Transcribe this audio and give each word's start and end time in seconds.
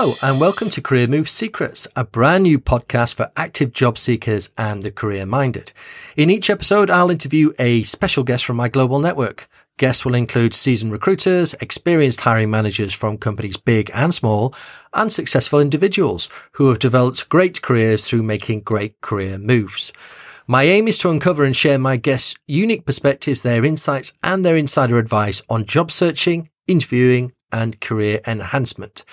Hello, 0.00 0.14
and 0.22 0.40
welcome 0.40 0.70
to 0.70 0.80
Career 0.80 1.08
Move 1.08 1.28
Secrets, 1.28 1.88
a 1.96 2.04
brand 2.04 2.44
new 2.44 2.60
podcast 2.60 3.16
for 3.16 3.32
active 3.36 3.72
job 3.72 3.98
seekers 3.98 4.48
and 4.56 4.84
the 4.84 4.92
career 4.92 5.26
minded. 5.26 5.72
In 6.16 6.30
each 6.30 6.50
episode, 6.50 6.88
I'll 6.88 7.10
interview 7.10 7.52
a 7.58 7.82
special 7.82 8.22
guest 8.22 8.44
from 8.44 8.54
my 8.54 8.68
global 8.68 9.00
network. 9.00 9.48
Guests 9.76 10.04
will 10.04 10.14
include 10.14 10.54
seasoned 10.54 10.92
recruiters, 10.92 11.54
experienced 11.54 12.20
hiring 12.20 12.48
managers 12.48 12.94
from 12.94 13.18
companies 13.18 13.56
big 13.56 13.90
and 13.92 14.14
small, 14.14 14.54
and 14.94 15.12
successful 15.12 15.58
individuals 15.58 16.28
who 16.52 16.68
have 16.68 16.78
developed 16.78 17.28
great 17.28 17.60
careers 17.60 18.04
through 18.04 18.22
making 18.22 18.60
great 18.60 19.00
career 19.00 19.36
moves. 19.36 19.92
My 20.46 20.62
aim 20.62 20.86
is 20.86 20.98
to 20.98 21.10
uncover 21.10 21.42
and 21.42 21.56
share 21.56 21.80
my 21.80 21.96
guests' 21.96 22.36
unique 22.46 22.86
perspectives, 22.86 23.42
their 23.42 23.64
insights, 23.64 24.12
and 24.22 24.46
their 24.46 24.56
insider 24.56 24.96
advice 24.96 25.42
on 25.50 25.64
job 25.64 25.90
searching, 25.90 26.50
interviewing, 26.68 27.32
and 27.50 27.80
career 27.80 28.20
enhancement. 28.28 29.04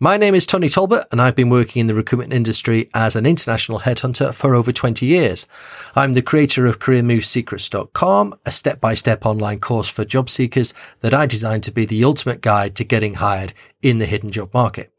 My 0.00 0.16
name 0.16 0.36
is 0.36 0.46
Tony 0.46 0.68
Talbot 0.68 1.06
and 1.10 1.20
I've 1.20 1.34
been 1.34 1.50
working 1.50 1.80
in 1.80 1.88
the 1.88 1.94
recruitment 1.94 2.32
industry 2.32 2.88
as 2.94 3.16
an 3.16 3.26
international 3.26 3.80
headhunter 3.80 4.32
for 4.32 4.54
over 4.54 4.70
20 4.70 5.04
years. 5.04 5.48
I'm 5.96 6.12
the 6.12 6.22
creator 6.22 6.66
of 6.66 6.78
careermovesecrets.com, 6.78 8.38
a 8.46 8.50
step-by-step 8.52 9.26
online 9.26 9.58
course 9.58 9.88
for 9.88 10.04
job 10.04 10.30
seekers 10.30 10.72
that 11.00 11.12
I 11.12 11.26
designed 11.26 11.64
to 11.64 11.72
be 11.72 11.84
the 11.84 12.04
ultimate 12.04 12.42
guide 12.42 12.76
to 12.76 12.84
getting 12.84 13.14
hired 13.14 13.52
in 13.82 13.98
the 13.98 14.06
hidden 14.06 14.30
job 14.30 14.54
market. 14.54 14.92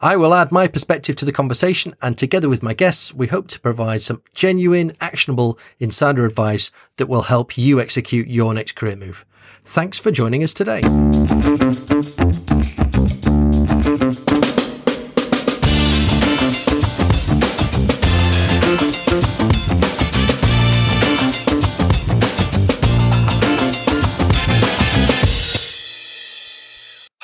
I 0.00 0.14
will 0.14 0.32
add 0.32 0.52
my 0.52 0.68
perspective 0.68 1.16
to 1.16 1.24
the 1.24 1.32
conversation 1.32 1.96
and 2.00 2.16
together 2.16 2.48
with 2.48 2.62
my 2.62 2.74
guests, 2.74 3.12
we 3.12 3.26
hope 3.26 3.48
to 3.48 3.60
provide 3.60 4.02
some 4.02 4.22
genuine, 4.34 4.92
actionable 5.00 5.58
insider 5.80 6.24
advice 6.24 6.70
that 6.98 7.08
will 7.08 7.22
help 7.22 7.58
you 7.58 7.80
execute 7.80 8.28
your 8.28 8.54
next 8.54 8.76
career 8.76 8.94
move. 8.94 9.24
Thanks 9.64 9.98
for 9.98 10.12
joining 10.12 10.44
us 10.44 10.54
today. 10.54 10.82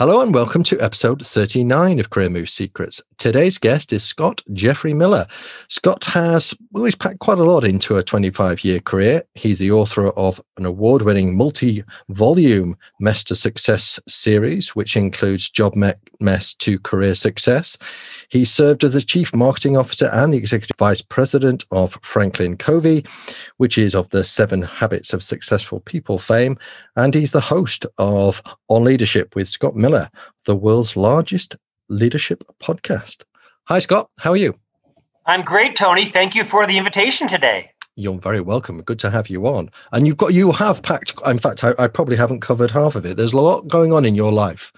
Hello 0.01 0.23
and 0.23 0.33
welcome 0.33 0.62
to 0.62 0.81
episode 0.81 1.27
39 1.27 2.01
of 2.01 2.09
Career 2.09 2.31
Move 2.31 2.48
Secrets. 2.48 3.03
Today's 3.19 3.59
guest 3.59 3.93
is 3.93 4.03
Scott 4.03 4.41
Jeffrey 4.55 4.95
Miller. 4.95 5.27
Scott 5.69 6.05
has 6.05 6.55
well, 6.73 6.84
he's 6.84 6.95
packed 6.95 7.19
quite 7.19 7.37
a 7.37 7.45
lot 7.45 7.65
into 7.65 7.98
a 7.98 8.03
25 8.03 8.65
year 8.65 8.81
career. 8.81 9.23
He's 9.34 9.59
the 9.59 9.73
author 9.73 10.09
of 10.09 10.41
an 10.56 10.65
award 10.65 11.03
winning 11.03 11.37
multi 11.37 11.84
volume 12.09 12.78
Mess 12.98 13.23
to 13.25 13.37
Success 13.37 14.01
series, 14.09 14.75
which 14.75 14.97
includes 14.97 15.51
Job 15.51 15.75
Mess 16.19 16.55
to 16.55 16.78
Career 16.78 17.15
Success. 17.15 17.77
He 18.31 18.47
served 18.47 18.84
as 18.84 18.95
the 18.95 19.03
Chief 19.03 19.34
Marketing 19.34 19.77
Officer 19.77 20.09
and 20.15 20.33
the 20.33 20.39
Executive 20.39 20.77
Vice 20.78 21.03
President 21.03 21.67
of 21.73 21.98
Franklin 22.01 22.56
Covey, 22.56 23.05
which 23.59 23.77
is 23.77 23.95
of 23.95 24.09
the 24.09 24.25
Seven 24.25 24.62
Habits 24.62 25.12
of 25.12 25.23
Successful 25.23 25.81
People 25.81 26.19
fame. 26.19 26.56
And 26.96 27.14
he's 27.14 27.33
the 27.33 27.41
host 27.41 27.86
of 27.98 28.42
On 28.69 28.84
Leadership 28.84 29.34
with 29.34 29.48
Scott 29.48 29.77
Miller, 29.77 30.10
the 30.44 30.56
world's 30.56 30.97
largest 30.97 31.56
leadership 31.88 32.44
podcast. 32.60 33.22
Hi, 33.64 33.78
Scott. 33.78 34.10
How 34.19 34.30
are 34.30 34.36
you? 34.36 34.58
I'm 35.27 35.42
great, 35.42 35.77
Tony. 35.77 36.06
Thank 36.06 36.34
you 36.34 36.44
for 36.44 36.66
the 36.66 36.78
invitation 36.78 37.28
today. 37.28 37.70
You're 37.97 38.19
very 38.19 38.41
welcome. 38.41 38.82
Good 38.82 38.98
to 39.00 39.10
have 39.10 39.28
you 39.28 39.47
on. 39.47 39.70
And 39.92 40.06
you've 40.06 40.16
got 40.16 40.32
you 40.32 40.53
have 40.53 40.82
packed. 40.82 41.12
In 41.26 41.38
fact, 41.38 41.62
I, 41.62 41.75
I 41.78 41.87
probably 41.87 42.16
haven't 42.16 42.41
covered 42.41 42.70
half 42.70 42.94
of 42.94 43.04
it. 43.04 43.16
There's 43.16 43.32
a 43.32 43.41
lot 43.41 43.69
going 43.69 43.92
on 43.92 44.04
in 44.04 44.15
your 44.15 44.32
life. 44.32 44.72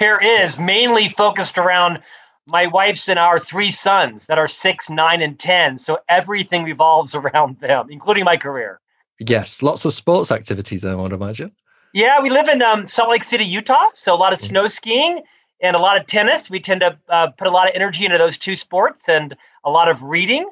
There 0.00 0.18
is 0.18 0.58
mainly 0.58 1.08
focused 1.08 1.58
around 1.58 2.00
my 2.46 2.66
wife's 2.66 3.08
and 3.08 3.18
our 3.18 3.38
three 3.38 3.70
sons 3.70 4.26
that 4.26 4.38
are 4.38 4.48
six, 4.48 4.88
nine, 4.88 5.20
and 5.20 5.38
10. 5.38 5.78
So 5.78 5.98
everything 6.08 6.64
revolves 6.64 7.14
around 7.14 7.60
them, 7.60 7.88
including 7.90 8.24
my 8.24 8.36
career. 8.36 8.80
Yes, 9.18 9.62
lots 9.62 9.84
of 9.84 9.94
sports 9.94 10.30
activities 10.30 10.82
there, 10.82 10.92
I 10.92 11.02
would 11.02 11.12
imagine. 11.12 11.52
Yeah, 11.92 12.20
we 12.20 12.30
live 12.30 12.48
in 12.48 12.62
um, 12.62 12.86
Salt 12.86 13.10
Lake 13.10 13.24
City, 13.24 13.44
Utah. 13.44 13.88
So 13.94 14.14
a 14.14 14.16
lot 14.16 14.32
of 14.32 14.38
mm. 14.38 14.48
snow 14.48 14.68
skiing 14.68 15.22
and 15.60 15.74
a 15.74 15.80
lot 15.80 15.96
of 15.96 16.06
tennis. 16.06 16.50
We 16.50 16.60
tend 16.60 16.80
to 16.80 16.98
uh, 17.08 17.28
put 17.28 17.46
a 17.46 17.50
lot 17.50 17.68
of 17.68 17.74
energy 17.74 18.04
into 18.04 18.18
those 18.18 18.36
two 18.36 18.56
sports 18.56 19.08
and 19.08 19.36
a 19.64 19.70
lot 19.70 19.88
of 19.88 20.02
reading. 20.02 20.48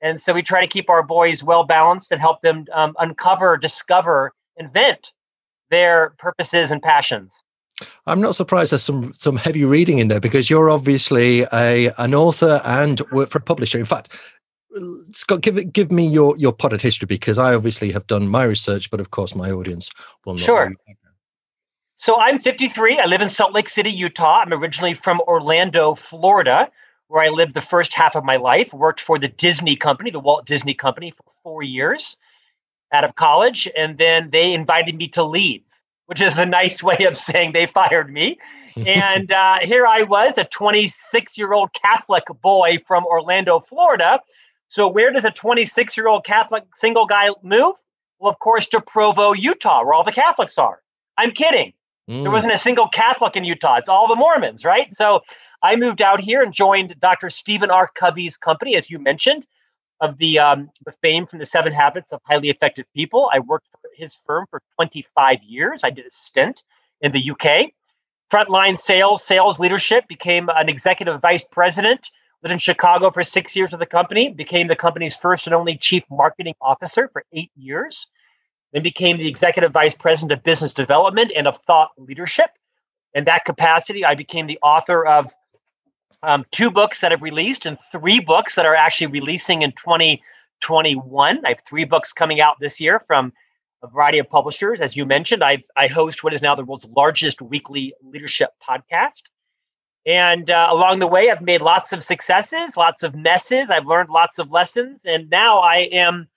And 0.00 0.20
so 0.20 0.32
we 0.32 0.42
try 0.42 0.60
to 0.60 0.66
keep 0.66 0.88
our 0.88 1.02
boys 1.02 1.42
well 1.42 1.64
balanced 1.64 2.12
and 2.12 2.20
help 2.20 2.42
them 2.42 2.66
um, 2.72 2.94
uncover, 2.98 3.56
discover, 3.56 4.32
invent 4.56 5.12
their 5.70 6.10
purposes 6.18 6.70
and 6.70 6.82
passions. 6.82 7.32
I'm 8.06 8.20
not 8.20 8.34
surprised 8.34 8.72
there's 8.72 8.82
some 8.82 9.12
some 9.14 9.36
heavy 9.36 9.64
reading 9.64 9.98
in 9.98 10.08
there 10.08 10.20
because 10.20 10.48
you're 10.48 10.70
obviously 10.70 11.44
a 11.52 11.92
an 11.98 12.14
author 12.14 12.62
and 12.64 13.00
work 13.12 13.28
for 13.28 13.38
a 13.38 13.42
publisher. 13.42 13.78
In 13.78 13.84
fact, 13.84 14.14
Scott, 15.12 15.40
give 15.40 15.56
it 15.58 15.72
give 15.72 15.90
me 15.90 16.06
your 16.06 16.36
your 16.36 16.52
potted 16.52 16.82
history 16.82 17.06
because 17.06 17.38
I 17.38 17.54
obviously 17.54 17.92
have 17.92 18.06
done 18.06 18.28
my 18.28 18.44
research, 18.44 18.90
but 18.90 19.00
of 19.00 19.10
course 19.10 19.34
my 19.34 19.50
audience 19.50 19.90
will 20.24 20.34
not. 20.34 20.42
Sure. 20.42 20.72
So 21.96 22.20
I'm 22.20 22.38
53. 22.38 22.98
I 22.98 23.06
live 23.06 23.22
in 23.22 23.30
Salt 23.30 23.54
Lake 23.54 23.70
City, 23.70 23.90
Utah. 23.90 24.40
I'm 24.40 24.52
originally 24.52 24.92
from 24.92 25.20
Orlando, 25.22 25.94
Florida, 25.94 26.70
where 27.08 27.24
I 27.24 27.30
lived 27.30 27.54
the 27.54 27.62
first 27.62 27.94
half 27.94 28.14
of 28.14 28.24
my 28.24 28.36
life. 28.36 28.74
Worked 28.74 29.00
for 29.00 29.18
the 29.18 29.28
Disney 29.28 29.76
Company, 29.76 30.10
the 30.10 30.20
Walt 30.20 30.46
Disney 30.46 30.74
Company, 30.74 31.10
for 31.10 31.24
four 31.42 31.62
years 31.62 32.18
out 32.92 33.04
of 33.04 33.14
college, 33.14 33.68
and 33.76 33.98
then 33.98 34.30
they 34.30 34.52
invited 34.52 34.96
me 34.96 35.08
to 35.08 35.22
leave 35.22 35.62
which 36.06 36.20
is 36.20 36.38
a 36.38 36.46
nice 36.46 36.82
way 36.82 37.04
of 37.04 37.16
saying 37.16 37.52
they 37.52 37.66
fired 37.66 38.12
me. 38.12 38.38
and 38.86 39.32
uh, 39.32 39.58
here 39.62 39.86
I 39.86 40.02
was, 40.02 40.38
a 40.38 40.44
26 40.44 41.38
year 41.38 41.52
old 41.52 41.72
Catholic 41.72 42.24
boy 42.42 42.78
from 42.86 43.04
Orlando, 43.04 43.60
Florida. 43.60 44.20
So, 44.68 44.88
where 44.88 45.12
does 45.12 45.24
a 45.24 45.30
26 45.30 45.96
year 45.96 46.08
old 46.08 46.24
Catholic 46.24 46.64
single 46.74 47.06
guy 47.06 47.30
move? 47.42 47.76
Well, 48.18 48.30
of 48.30 48.38
course, 48.38 48.66
to 48.68 48.80
Provo, 48.80 49.32
Utah, 49.32 49.84
where 49.84 49.94
all 49.94 50.04
the 50.04 50.12
Catholics 50.12 50.58
are. 50.58 50.82
I'm 51.18 51.30
kidding. 51.30 51.72
Mm. 52.10 52.22
There 52.22 52.30
wasn't 52.30 52.54
a 52.54 52.58
single 52.58 52.88
Catholic 52.88 53.36
in 53.36 53.44
Utah. 53.44 53.76
It's 53.76 53.88
all 53.88 54.08
the 54.08 54.16
Mormons, 54.16 54.64
right? 54.64 54.92
So, 54.92 55.22
I 55.62 55.76
moved 55.76 56.02
out 56.02 56.20
here 56.20 56.42
and 56.42 56.52
joined 56.52 56.94
Dr. 57.00 57.30
Stephen 57.30 57.70
R. 57.70 57.90
Covey's 57.94 58.36
company, 58.36 58.76
as 58.76 58.90
you 58.90 58.98
mentioned 58.98 59.46
of 60.00 60.18
the 60.18 60.38
um, 60.38 60.70
the 60.84 60.92
fame 60.92 61.26
from 61.26 61.38
the 61.38 61.46
Seven 61.46 61.72
Habits 61.72 62.12
of 62.12 62.20
Highly 62.24 62.50
Effective 62.50 62.86
People. 62.94 63.30
I 63.32 63.40
worked 63.40 63.68
for 63.68 63.90
his 63.94 64.14
firm 64.14 64.46
for 64.50 64.62
25 64.74 65.42
years. 65.42 65.82
I 65.84 65.90
did 65.90 66.06
a 66.06 66.10
stint 66.10 66.62
in 67.00 67.12
the 67.12 67.30
UK. 67.30 67.72
Frontline 68.30 68.78
sales, 68.78 69.22
sales 69.22 69.58
leadership, 69.58 70.08
became 70.08 70.48
an 70.54 70.68
executive 70.68 71.20
vice 71.20 71.44
president. 71.44 72.10
Lived 72.46 72.52
in 72.52 72.58
Chicago 72.60 73.10
for 73.10 73.24
six 73.24 73.56
years 73.56 73.72
with 73.72 73.80
the 73.80 73.86
company. 73.86 74.28
Became 74.28 74.68
the 74.68 74.76
company's 74.76 75.16
first 75.16 75.48
and 75.48 75.54
only 75.54 75.76
chief 75.76 76.04
marketing 76.08 76.54
officer 76.60 77.08
for 77.12 77.24
eight 77.32 77.50
years. 77.56 78.06
Then 78.72 78.84
became 78.84 79.16
the 79.16 79.26
executive 79.26 79.72
vice 79.72 79.96
president 79.96 80.30
of 80.30 80.44
business 80.44 80.72
development 80.72 81.32
and 81.34 81.48
of 81.48 81.58
thought 81.66 81.90
leadership. 81.98 82.50
In 83.14 83.24
that 83.24 83.44
capacity, 83.46 84.04
I 84.04 84.14
became 84.14 84.46
the 84.46 84.60
author 84.62 85.04
of 85.04 85.34
um, 86.22 86.44
two 86.52 86.70
books 86.70 87.00
that 87.00 87.10
have 87.10 87.20
released 87.20 87.66
and 87.66 87.78
three 87.90 88.20
books 88.20 88.54
that 88.54 88.64
are 88.64 88.76
actually 88.76 89.08
releasing 89.08 89.62
in 89.62 89.72
2021. 89.72 91.40
I 91.44 91.48
have 91.48 91.62
three 91.68 91.84
books 91.84 92.12
coming 92.12 92.40
out 92.40 92.60
this 92.60 92.80
year 92.80 93.00
from 93.08 93.32
a 93.82 93.88
variety 93.88 94.20
of 94.20 94.30
publishers. 94.30 94.80
As 94.80 94.94
you 94.94 95.04
mentioned, 95.04 95.42
I 95.42 95.64
I 95.76 95.88
host 95.88 96.22
what 96.22 96.32
is 96.32 96.42
now 96.42 96.54
the 96.54 96.64
world's 96.64 96.86
largest 96.96 97.42
weekly 97.42 97.92
leadership 98.04 98.50
podcast. 98.62 99.22
And 100.06 100.50
uh, 100.50 100.68
along 100.70 101.00
the 101.00 101.06
way, 101.08 101.30
I've 101.30 101.42
made 101.42 101.60
lots 101.60 101.92
of 101.92 102.02
successes, 102.04 102.76
lots 102.76 103.02
of 103.02 103.16
messes. 103.16 103.70
I've 103.70 103.86
learned 103.86 104.08
lots 104.08 104.38
of 104.38 104.52
lessons. 104.52 105.02
And 105.04 105.28
now 105.28 105.58
I 105.58 105.88
am 105.90 106.28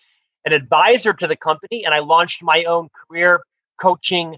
an 0.43 0.53
advisor 0.53 1.13
to 1.13 1.27
the 1.27 1.35
company. 1.35 1.85
And 1.85 1.93
I 1.93 1.99
launched 1.99 2.41
my 2.41 2.63
own 2.63 2.89
career 2.89 3.41
coaching 3.79 4.37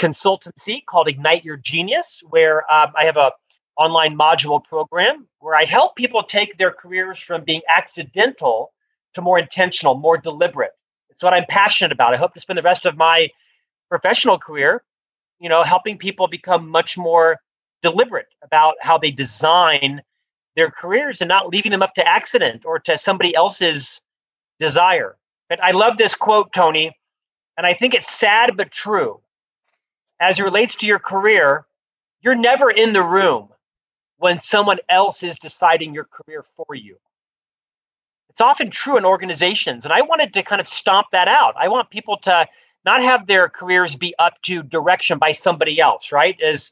consultancy 0.00 0.84
called 0.84 1.08
Ignite 1.08 1.44
Your 1.44 1.56
Genius, 1.56 2.22
where 2.28 2.70
um, 2.72 2.92
I 2.98 3.04
have 3.04 3.16
a 3.16 3.30
online 3.78 4.18
module 4.18 4.62
program 4.64 5.28
where 5.38 5.54
I 5.54 5.64
help 5.64 5.96
people 5.96 6.22
take 6.22 6.58
their 6.58 6.72
careers 6.72 7.20
from 7.20 7.44
being 7.44 7.60
accidental 7.68 8.72
to 9.14 9.22
more 9.22 9.38
intentional, 9.38 9.94
more 9.94 10.18
deliberate. 10.18 10.72
It's 11.10 11.22
what 11.22 11.34
I'm 11.34 11.44
passionate 11.48 11.92
about. 11.92 12.14
I 12.14 12.16
hope 12.16 12.34
to 12.34 12.40
spend 12.40 12.58
the 12.58 12.62
rest 12.62 12.84
of 12.84 12.96
my 12.96 13.28
professional 13.88 14.38
career, 14.38 14.82
you 15.38 15.48
know, 15.48 15.62
helping 15.62 15.98
people 15.98 16.26
become 16.26 16.68
much 16.68 16.98
more 16.98 17.38
deliberate 17.82 18.28
about 18.42 18.74
how 18.80 18.98
they 18.98 19.10
design 19.10 20.02
their 20.56 20.70
careers 20.70 21.20
and 21.20 21.28
not 21.28 21.48
leaving 21.48 21.70
them 21.70 21.82
up 21.82 21.94
to 21.94 22.08
accident 22.08 22.64
or 22.64 22.78
to 22.78 22.96
somebody 22.96 23.34
else's 23.34 24.00
desire. 24.58 25.16
But 25.48 25.62
I 25.62 25.70
love 25.72 25.98
this 25.98 26.14
quote, 26.14 26.52
Tony, 26.52 26.96
and 27.56 27.66
I 27.66 27.74
think 27.74 27.94
it's 27.94 28.10
sad 28.10 28.56
but 28.56 28.70
true. 28.70 29.20
As 30.18 30.38
it 30.38 30.44
relates 30.44 30.74
to 30.76 30.86
your 30.86 30.98
career, 30.98 31.66
you're 32.22 32.34
never 32.34 32.70
in 32.70 32.92
the 32.92 33.02
room 33.02 33.48
when 34.18 34.38
someone 34.38 34.78
else 34.88 35.22
is 35.22 35.38
deciding 35.38 35.92
your 35.92 36.04
career 36.04 36.44
for 36.56 36.74
you. 36.74 36.96
It's 38.30 38.40
often 38.40 38.70
true 38.70 38.96
in 38.96 39.04
organizations. 39.04 39.84
And 39.84 39.92
I 39.92 40.02
wanted 40.02 40.34
to 40.34 40.42
kind 40.42 40.60
of 40.60 40.68
stomp 40.68 41.08
that 41.12 41.28
out. 41.28 41.54
I 41.58 41.68
want 41.68 41.90
people 41.90 42.16
to 42.18 42.46
not 42.84 43.02
have 43.02 43.26
their 43.26 43.48
careers 43.48 43.96
be 43.96 44.14
up 44.18 44.34
to 44.42 44.62
direction 44.62 45.18
by 45.18 45.32
somebody 45.32 45.80
else, 45.80 46.12
right? 46.12 46.40
As 46.40 46.70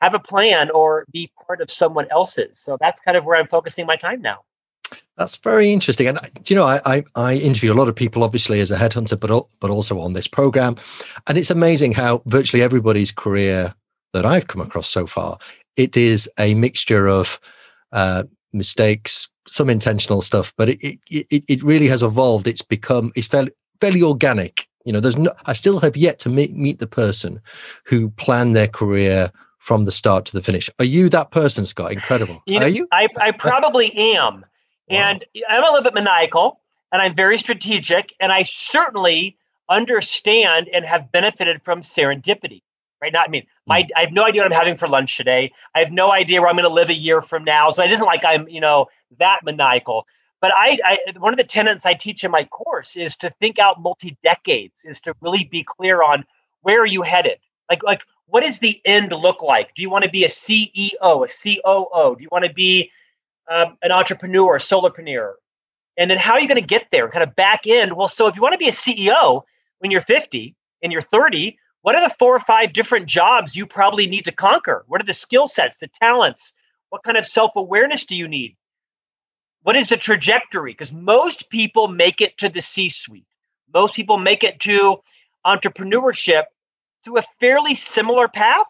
have 0.00 0.14
a 0.14 0.18
plan 0.18 0.70
or 0.70 1.06
be 1.12 1.30
part 1.46 1.60
of 1.60 1.70
someone 1.70 2.06
else's. 2.10 2.58
So 2.58 2.76
that's 2.80 3.00
kind 3.00 3.16
of 3.16 3.24
where 3.24 3.36
I'm 3.36 3.48
focusing 3.48 3.86
my 3.86 3.96
time 3.96 4.20
now. 4.20 4.40
That's 5.16 5.36
very 5.36 5.72
interesting. 5.72 6.06
And 6.06 6.18
you 6.46 6.54
know, 6.54 6.64
I, 6.64 6.80
I, 6.84 7.04
I 7.14 7.34
interview 7.34 7.72
a 7.72 7.74
lot 7.74 7.88
of 7.88 7.96
people, 7.96 8.22
obviously 8.22 8.60
as 8.60 8.70
a 8.70 8.76
headhunter, 8.76 9.18
but 9.18 9.46
but 9.60 9.70
also 9.70 9.98
on 10.00 10.12
this 10.12 10.28
program, 10.28 10.76
and 11.26 11.38
it's 11.38 11.50
amazing 11.50 11.92
how 11.92 12.22
virtually 12.26 12.62
everybody's 12.62 13.10
career 13.10 13.74
that 14.12 14.26
I've 14.26 14.46
come 14.46 14.60
across 14.60 14.88
so 14.88 15.06
far, 15.06 15.38
it 15.76 15.96
is 15.96 16.30
a 16.38 16.54
mixture 16.54 17.08
of 17.08 17.40
uh, 17.92 18.24
mistakes, 18.52 19.28
some 19.46 19.70
intentional 19.70 20.20
stuff, 20.20 20.52
but 20.56 20.68
it, 20.68 20.98
it 21.10 21.44
it 21.48 21.62
really 21.62 21.88
has 21.88 22.02
evolved. 22.02 22.46
It's 22.46 22.62
become 22.62 23.10
it's 23.16 23.26
fairly 23.26 23.52
fairly 23.80 24.02
organic. 24.02 24.68
You 24.84 24.92
know, 24.92 25.00
there's 25.00 25.16
no. 25.16 25.32
I 25.46 25.54
still 25.54 25.80
have 25.80 25.96
yet 25.96 26.18
to 26.20 26.28
meet 26.28 26.54
meet 26.54 26.78
the 26.78 26.86
person 26.86 27.40
who 27.84 28.10
planned 28.10 28.54
their 28.54 28.68
career 28.68 29.32
from 29.66 29.84
the 29.84 29.90
start 29.90 30.24
to 30.24 30.32
the 30.32 30.40
finish. 30.40 30.70
Are 30.78 30.84
you 30.84 31.08
that 31.08 31.32
person, 31.32 31.66
Scott? 31.66 31.90
Incredible. 31.90 32.40
You 32.46 32.60
know, 32.60 32.66
Are 32.66 32.68
you? 32.68 32.86
I, 32.92 33.08
I 33.16 33.32
probably 33.32 33.92
am. 34.14 34.44
Wow. 34.88 34.96
And 34.96 35.24
I'm 35.48 35.64
a 35.64 35.66
little 35.66 35.82
bit 35.82 35.92
maniacal 35.92 36.60
and 36.92 37.02
I'm 37.02 37.16
very 37.16 37.36
strategic. 37.36 38.14
And 38.20 38.30
I 38.30 38.44
certainly 38.44 39.36
understand 39.68 40.68
and 40.72 40.84
have 40.84 41.10
benefited 41.10 41.62
from 41.64 41.80
serendipity. 41.80 42.62
Right 43.02 43.12
now, 43.12 43.22
I 43.26 43.28
mean, 43.28 43.44
my 43.66 43.82
mm. 43.82 43.88
I 43.96 44.02
have 44.02 44.12
no 44.12 44.24
idea 44.24 44.42
what 44.42 44.52
I'm 44.52 44.56
having 44.56 44.76
for 44.76 44.86
lunch 44.86 45.16
today. 45.16 45.50
I 45.74 45.80
have 45.80 45.90
no 45.90 46.12
idea 46.12 46.40
where 46.40 46.48
I'm 46.48 46.54
going 46.54 46.62
to 46.62 46.72
live 46.72 46.88
a 46.88 46.94
year 46.94 47.20
from 47.20 47.42
now. 47.42 47.70
So 47.70 47.82
it 47.82 47.90
isn't 47.90 48.06
like 48.06 48.24
I'm, 48.24 48.48
you 48.48 48.60
know, 48.60 48.86
that 49.18 49.40
maniacal. 49.42 50.06
But 50.40 50.52
I, 50.56 50.78
I 50.84 50.98
one 51.18 51.32
of 51.32 51.38
the 51.38 51.44
tenets 51.44 51.84
I 51.84 51.94
teach 51.94 52.22
in 52.22 52.30
my 52.30 52.44
course 52.44 52.94
is 52.94 53.16
to 53.16 53.30
think 53.40 53.58
out 53.58 53.82
multi 53.82 54.16
decades, 54.22 54.84
is 54.84 55.00
to 55.00 55.14
really 55.20 55.42
be 55.42 55.64
clear 55.64 56.04
on 56.04 56.24
where 56.60 56.80
are 56.82 56.86
you 56.86 57.02
headed. 57.02 57.38
Like 57.68 57.82
like 57.82 58.04
what 58.28 58.42
does 58.42 58.58
the 58.58 58.80
end 58.84 59.12
look 59.12 59.42
like? 59.42 59.74
Do 59.74 59.82
you 59.82 59.90
want 59.90 60.04
to 60.04 60.10
be 60.10 60.24
a 60.24 60.28
CEO, 60.28 60.94
a 61.00 61.28
COO? 61.28 62.16
Do 62.16 62.22
you 62.22 62.28
want 62.30 62.44
to 62.44 62.52
be 62.52 62.90
um, 63.50 63.76
an 63.82 63.92
entrepreneur, 63.92 64.56
a 64.56 64.58
solopreneur? 64.58 65.34
And 65.96 66.10
then 66.10 66.18
how 66.18 66.32
are 66.34 66.40
you 66.40 66.48
going 66.48 66.60
to 66.60 66.66
get 66.66 66.88
there? 66.90 67.08
Kind 67.08 67.22
of 67.22 67.34
back 67.36 67.66
end. 67.66 67.94
Well, 67.94 68.08
so 68.08 68.26
if 68.26 68.36
you 68.36 68.42
want 68.42 68.52
to 68.52 68.58
be 68.58 68.68
a 68.68 68.72
CEO 68.72 69.42
when 69.78 69.90
you're 69.90 70.00
50 70.00 70.54
and 70.82 70.92
you're 70.92 71.02
30, 71.02 71.56
what 71.82 71.94
are 71.94 72.06
the 72.06 72.14
four 72.14 72.34
or 72.34 72.40
five 72.40 72.72
different 72.72 73.06
jobs 73.06 73.54
you 73.54 73.64
probably 73.66 74.06
need 74.06 74.24
to 74.24 74.32
conquer? 74.32 74.84
What 74.88 75.00
are 75.00 75.06
the 75.06 75.14
skill 75.14 75.46
sets, 75.46 75.78
the 75.78 75.88
talents? 75.88 76.52
What 76.90 77.04
kind 77.04 77.16
of 77.16 77.26
self 77.26 77.52
awareness 77.54 78.04
do 78.04 78.16
you 78.16 78.26
need? 78.26 78.56
What 79.62 79.76
is 79.76 79.88
the 79.88 79.96
trajectory? 79.96 80.72
Because 80.72 80.92
most 80.92 81.48
people 81.48 81.88
make 81.88 82.20
it 82.20 82.38
to 82.38 82.48
the 82.48 82.60
C 82.60 82.88
suite, 82.88 83.26
most 83.72 83.94
people 83.94 84.18
make 84.18 84.42
it 84.42 84.60
to 84.60 84.98
entrepreneurship 85.46 86.44
through 87.04 87.18
a 87.18 87.24
fairly 87.40 87.74
similar 87.74 88.28
path, 88.28 88.66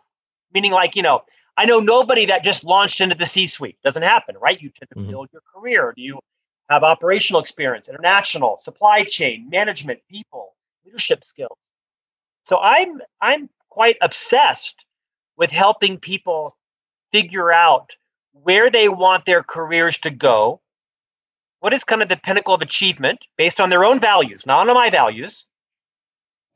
meaning 0.52 0.72
like, 0.72 0.96
you 0.96 1.02
know, 1.02 1.22
I 1.56 1.64
know 1.64 1.80
nobody 1.80 2.26
that 2.26 2.44
just 2.44 2.64
launched 2.64 3.00
into 3.00 3.14
the 3.14 3.26
C 3.26 3.46
suite. 3.46 3.78
Doesn't 3.82 4.02
happen, 4.02 4.36
right? 4.40 4.60
You 4.60 4.70
tend 4.70 4.90
to 4.90 4.96
mm-hmm. 4.96 5.10
build 5.10 5.28
your 5.32 5.42
career. 5.54 5.92
Do 5.96 6.02
you 6.02 6.18
have 6.68 6.82
operational 6.82 7.40
experience, 7.40 7.88
international, 7.88 8.58
supply 8.60 9.04
chain, 9.04 9.48
management, 9.48 10.00
people, 10.10 10.54
leadership 10.84 11.24
skills? 11.24 11.56
So 12.44 12.58
I'm 12.58 13.00
I'm 13.20 13.48
quite 13.70 13.96
obsessed 14.02 14.84
with 15.36 15.50
helping 15.50 15.98
people 15.98 16.56
figure 17.12 17.52
out 17.52 17.90
where 18.32 18.70
they 18.70 18.88
want 18.88 19.24
their 19.24 19.42
careers 19.42 19.98
to 19.98 20.10
go. 20.10 20.60
What 21.60 21.72
is 21.72 21.84
kind 21.84 22.02
of 22.02 22.08
the 22.08 22.16
pinnacle 22.16 22.54
of 22.54 22.60
achievement 22.60 23.24
based 23.38 23.60
on 23.60 23.70
their 23.70 23.84
own 23.84 23.98
values, 23.98 24.44
not 24.46 24.68
on 24.68 24.74
my 24.74 24.90
values, 24.90 25.46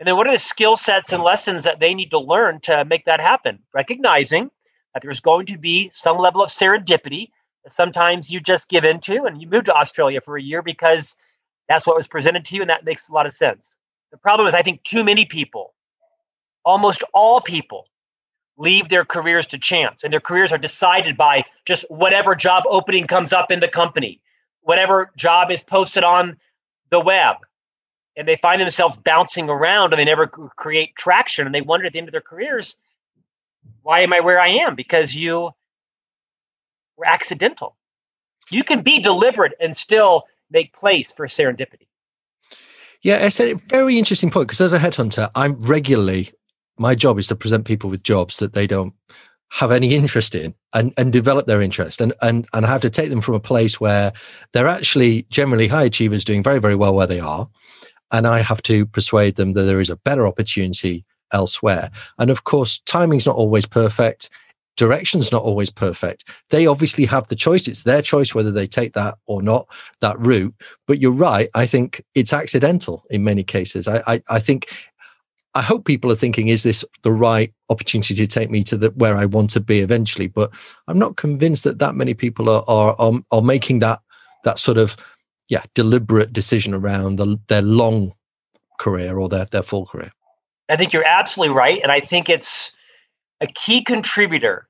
and 0.00 0.06
then 0.06 0.16
what 0.16 0.26
are 0.26 0.32
the 0.32 0.38
skill 0.38 0.76
sets 0.76 1.12
and 1.12 1.22
lessons 1.22 1.62
that 1.64 1.78
they 1.78 1.92
need 1.92 2.10
to 2.10 2.18
learn 2.18 2.58
to 2.60 2.86
make 2.86 3.04
that 3.04 3.20
happen? 3.20 3.58
Recognizing 3.74 4.50
that 4.94 5.02
there's 5.02 5.20
going 5.20 5.44
to 5.46 5.58
be 5.58 5.90
some 5.90 6.16
level 6.16 6.42
of 6.42 6.48
serendipity 6.48 7.28
that 7.64 7.72
sometimes 7.74 8.30
you 8.30 8.40
just 8.40 8.70
give 8.70 8.84
into 8.84 9.24
and 9.24 9.42
you 9.42 9.46
move 9.46 9.64
to 9.64 9.74
Australia 9.74 10.22
for 10.22 10.38
a 10.38 10.42
year 10.42 10.62
because 10.62 11.16
that's 11.68 11.86
what 11.86 11.96
was 11.96 12.08
presented 12.08 12.46
to 12.46 12.56
you 12.56 12.62
and 12.62 12.70
that 12.70 12.86
makes 12.86 13.10
a 13.10 13.12
lot 13.12 13.26
of 13.26 13.34
sense. 13.34 13.76
The 14.10 14.16
problem 14.16 14.48
is, 14.48 14.54
I 14.54 14.62
think 14.62 14.82
too 14.84 15.04
many 15.04 15.26
people, 15.26 15.74
almost 16.64 17.04
all 17.12 17.42
people, 17.42 17.84
leave 18.56 18.88
their 18.88 19.04
careers 19.04 19.46
to 19.46 19.58
chance 19.58 20.02
and 20.02 20.12
their 20.12 20.20
careers 20.20 20.50
are 20.50 20.58
decided 20.58 21.16
by 21.16 21.44
just 21.66 21.84
whatever 21.90 22.34
job 22.34 22.64
opening 22.68 23.06
comes 23.06 23.34
up 23.34 23.50
in 23.50 23.60
the 23.60 23.68
company, 23.68 24.20
whatever 24.62 25.10
job 25.16 25.50
is 25.50 25.62
posted 25.62 26.04
on 26.04 26.38
the 26.90 27.00
web 27.00 27.36
and 28.16 28.26
they 28.26 28.36
find 28.36 28.60
themselves 28.60 28.96
bouncing 28.96 29.48
around 29.48 29.92
and 29.92 30.00
they 30.00 30.04
never 30.04 30.26
create 30.26 30.94
traction 30.96 31.46
and 31.46 31.54
they 31.54 31.60
wonder 31.60 31.86
at 31.86 31.92
the 31.92 31.98
end 31.98 32.08
of 32.08 32.12
their 32.12 32.20
careers 32.20 32.76
why 33.82 34.00
am 34.00 34.12
i 34.12 34.20
where 34.20 34.40
i 34.40 34.48
am? 34.48 34.74
Because 34.74 35.14
you 35.14 35.50
were 36.96 37.06
accidental. 37.06 37.76
You 38.50 38.64
can 38.64 38.82
be 38.82 39.00
deliberate 39.00 39.52
and 39.60 39.76
still 39.76 40.24
make 40.50 40.74
place 40.74 41.12
for 41.12 41.26
serendipity. 41.26 41.86
Yeah 43.02 43.20
i 43.22 43.28
said 43.28 43.48
a 43.48 43.54
very 43.54 43.98
interesting 43.98 44.30
point 44.30 44.48
because 44.48 44.60
as 44.60 44.72
a 44.72 44.78
headhunter 44.78 45.30
i'm 45.34 45.58
regularly 45.60 46.30
my 46.78 46.94
job 46.94 47.18
is 47.18 47.26
to 47.28 47.36
present 47.36 47.66
people 47.66 47.90
with 47.90 48.02
jobs 48.02 48.38
that 48.38 48.54
they 48.54 48.66
don't 48.66 48.94
have 49.52 49.72
any 49.72 49.94
interest 49.94 50.34
in 50.34 50.54
and, 50.74 50.94
and 50.96 51.12
develop 51.12 51.46
their 51.46 51.60
interest 51.60 52.00
and, 52.00 52.12
and 52.22 52.46
and 52.52 52.64
I 52.64 52.68
have 52.68 52.82
to 52.82 52.90
take 52.90 53.10
them 53.10 53.20
from 53.20 53.34
a 53.34 53.40
place 53.40 53.80
where 53.80 54.12
they're 54.52 54.68
actually 54.68 55.22
generally 55.30 55.66
high 55.66 55.84
achievers 55.84 56.24
doing 56.24 56.42
very 56.42 56.60
very 56.60 56.76
well 56.76 56.94
where 56.94 57.06
they 57.06 57.20
are 57.20 57.48
and 58.12 58.26
I 58.26 58.40
have 58.40 58.62
to 58.62 58.86
persuade 58.86 59.36
them 59.36 59.52
that 59.52 59.62
there 59.62 59.80
is 59.80 59.90
a 59.90 59.96
better 59.96 60.26
opportunity 60.26 61.04
elsewhere. 61.32 61.90
And 62.18 62.30
of 62.30 62.44
course, 62.44 62.80
timing's 62.80 63.26
not 63.26 63.36
always 63.36 63.66
perfect. 63.66 64.30
Direction's 64.76 65.30
not 65.30 65.42
always 65.42 65.70
perfect. 65.70 66.24
They 66.50 66.66
obviously 66.66 67.04
have 67.04 67.26
the 67.26 67.36
choice. 67.36 67.68
It's 67.68 67.82
their 67.82 68.02
choice 68.02 68.34
whether 68.34 68.50
they 68.50 68.66
take 68.66 68.94
that 68.94 69.18
or 69.26 69.42
not, 69.42 69.66
that 70.00 70.18
route. 70.18 70.54
But 70.86 71.00
you're 71.00 71.12
right. 71.12 71.50
I 71.54 71.66
think 71.66 72.02
it's 72.14 72.32
accidental 72.32 73.04
in 73.10 73.22
many 73.22 73.44
cases. 73.44 73.86
I, 73.86 74.02
I, 74.06 74.22
I 74.28 74.40
think 74.40 74.68
I 75.54 75.62
hope 75.62 75.84
people 75.84 76.10
are 76.12 76.16
thinking, 76.16 76.48
is 76.48 76.62
this 76.62 76.84
the 77.02 77.12
right 77.12 77.52
opportunity 77.68 78.14
to 78.14 78.26
take 78.26 78.50
me 78.50 78.62
to 78.64 78.76
the, 78.76 78.90
where 78.90 79.16
I 79.16 79.26
want 79.26 79.50
to 79.50 79.60
be 79.60 79.80
eventually? 79.80 80.28
But 80.28 80.50
I'm 80.86 80.98
not 80.98 81.16
convinced 81.16 81.64
that 81.64 81.80
that 81.80 81.96
many 81.96 82.14
people 82.14 82.48
are, 82.48 82.64
are, 82.68 82.94
are, 82.98 83.12
are 83.32 83.42
making 83.42 83.80
that, 83.80 84.00
that 84.44 84.58
sort 84.58 84.78
of 84.78 84.96
yeah 85.50 85.62
deliberate 85.74 86.32
decision 86.32 86.72
around 86.72 87.16
the, 87.16 87.38
their 87.48 87.60
long 87.60 88.14
career 88.78 89.18
or 89.18 89.28
their, 89.28 89.44
their 89.46 89.62
full 89.62 89.84
career 89.84 90.10
i 90.70 90.76
think 90.76 90.92
you're 90.92 91.04
absolutely 91.04 91.54
right 91.54 91.80
and 91.82 91.92
i 91.92 92.00
think 92.00 92.30
it's 92.30 92.72
a 93.42 93.46
key 93.46 93.82
contributor 93.82 94.68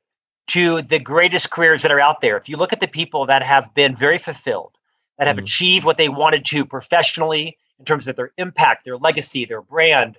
to 0.49 0.83
the 0.83 0.99
greatest 0.99 1.51
careers 1.51 1.83
that 1.83 1.93
are 1.93 2.01
out 2.01 2.21
there 2.21 2.37
if 2.37 2.49
you 2.49 2.57
look 2.57 2.73
at 2.73 2.81
the 2.81 2.89
people 2.89 3.27
that 3.27 3.43
have 3.43 3.73
been 3.75 3.95
very 3.95 4.19
fulfilled 4.19 4.73
that 5.19 5.29
have 5.29 5.37
mm. 5.37 5.43
achieved 5.43 5.85
what 5.85 5.99
they 5.99 6.09
wanted 6.09 6.45
to 6.45 6.65
professionally 6.65 7.57
in 7.79 7.85
terms 7.85 8.09
of 8.09 8.17
their 8.17 8.33
impact 8.39 8.85
their 8.85 8.97
legacy 8.97 9.45
their 9.45 9.63
brand 9.63 10.17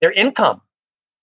their 0.00 0.12
income 0.12 0.60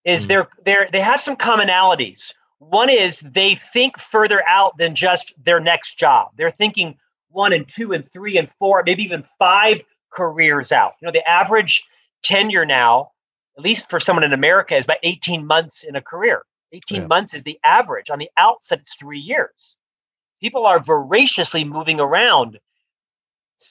is 0.03 0.25
mm. 0.25 0.27
they're, 0.27 0.49
they're 0.65 0.89
they 0.91 1.01
have 1.01 1.21
some 1.21 1.35
commonalities 1.35 2.33
one 2.57 2.89
is 2.89 3.21
they 3.21 3.55
think 3.55 3.97
further 3.97 4.47
out 4.47 4.77
than 4.77 4.95
just 4.95 5.33
their 5.41 5.59
next 5.59 5.97
job 5.97 6.29
they're 6.35 6.51
thinking 6.51 6.97
one 7.31 7.53
and 7.53 7.67
two 7.67 7.93
and 7.93 8.09
three 8.11 8.37
and 8.37 8.51
four, 8.51 8.83
maybe 8.85 9.03
even 9.03 9.23
five 9.39 9.81
careers 10.11 10.71
out. 10.71 10.93
You 11.01 11.07
know, 11.07 11.11
the 11.11 11.27
average 11.27 11.83
tenure 12.23 12.65
now, 12.65 13.11
at 13.57 13.63
least 13.63 13.89
for 13.89 13.99
someone 13.99 14.23
in 14.23 14.33
America, 14.33 14.75
is 14.75 14.85
about 14.85 14.97
18 15.03 15.45
months 15.45 15.83
in 15.83 15.95
a 15.95 16.01
career. 16.01 16.43
18 16.73 17.01
yeah. 17.01 17.07
months 17.07 17.33
is 17.33 17.43
the 17.43 17.59
average. 17.63 18.09
On 18.09 18.19
the 18.19 18.29
outset, 18.37 18.79
it's 18.79 18.93
three 18.95 19.19
years. 19.19 19.75
People 20.39 20.65
are 20.65 20.79
voraciously 20.79 21.63
moving 21.63 21.99
around. 21.99 22.59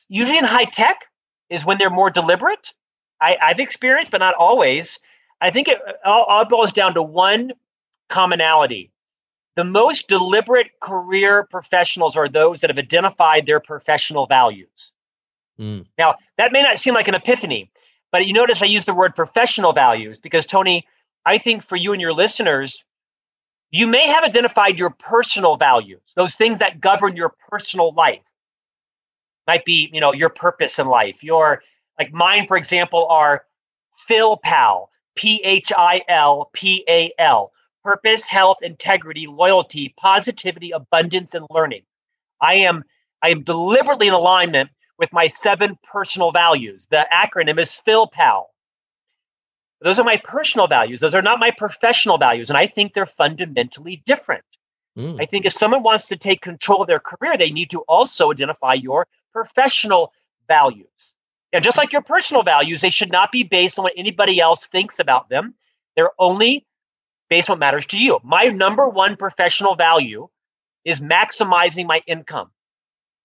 Usually 0.09 0.38
in 0.38 0.45
high 0.45 0.67
tech 0.67 1.07
is 1.49 1.64
when 1.64 1.79
they're 1.79 1.90
more 1.90 2.11
deliberate. 2.11 2.73
I, 3.21 3.37
have 3.40 3.61
experienced, 3.61 4.11
but 4.11 4.19
not 4.19 4.35
always. 4.35 4.99
I 5.40 5.50
think 5.50 5.69
it 5.69 5.79
all, 6.05 6.25
all 6.25 6.45
boils 6.45 6.73
down 6.73 6.95
to 6.95 7.02
one 7.02 7.52
commonality 8.09 8.93
the 9.57 9.64
most 9.64 10.09
deliberate 10.09 10.78
career 10.80 11.47
professionals 11.50 12.16
are 12.16 12.28
those 12.28 12.61
that 12.61 12.71
have 12.71 12.78
identified 12.78 13.47
their 13.47 13.61
professional 13.61 14.26
values. 14.26 14.92
Mm. 15.59 15.87
Now, 15.99 16.16
that 16.38 16.52
may 16.52 16.62
not 16.62 16.78
seem 16.78 16.95
like 16.95 17.09
an 17.09 17.14
epiphany, 17.14 17.71
but 18.12 18.26
you 18.26 18.33
notice 18.33 18.62
I 18.62 18.66
use 18.66 18.87
the 18.87 18.95
word 18.95 19.14
professional 19.14 19.73
values 19.73 20.19
because, 20.19 20.47
Tony, 20.47 20.87
I 21.26 21.38
think 21.38 21.62
for 21.62 21.76
you 21.76 21.92
and 21.92 22.00
your 22.00 22.12
listeners, 22.12 22.85
you 23.71 23.87
may 23.87 24.07
have 24.09 24.25
identified 24.25 24.78
your 24.78 24.90
personal 24.90 25.57
values, 25.57 26.00
those 26.16 26.35
things 26.35 26.59
that 26.59 26.80
govern 26.80 27.16
your 27.16 27.35
personal 27.50 27.92
life. 27.95 28.25
Might 29.47 29.64
be, 29.64 29.90
you 29.92 30.00
know, 30.00 30.12
your 30.12 30.28
purpose 30.28 30.78
in 30.78 30.87
life. 30.87 31.23
Your, 31.23 31.62
like 31.99 32.12
mine, 32.12 32.47
for 32.47 32.57
example, 32.57 33.07
are 33.09 33.45
Phil 33.92 34.37
Pal, 34.38 34.90
P 35.16 35.40
H 35.45 35.73
I 35.76 36.02
L 36.09 36.50
P 36.52 36.85
A 36.88 37.12
L 37.19 37.52
purpose, 37.82 38.26
health, 38.26 38.58
integrity, 38.62 39.26
loyalty, 39.26 39.94
positivity, 39.99 40.70
abundance, 40.70 41.34
and 41.34 41.46
learning. 41.50 41.82
I 42.40 42.54
am 42.54 42.84
I 43.22 43.30
am 43.30 43.42
deliberately 43.42 44.08
in 44.08 44.14
alignment 44.14 44.70
with 44.99 45.12
my 45.12 45.26
seven 45.26 45.78
personal 45.82 46.32
values. 46.32 46.87
The 46.90 47.06
acronym 47.12 47.60
is 47.60 47.80
PhilPal. 47.87 48.44
Those 49.82 49.99
are 49.99 50.04
my 50.04 50.18
personal 50.18 50.66
values. 50.66 51.00
Those 51.00 51.14
are 51.14 51.22
not 51.22 51.40
my 51.40 51.50
professional 51.50 52.18
values. 52.18 52.50
And 52.50 52.58
I 52.58 52.66
think 52.66 52.92
they're 52.92 53.06
fundamentally 53.06 54.02
different. 54.04 54.44
Mm. 54.99 55.20
I 55.20 55.26
think 55.26 55.46
if 55.46 55.52
someone 55.52 55.82
wants 55.82 56.06
to 56.06 56.16
take 56.16 56.42
control 56.42 56.82
of 56.82 56.87
their 56.87 57.00
career, 57.00 57.38
they 57.38 57.50
need 57.50 57.70
to 57.70 57.80
also 57.82 58.30
identify 58.30 58.75
your 58.75 59.06
professional 59.32 60.12
values. 60.49 61.14
And 61.52 61.64
just 61.64 61.78
like 61.78 61.92
your 61.92 62.02
personal 62.02 62.42
values, 62.42 62.80
they 62.80 62.90
should 62.90 63.10
not 63.10 63.32
be 63.32 63.42
based 63.42 63.78
on 63.78 63.84
what 63.84 63.94
anybody 63.96 64.38
else 64.40 64.66
thinks 64.66 64.99
about 64.99 65.28
them. 65.30 65.54
They're 65.96 66.12
only 66.18 66.66
based 67.30 67.49
on 67.49 67.54
what 67.54 67.60
matters 67.60 67.87
to 67.87 67.99
you. 67.99 68.18
My 68.22 68.44
number 68.44 68.88
one 68.88 69.16
professional 69.16 69.76
value 69.76 70.28
is 70.84 71.00
maximizing 71.00 71.87
my 71.87 72.02
income. 72.06 72.50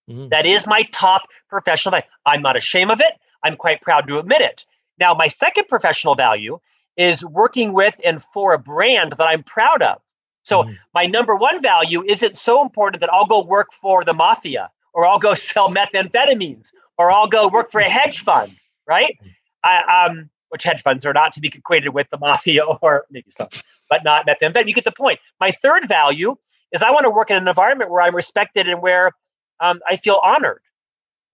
Mm-hmm. 0.09 0.29
That 0.29 0.45
is 0.45 0.67
my 0.67 0.83
top 0.93 1.23
professional 1.49 1.91
value. 1.91 2.05
I'm 2.25 2.41
not 2.41 2.55
ashamed 2.55 2.91
of 2.91 3.01
it. 3.01 3.13
I'm 3.43 3.57
quite 3.57 3.81
proud 3.81 4.07
to 4.07 4.19
admit 4.19 4.41
it. 4.41 4.65
Now, 4.99 5.13
my 5.13 5.27
second 5.27 5.67
professional 5.67 6.15
value 6.15 6.59
is 6.95 7.25
working 7.25 7.73
with 7.73 7.99
and 8.05 8.23
for 8.23 8.53
a 8.53 8.59
brand 8.59 9.13
that 9.17 9.25
I'm 9.25 9.43
proud 9.43 9.81
of. 9.81 10.01
So, 10.43 10.63
mm-hmm. 10.63 10.73
my 10.93 11.07
number 11.07 11.35
one 11.35 11.61
value 11.61 12.03
isn't 12.03 12.35
so 12.35 12.61
important 12.61 13.01
that 13.01 13.11
I'll 13.11 13.25
go 13.25 13.43
work 13.43 13.73
for 13.73 14.05
the 14.05 14.13
mafia 14.13 14.69
or 14.93 15.05
I'll 15.05 15.19
go 15.19 15.33
sell 15.33 15.69
methamphetamines 15.69 16.69
or 16.97 17.11
I'll 17.11 17.27
go 17.27 17.47
work 17.47 17.71
for 17.71 17.81
a 17.81 17.89
hedge 17.89 18.21
fund, 18.21 18.55
right? 18.87 19.17
Mm-hmm. 19.19 19.29
I, 19.63 20.05
um, 20.05 20.29
which 20.55 20.63
hedge 20.63 20.81
funds 20.81 21.05
are 21.05 21.11
not 21.11 21.33
to 21.33 21.41
be 21.41 21.49
equated 21.53 21.93
with 21.93 22.09
the 22.11 22.17
mafia 22.17 22.63
or 22.81 23.05
maybe 23.11 23.29
some, 23.29 23.49
but 23.89 24.05
not 24.05 24.25
methamphetamine. 24.25 24.69
You 24.69 24.73
get 24.73 24.85
the 24.85 24.91
point. 24.93 25.19
My 25.41 25.51
third 25.51 25.85
value 25.85 26.37
is 26.71 26.81
I 26.81 26.91
want 26.91 27.03
to 27.03 27.09
work 27.09 27.29
in 27.29 27.35
an 27.35 27.45
environment 27.45 27.91
where 27.91 28.01
I'm 28.01 28.15
respected 28.15 28.69
and 28.69 28.81
where 28.81 29.11
um, 29.59 29.81
I 29.85 29.97
feel 29.97 30.21
honored. 30.23 30.61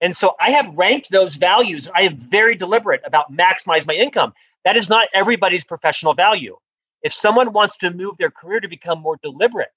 And 0.01 0.15
so 0.15 0.33
I 0.39 0.49
have 0.49 0.75
ranked 0.75 1.11
those 1.11 1.35
values. 1.35 1.87
I 1.95 2.01
am 2.01 2.17
very 2.17 2.55
deliberate 2.55 3.01
about 3.05 3.31
maximize 3.31 3.85
my 3.85 3.93
income. 3.93 4.33
That 4.65 4.75
is 4.75 4.89
not 4.89 5.07
everybody's 5.13 5.63
professional 5.63 6.15
value. 6.15 6.57
If 7.03 7.13
someone 7.13 7.53
wants 7.53 7.77
to 7.77 7.91
move 7.91 8.15
their 8.17 8.31
career 8.31 8.59
to 8.59 8.67
become 8.67 8.99
more 8.99 9.19
deliberate, 9.21 9.69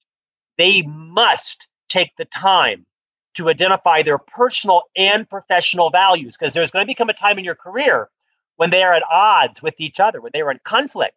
they 0.56 0.80
must 0.82 1.68
take 1.90 2.16
the 2.16 2.24
time 2.24 2.86
to 3.34 3.50
identify 3.50 4.02
their 4.02 4.18
personal 4.18 4.84
and 4.96 5.28
professional 5.28 5.90
values 5.90 6.34
because 6.38 6.54
there's 6.54 6.70
going 6.70 6.82
to 6.82 6.90
become 6.90 7.10
a 7.10 7.14
time 7.14 7.38
in 7.38 7.44
your 7.44 7.54
career 7.54 8.08
when 8.56 8.70
they 8.70 8.82
are 8.82 8.94
at 8.94 9.02
odds 9.10 9.62
with 9.62 9.74
each 9.78 10.00
other, 10.00 10.20
when 10.20 10.30
they 10.32 10.40
are 10.40 10.50
in 10.50 10.60
conflict. 10.64 11.16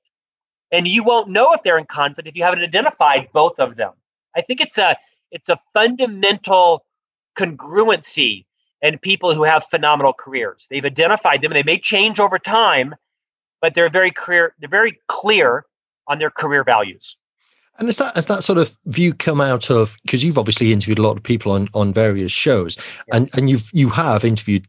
And 0.72 0.88
you 0.88 1.03
won't 1.03 1.29
know 1.29 1.53
if 1.53 1.63
they're 1.63 1.77
in 1.77 1.86
conflict 1.86 2.27
if 2.27 2.36
you 2.36 2.44
haven't 2.44 2.62
identified 2.63 3.29
both 3.32 3.60
of 3.60 3.77
them. 3.77 3.94
I 4.36 4.41
think 4.41 4.62
it's 4.62 4.77
a 4.77 4.98
it's 5.32 5.50
a 5.50 5.60
fundamental 5.74 6.86
congruency 7.38 8.46
in 8.82 8.98
people 9.00 9.34
who 9.34 9.44
have 9.44 9.65
phenomenal 9.65 10.13
careers. 10.13 10.67
They've 10.70 10.86
identified 10.86 11.41
them 11.41 11.51
and 11.51 11.58
they 11.58 11.63
may 11.63 11.79
change 11.79 12.20
over 12.20 12.38
time, 12.38 12.96
but 13.62 13.74
they're 13.74 13.89
very 13.89 14.12
clear, 14.12 14.53
they're 14.60 14.70
very 14.70 15.00
clear 15.08 15.65
on 16.08 16.20
their 16.20 16.29
career 16.29 16.63
values. 16.63 17.17
And 17.79 17.88
has 17.88 17.98
that 17.98 18.15
has 18.15 18.25
that 18.25 18.44
sort 18.44 18.58
of 18.58 18.75
view 18.86 19.13
come 19.13 19.39
out 19.39 19.70
of 19.70 19.98
because 20.01 20.24
you've 20.24 20.39
obviously 20.39 20.74
interviewed 20.74 20.98
a 20.98 21.03
lot 21.03 21.17
of 21.17 21.24
people 21.24 21.51
on 21.51 21.70
on 21.75 21.94
various 21.94 22.32
shows, 22.32 22.75
yeah. 23.08 23.17
and 23.17 23.29
and 23.38 23.51
you've 23.51 23.70
you 23.72 23.89
have 23.89 24.25
interviewed 24.25 24.67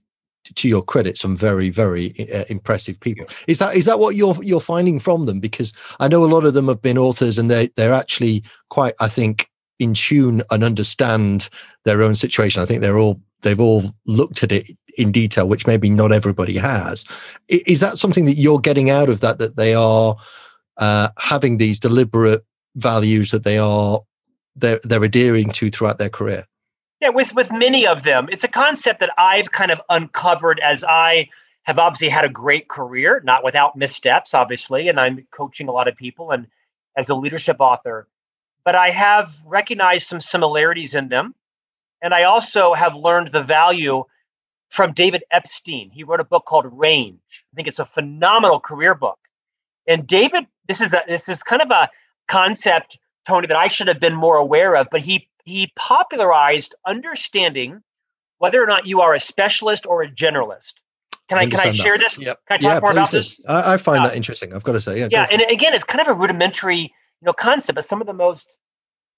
to 0.54 0.68
your 0.68 0.82
credit 0.82 1.18
some 1.18 1.36
very 1.36 1.70
very 1.70 2.14
uh, 2.32 2.44
impressive 2.48 2.98
people. 3.00 3.26
Is 3.46 3.58
that 3.58 3.76
is 3.76 3.84
that 3.84 3.98
what 3.98 4.16
you're 4.16 4.42
you're 4.42 4.60
finding 4.60 4.98
from 4.98 5.26
them? 5.26 5.40
Because 5.40 5.72
i 6.00 6.08
know 6.08 6.24
a 6.24 6.26
lot 6.26 6.44
of 6.44 6.54
them 6.54 6.68
have 6.68 6.82
been 6.82 6.98
authors 6.98 7.38
and 7.38 7.50
they 7.50 7.68
they're 7.76 7.92
actually 7.92 8.42
quite 8.70 8.94
i 9.00 9.08
think 9.08 9.48
in 9.78 9.94
tune 9.94 10.42
and 10.50 10.64
understand 10.64 11.48
their 11.84 12.02
own 12.02 12.14
situation. 12.14 12.62
I 12.62 12.66
think 12.66 12.80
they're 12.80 12.98
all 12.98 13.20
they've 13.42 13.60
all 13.60 13.94
looked 14.06 14.42
at 14.42 14.50
it 14.50 14.68
in 14.96 15.12
detail 15.12 15.48
which 15.48 15.66
maybe 15.66 15.88
not 15.88 16.12
everybody 16.12 16.56
has. 16.56 17.04
Is 17.48 17.80
that 17.80 17.98
something 17.98 18.24
that 18.24 18.34
you're 18.34 18.58
getting 18.58 18.90
out 18.90 19.08
of 19.08 19.20
that 19.20 19.38
that 19.38 19.56
they 19.56 19.74
are 19.74 20.16
uh, 20.78 21.08
having 21.18 21.58
these 21.58 21.78
deliberate 21.78 22.44
values 22.76 23.30
that 23.30 23.44
they 23.44 23.58
are 23.58 24.00
they're, 24.56 24.80
they're 24.82 25.04
adhering 25.04 25.50
to 25.50 25.70
throughout 25.70 25.98
their 25.98 26.08
career 26.08 26.44
yeah, 27.00 27.10
with 27.10 27.34
with 27.34 27.50
many 27.52 27.86
of 27.86 28.02
them, 28.02 28.28
it's 28.30 28.44
a 28.44 28.48
concept 28.48 29.00
that 29.00 29.10
I've 29.18 29.52
kind 29.52 29.70
of 29.70 29.80
uncovered 29.88 30.60
as 30.60 30.84
I 30.84 31.28
have 31.62 31.78
obviously 31.78 32.08
had 32.08 32.24
a 32.24 32.30
great 32.30 32.68
career, 32.68 33.20
not 33.24 33.44
without 33.44 33.76
missteps, 33.76 34.34
obviously, 34.34 34.88
and 34.88 34.98
I'm 34.98 35.26
coaching 35.30 35.68
a 35.68 35.72
lot 35.72 35.86
of 35.86 35.96
people 35.96 36.30
and 36.30 36.46
as 36.96 37.08
a 37.08 37.14
leadership 37.14 37.56
author. 37.60 38.08
But 38.64 38.74
I 38.74 38.90
have 38.90 39.36
recognized 39.44 40.06
some 40.06 40.20
similarities 40.20 40.94
in 40.94 41.08
them. 41.08 41.34
And 42.02 42.14
I 42.14 42.24
also 42.24 42.74
have 42.74 42.96
learned 42.96 43.32
the 43.32 43.42
value 43.42 44.04
from 44.70 44.92
David 44.92 45.24
Epstein. 45.30 45.90
He 45.90 46.04
wrote 46.04 46.20
a 46.20 46.24
book 46.24 46.44
called 46.44 46.66
Range. 46.70 47.18
I 47.52 47.54
think 47.54 47.68
it's 47.68 47.78
a 47.78 47.86
phenomenal 47.86 48.60
career 48.60 48.94
book. 48.94 49.18
And 49.86 50.06
David, 50.06 50.46
this 50.66 50.80
is 50.80 50.92
a 50.92 51.02
this 51.08 51.28
is 51.28 51.42
kind 51.42 51.62
of 51.62 51.70
a 51.70 51.88
concept, 52.28 52.98
Tony, 53.26 53.46
that 53.46 53.56
I 53.56 53.68
should 53.68 53.88
have 53.88 54.00
been 54.00 54.14
more 54.14 54.36
aware 54.36 54.76
of, 54.76 54.88
but 54.90 55.00
he 55.00 55.28
he 55.48 55.72
popularized 55.76 56.74
understanding 56.86 57.82
whether 58.38 58.62
or 58.62 58.66
not 58.66 58.86
you 58.86 59.00
are 59.00 59.14
a 59.14 59.20
specialist 59.20 59.86
or 59.86 60.02
a 60.02 60.10
generalist. 60.10 60.74
Can 61.28 61.38
I, 61.38 61.42
I 61.42 61.46
can 61.46 61.60
I 61.60 61.72
share 61.72 61.98
that. 61.98 62.00
this? 62.00 62.18
Yep. 62.18 62.38
Can 62.46 62.54
I 62.54 62.56
talk 62.58 62.74
yeah, 62.74 62.80
more 62.80 62.92
about 62.92 63.10
do. 63.10 63.18
this? 63.18 63.44
I, 63.46 63.74
I 63.74 63.76
find 63.76 64.00
uh, 64.00 64.08
that 64.08 64.16
interesting. 64.16 64.54
I've 64.54 64.62
got 64.62 64.72
to 64.72 64.80
say, 64.80 64.98
yeah. 64.98 65.08
Yeah, 65.10 65.26
and 65.30 65.42
again, 65.42 65.74
it's 65.74 65.84
kind 65.84 66.00
of 66.00 66.08
a 66.08 66.14
rudimentary, 66.14 66.80
you 66.80 67.26
know, 67.26 67.32
concept, 67.32 67.74
but 67.74 67.84
some 67.84 68.00
of 68.00 68.06
the 68.06 68.12
most, 68.12 68.56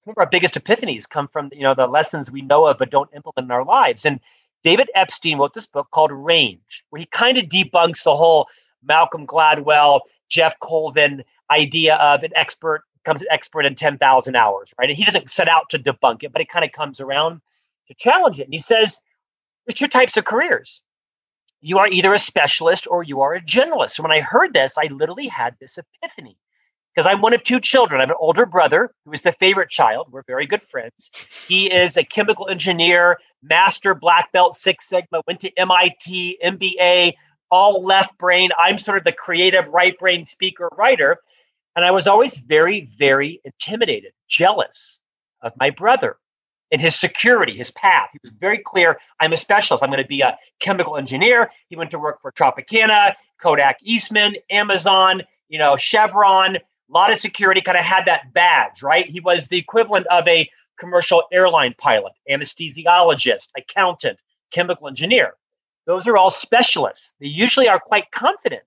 some 0.04 0.12
of 0.12 0.18
our 0.18 0.26
biggest 0.26 0.54
epiphanies 0.54 1.08
come 1.08 1.28
from, 1.28 1.50
you 1.52 1.62
know, 1.62 1.74
the 1.74 1.86
lessons 1.86 2.30
we 2.30 2.42
know 2.42 2.66
of 2.66 2.78
but 2.78 2.90
don't 2.90 3.10
implement 3.14 3.46
in 3.46 3.50
our 3.50 3.64
lives. 3.64 4.04
And 4.04 4.18
David 4.64 4.90
Epstein 4.94 5.38
wrote 5.38 5.54
this 5.54 5.66
book 5.66 5.88
called 5.92 6.10
Range, 6.12 6.84
where 6.90 7.00
he 7.00 7.06
kind 7.06 7.38
of 7.38 7.44
debunks 7.44 8.02
the 8.02 8.16
whole 8.16 8.46
Malcolm 8.82 9.26
Gladwell, 9.26 10.00
Geoff 10.28 10.58
Colvin 10.60 11.22
idea 11.50 11.96
of 11.96 12.22
an 12.22 12.32
expert 12.34 12.84
becomes 13.04 13.22
an 13.22 13.28
expert 13.30 13.64
in 13.64 13.74
10,000 13.74 14.36
hours, 14.36 14.72
right? 14.78 14.88
And 14.90 14.96
he 14.96 15.04
doesn't 15.04 15.30
set 15.30 15.48
out 15.48 15.68
to 15.70 15.78
debunk 15.78 16.22
it, 16.22 16.32
but 16.32 16.40
it 16.40 16.48
kind 16.48 16.64
of 16.64 16.72
comes 16.72 17.00
around 17.00 17.40
to 17.88 17.94
challenge 17.94 18.40
it. 18.40 18.44
And 18.44 18.54
he 18.54 18.60
says, 18.60 19.00
there's 19.66 19.78
two 19.78 19.88
types 19.88 20.16
of 20.16 20.24
careers. 20.24 20.82
You 21.60 21.78
are 21.78 21.88
either 21.88 22.14
a 22.14 22.18
specialist 22.18 22.86
or 22.90 23.02
you 23.02 23.20
are 23.20 23.34
a 23.34 23.40
generalist. 23.40 23.98
And 23.98 24.08
when 24.08 24.16
I 24.16 24.20
heard 24.20 24.54
this, 24.54 24.76
I 24.78 24.86
literally 24.86 25.28
had 25.28 25.56
this 25.60 25.78
epiphany 25.78 26.36
because 26.94 27.06
I'm 27.06 27.20
one 27.20 27.34
of 27.34 27.44
two 27.44 27.60
children. 27.60 28.00
I 28.00 28.04
have 28.04 28.10
an 28.10 28.16
older 28.18 28.46
brother 28.46 28.92
who 29.04 29.12
is 29.12 29.22
the 29.22 29.32
favorite 29.32 29.70
child. 29.70 30.08
We're 30.10 30.22
very 30.26 30.46
good 30.46 30.62
friends. 30.62 31.10
He 31.46 31.70
is 31.70 31.96
a 31.96 32.04
chemical 32.04 32.48
engineer, 32.48 33.18
master 33.42 33.94
black 33.94 34.32
belt, 34.32 34.56
Six 34.56 34.88
Sigma, 34.88 35.22
went 35.26 35.40
to 35.40 35.58
MIT, 35.58 36.38
MBA, 36.44 37.14
all 37.50 37.84
left 37.84 38.16
brain. 38.18 38.50
I'm 38.58 38.78
sort 38.78 38.98
of 38.98 39.04
the 39.04 39.12
creative 39.12 39.68
right 39.68 39.98
brain 39.98 40.24
speaker 40.24 40.68
writer. 40.76 41.18
And 41.76 41.84
I 41.84 41.90
was 41.90 42.06
always 42.06 42.36
very, 42.36 42.90
very 42.98 43.40
intimidated, 43.44 44.12
jealous 44.28 45.00
of 45.42 45.52
my 45.58 45.70
brother 45.70 46.16
and 46.72 46.80
his 46.80 46.98
security, 46.98 47.56
his 47.56 47.70
path. 47.70 48.10
He 48.12 48.18
was 48.22 48.32
very 48.38 48.58
clear 48.58 48.98
I'm 49.20 49.32
a 49.32 49.36
specialist. 49.36 49.82
I'm 49.82 49.90
going 49.90 50.02
to 50.02 50.08
be 50.08 50.20
a 50.20 50.38
chemical 50.60 50.96
engineer. 50.96 51.50
He 51.68 51.76
went 51.76 51.90
to 51.92 51.98
work 51.98 52.20
for 52.20 52.32
Tropicana, 52.32 53.14
Kodak 53.40 53.78
Eastman, 53.82 54.36
Amazon, 54.50 55.22
you 55.48 55.58
know, 55.58 55.76
Chevron, 55.76 56.56
a 56.56 56.60
lot 56.88 57.10
of 57.10 57.18
security, 57.18 57.60
kind 57.60 57.78
of 57.78 57.84
had 57.84 58.04
that 58.06 58.32
badge, 58.32 58.82
right? 58.82 59.08
He 59.08 59.20
was 59.20 59.48
the 59.48 59.58
equivalent 59.58 60.06
of 60.08 60.26
a 60.28 60.48
commercial 60.78 61.24
airline 61.32 61.74
pilot, 61.78 62.12
anesthesiologist, 62.30 63.48
accountant, 63.56 64.20
chemical 64.52 64.88
engineer. 64.88 65.34
Those 65.86 66.06
are 66.06 66.16
all 66.16 66.30
specialists. 66.30 67.12
They 67.20 67.26
usually 67.26 67.68
are 67.68 67.80
quite 67.80 68.10
confident 68.12 68.62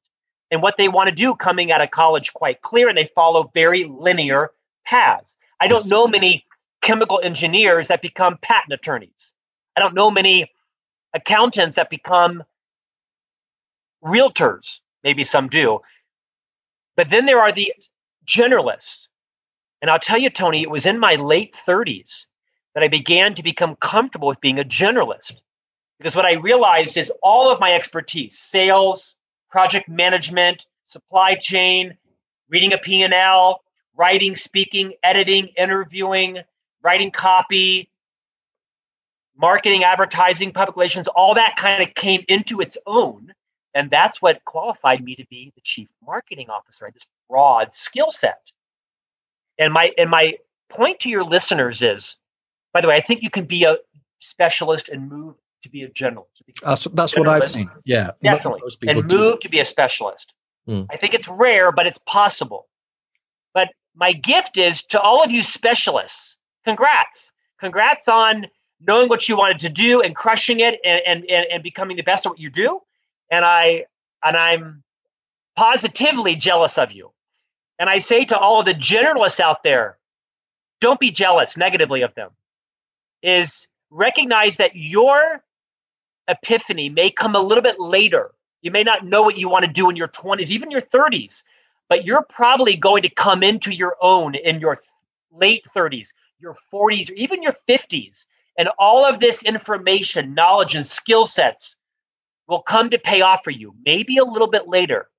and 0.51 0.61
what 0.61 0.75
they 0.77 0.87
want 0.87 1.09
to 1.09 1.15
do 1.15 1.35
coming 1.35 1.71
out 1.71 1.81
of 1.81 1.91
college 1.91 2.33
quite 2.33 2.61
clear 2.61 2.87
and 2.87 2.97
they 2.97 3.09
follow 3.15 3.49
very 3.53 3.85
linear 3.85 4.51
paths. 4.85 5.37
I 5.59 5.67
don't 5.67 5.87
know 5.87 6.07
many 6.07 6.45
chemical 6.81 7.19
engineers 7.23 7.87
that 7.87 8.01
become 8.01 8.37
patent 8.41 8.73
attorneys. 8.73 9.33
I 9.75 9.79
don't 9.79 9.95
know 9.95 10.11
many 10.11 10.51
accountants 11.13 11.75
that 11.77 11.89
become 11.89 12.43
realtors. 14.03 14.79
Maybe 15.03 15.23
some 15.23 15.47
do. 15.47 15.79
But 16.95 17.09
then 17.09 17.25
there 17.25 17.39
are 17.39 17.51
the 17.51 17.73
generalists. 18.27 19.07
And 19.81 19.89
I'll 19.89 19.99
tell 19.99 20.17
you, 20.17 20.29
Tony, 20.29 20.61
it 20.61 20.69
was 20.69 20.85
in 20.85 20.99
my 20.99 21.15
late 21.15 21.55
30s 21.67 22.25
that 22.73 22.83
I 22.83 22.87
began 22.87 23.35
to 23.35 23.43
become 23.43 23.75
comfortable 23.77 24.27
with 24.27 24.41
being 24.41 24.59
a 24.59 24.63
generalist. 24.63 25.33
Because 25.97 26.15
what 26.15 26.25
I 26.25 26.33
realized 26.33 26.97
is 26.97 27.11
all 27.21 27.51
of 27.51 27.59
my 27.59 27.73
expertise, 27.73 28.37
sales, 28.37 29.15
project 29.53 29.87
management, 29.87 30.65
supply 30.83 31.35
chain, 31.35 31.95
reading 32.49 32.73
a 32.73 32.77
P&L, 32.79 33.61
writing, 33.95 34.35
speaking, 34.35 34.93
editing, 35.03 35.49
interviewing, 35.55 36.39
writing 36.81 37.11
copy, 37.11 37.87
marketing, 39.37 39.83
advertising, 39.83 40.51
public 40.51 40.75
relations, 40.75 41.07
all 41.09 41.35
that 41.35 41.55
kind 41.55 41.83
of 41.83 41.93
came 41.93 42.25
into 42.27 42.61
its 42.61 42.79
own. 42.87 43.31
And 43.75 43.91
that's 43.91 44.23
what 44.23 44.43
qualified 44.45 45.03
me 45.03 45.15
to 45.17 45.25
be 45.27 45.51
the 45.53 45.61
chief 45.61 45.87
marketing 46.03 46.49
officer, 46.49 46.85
right? 46.85 46.93
this 46.95 47.05
broad 47.29 47.71
skill 47.73 48.09
set. 48.09 48.51
And 49.59 49.71
my 49.71 49.91
and 49.99 50.09
my 50.09 50.33
point 50.69 50.99
to 51.01 51.09
your 51.09 51.23
listeners 51.23 51.83
is, 51.83 52.17
by 52.73 52.81
the 52.81 52.87
way, 52.87 52.95
I 52.95 53.01
think 53.01 53.21
you 53.21 53.29
can 53.29 53.45
be 53.45 53.65
a 53.65 53.77
specialist 54.19 54.89
and 54.89 55.07
move 55.07 55.35
to 55.63 55.69
be 55.69 55.83
a 55.83 55.89
general. 55.89 56.27
That's, 56.61 56.85
that's 56.93 57.17
what 57.17 57.27
I've 57.27 57.49
seen. 57.49 57.69
Yeah. 57.85 58.11
Definitely. 58.21 58.61
And 58.87 59.11
move 59.11 59.39
to 59.39 59.49
be 59.49 59.59
a 59.59 59.65
specialist. 59.65 60.33
Mm. 60.67 60.87
I 60.89 60.97
think 60.97 61.13
it's 61.13 61.27
rare, 61.27 61.71
but 61.71 61.87
it's 61.87 61.97
possible. 61.97 62.67
But 63.53 63.69
my 63.95 64.13
gift 64.13 64.57
is 64.57 64.83
to 64.83 64.99
all 64.99 65.23
of 65.23 65.31
you 65.31 65.43
specialists, 65.43 66.37
congrats. 66.65 67.31
Congrats 67.59 68.07
on 68.07 68.47
knowing 68.85 69.09
what 69.09 69.27
you 69.29 69.37
wanted 69.37 69.59
to 69.59 69.69
do 69.69 70.01
and 70.01 70.15
crushing 70.15 70.59
it 70.59 70.79
and, 70.83 71.01
and, 71.05 71.25
and 71.29 71.63
becoming 71.63 71.97
the 71.97 72.03
best 72.03 72.25
at 72.25 72.29
what 72.29 72.39
you 72.39 72.49
do. 72.49 72.79
And 73.31 73.45
I 73.45 73.85
and 74.23 74.37
I'm 74.37 74.83
positively 75.55 76.35
jealous 76.35 76.77
of 76.77 76.91
you. 76.91 77.11
And 77.79 77.89
I 77.89 77.99
say 77.99 78.25
to 78.25 78.37
all 78.37 78.59
of 78.59 78.65
the 78.65 78.73
generalists 78.73 79.39
out 79.39 79.63
there, 79.63 79.97
don't 80.81 80.99
be 80.99 81.11
jealous 81.11 81.57
negatively 81.57 82.01
of 82.01 82.13
them. 82.15 82.31
Is 83.21 83.67
recognize 83.89 84.57
that 84.57 84.75
your 84.75 85.43
epiphany 86.27 86.89
may 86.89 87.09
come 87.09 87.35
a 87.35 87.39
little 87.39 87.61
bit 87.61 87.79
later. 87.79 88.31
You 88.61 88.71
may 88.71 88.83
not 88.83 89.05
know 89.05 89.21
what 89.21 89.37
you 89.37 89.49
want 89.49 89.65
to 89.65 89.71
do 89.71 89.89
in 89.89 89.95
your 89.95 90.07
20s, 90.07 90.47
even 90.47 90.71
your 90.71 90.81
30s, 90.81 91.43
but 91.89 92.05
you're 92.05 92.23
probably 92.29 92.75
going 92.75 93.03
to 93.03 93.09
come 93.09 93.43
into 93.43 93.71
your 93.71 93.97
own 94.01 94.35
in 94.35 94.59
your 94.59 94.77
late 95.31 95.65
30s, 95.75 96.13
your 96.39 96.55
40s, 96.71 97.11
or 97.11 97.15
even 97.15 97.43
your 97.43 97.55
50s. 97.67 98.25
And 98.57 98.69
all 98.77 99.05
of 99.05 99.19
this 99.19 99.43
information, 99.43 100.33
knowledge, 100.33 100.75
and 100.75 100.85
skill 100.85 101.25
sets 101.25 101.75
will 102.47 102.61
come 102.61 102.89
to 102.89 102.99
pay 102.99 103.21
off 103.21 103.43
for 103.43 103.51
you, 103.51 103.73
maybe 103.85 104.17
a 104.17 104.23
little 104.23 104.49
bit 104.49 104.67
later. 104.67 105.09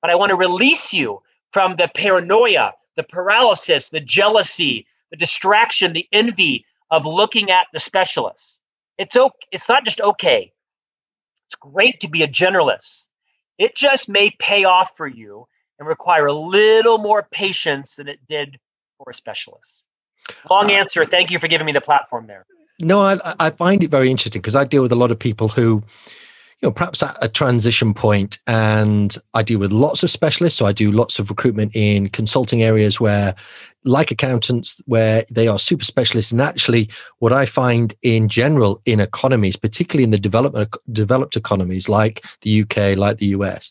But 0.00 0.10
I 0.10 0.14
want 0.14 0.30
to 0.30 0.36
release 0.36 0.92
you 0.92 1.20
from 1.52 1.76
the 1.76 1.90
paranoia, 1.94 2.72
the 2.96 3.02
paralysis, 3.02 3.88
the 3.88 4.00
jealousy, 4.00 4.86
the 5.10 5.16
distraction, 5.16 5.92
the 5.92 6.08
envy 6.12 6.64
of 6.90 7.06
looking 7.06 7.50
at 7.50 7.66
the 7.72 7.80
specialists. 7.80 8.60
It's 8.98 9.16
okay. 9.16 9.46
It's 9.52 9.68
not 9.68 9.84
just 9.84 10.00
okay. 10.00 10.52
It's 11.48 11.54
great 11.60 12.00
to 12.00 12.08
be 12.08 12.22
a 12.22 12.28
generalist. 12.28 13.06
It 13.58 13.74
just 13.74 14.08
may 14.08 14.30
pay 14.38 14.64
off 14.64 14.96
for 14.96 15.06
you 15.06 15.46
and 15.78 15.88
require 15.88 16.26
a 16.26 16.32
little 16.32 16.98
more 16.98 17.26
patience 17.30 17.96
than 17.96 18.08
it 18.08 18.18
did 18.28 18.58
for 18.98 19.10
a 19.10 19.14
specialist. 19.14 19.84
Long 20.50 20.70
uh, 20.70 20.74
answer. 20.74 21.04
Thank 21.04 21.30
you 21.30 21.38
for 21.38 21.48
giving 21.48 21.66
me 21.66 21.72
the 21.72 21.80
platform 21.80 22.26
there. 22.26 22.46
No, 22.80 23.00
I, 23.00 23.18
I 23.38 23.50
find 23.50 23.82
it 23.82 23.90
very 23.90 24.10
interesting 24.10 24.42
because 24.42 24.54
I 24.54 24.64
deal 24.64 24.82
with 24.82 24.92
a 24.92 24.96
lot 24.96 25.10
of 25.10 25.18
people 25.18 25.48
who 25.48 25.82
you 26.62 26.68
know, 26.68 26.72
perhaps 26.72 27.02
at 27.02 27.16
a 27.20 27.28
transition 27.28 27.92
point 27.92 28.38
and 28.46 29.18
I 29.34 29.42
deal 29.42 29.58
with 29.58 29.72
lots 29.72 30.02
of 30.02 30.10
specialists. 30.10 30.58
So 30.58 30.64
I 30.64 30.72
do 30.72 30.90
lots 30.90 31.18
of 31.18 31.28
recruitment 31.28 31.76
in 31.76 32.08
consulting 32.08 32.62
areas 32.62 32.98
where, 32.98 33.34
like 33.84 34.10
accountants, 34.10 34.80
where 34.86 35.24
they 35.30 35.48
are 35.48 35.58
super 35.58 35.84
specialists. 35.84 36.32
And 36.32 36.40
actually, 36.40 36.88
what 37.18 37.32
I 37.32 37.44
find 37.44 37.94
in 38.02 38.28
general 38.28 38.80
in 38.86 39.00
economies, 39.00 39.56
particularly 39.56 40.04
in 40.04 40.10
the 40.10 40.18
development, 40.18 40.74
developed 40.90 41.36
economies 41.36 41.88
like 41.90 42.24
the 42.40 42.62
UK, 42.62 42.96
like 42.96 43.18
the 43.18 43.26
US, 43.26 43.70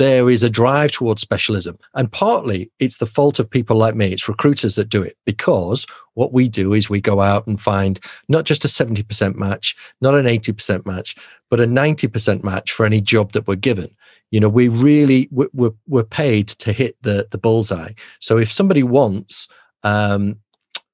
there 0.00 0.30
is 0.30 0.42
a 0.42 0.48
drive 0.48 0.90
towards 0.92 1.20
specialism. 1.20 1.78
And 1.94 2.10
partly 2.10 2.70
it's 2.78 2.96
the 2.96 3.04
fault 3.04 3.38
of 3.38 3.50
people 3.50 3.76
like 3.76 3.94
me. 3.94 4.10
It's 4.10 4.30
recruiters 4.30 4.74
that 4.76 4.88
do 4.88 5.02
it 5.02 5.18
because 5.26 5.84
what 6.14 6.32
we 6.32 6.48
do 6.48 6.72
is 6.72 6.88
we 6.88 7.02
go 7.02 7.20
out 7.20 7.46
and 7.46 7.60
find 7.60 8.00
not 8.26 8.46
just 8.46 8.64
a 8.64 8.68
70% 8.68 9.34
match, 9.34 9.76
not 10.00 10.14
an 10.14 10.24
80% 10.24 10.86
match, 10.86 11.16
but 11.50 11.60
a 11.60 11.66
90% 11.66 12.42
match 12.42 12.72
for 12.72 12.86
any 12.86 13.02
job 13.02 13.32
that 13.32 13.46
we're 13.46 13.56
given. 13.56 13.94
You 14.30 14.40
know, 14.40 14.48
we 14.48 14.68
really, 14.68 15.28
we're, 15.32 15.74
we're 15.86 16.02
paid 16.02 16.48
to 16.48 16.72
hit 16.72 16.96
the, 17.02 17.28
the 17.30 17.36
bullseye. 17.36 17.92
So 18.20 18.38
if 18.38 18.50
somebody 18.50 18.82
wants, 18.82 19.48
um, 19.82 20.36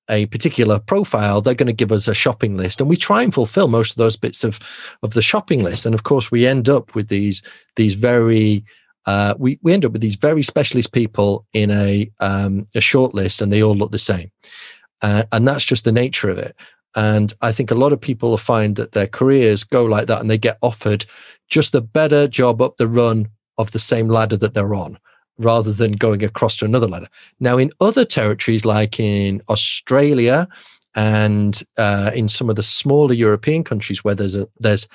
a 0.08 0.26
particular 0.26 0.78
profile, 0.80 1.42
they're 1.42 1.54
going 1.54 1.66
to 1.66 1.72
give 1.72 1.90
us 1.90 2.06
a 2.06 2.14
shopping 2.14 2.56
list, 2.56 2.80
and 2.80 2.88
we 2.88 2.96
try 2.96 3.24
and 3.24 3.34
fulfill 3.34 3.66
most 3.66 3.90
of 3.90 3.96
those 3.96 4.16
bits 4.16 4.44
of 4.44 4.60
of 5.02 5.14
the 5.14 5.22
shopping 5.22 5.64
list. 5.64 5.84
And 5.84 5.96
of 5.96 6.04
course, 6.04 6.30
we 6.30 6.46
end 6.46 6.68
up 6.68 6.94
with 6.94 7.08
these 7.08 7.42
these 7.74 7.94
very 7.94 8.64
uh, 9.06 9.34
we, 9.38 9.58
we 9.62 9.72
end 9.72 9.84
up 9.84 9.92
with 9.92 10.00
these 10.00 10.16
very 10.16 10.42
specialist 10.42 10.92
people 10.92 11.46
in 11.52 11.70
a, 11.70 12.10
um, 12.20 12.66
a 12.74 12.80
short 12.80 13.14
list 13.14 13.40
and 13.40 13.52
they 13.52 13.62
all 13.62 13.76
look 13.76 13.92
the 13.92 13.98
same. 13.98 14.30
Uh, 15.02 15.24
and 15.32 15.46
that's 15.46 15.64
just 15.64 15.84
the 15.84 15.92
nature 15.92 16.28
of 16.28 16.38
it. 16.38 16.56
And 16.96 17.32
I 17.42 17.52
think 17.52 17.70
a 17.70 17.76
lot 17.76 17.92
of 17.92 18.00
people 18.00 18.36
find 18.38 18.76
that 18.76 18.92
their 18.92 19.06
careers 19.06 19.62
go 19.62 19.84
like 19.84 20.06
that 20.06 20.20
and 20.20 20.30
they 20.30 20.38
get 20.38 20.58
offered 20.62 21.04
just 21.48 21.74
a 21.74 21.80
better 21.80 22.26
job 22.26 22.62
up 22.62 22.76
the 22.76 22.88
run 22.88 23.28
of 23.58 23.70
the 23.70 23.78
same 23.78 24.08
ladder 24.08 24.36
that 24.38 24.54
they're 24.54 24.74
on 24.74 24.98
rather 25.38 25.72
than 25.72 25.92
going 25.92 26.24
across 26.24 26.56
to 26.56 26.64
another 26.64 26.86
ladder. 26.86 27.08
Now, 27.40 27.58
in 27.58 27.70
other 27.80 28.04
territories 28.06 28.64
like 28.64 28.98
in 28.98 29.42
Australia 29.50 30.48
and 30.94 31.62
uh, 31.76 32.10
in 32.14 32.26
some 32.28 32.48
of 32.48 32.56
the 32.56 32.62
smaller 32.62 33.12
European 33.12 33.62
countries 33.62 34.02
where 34.02 34.14
there's 34.14 34.34
a 34.34 34.48
there's 34.58 34.88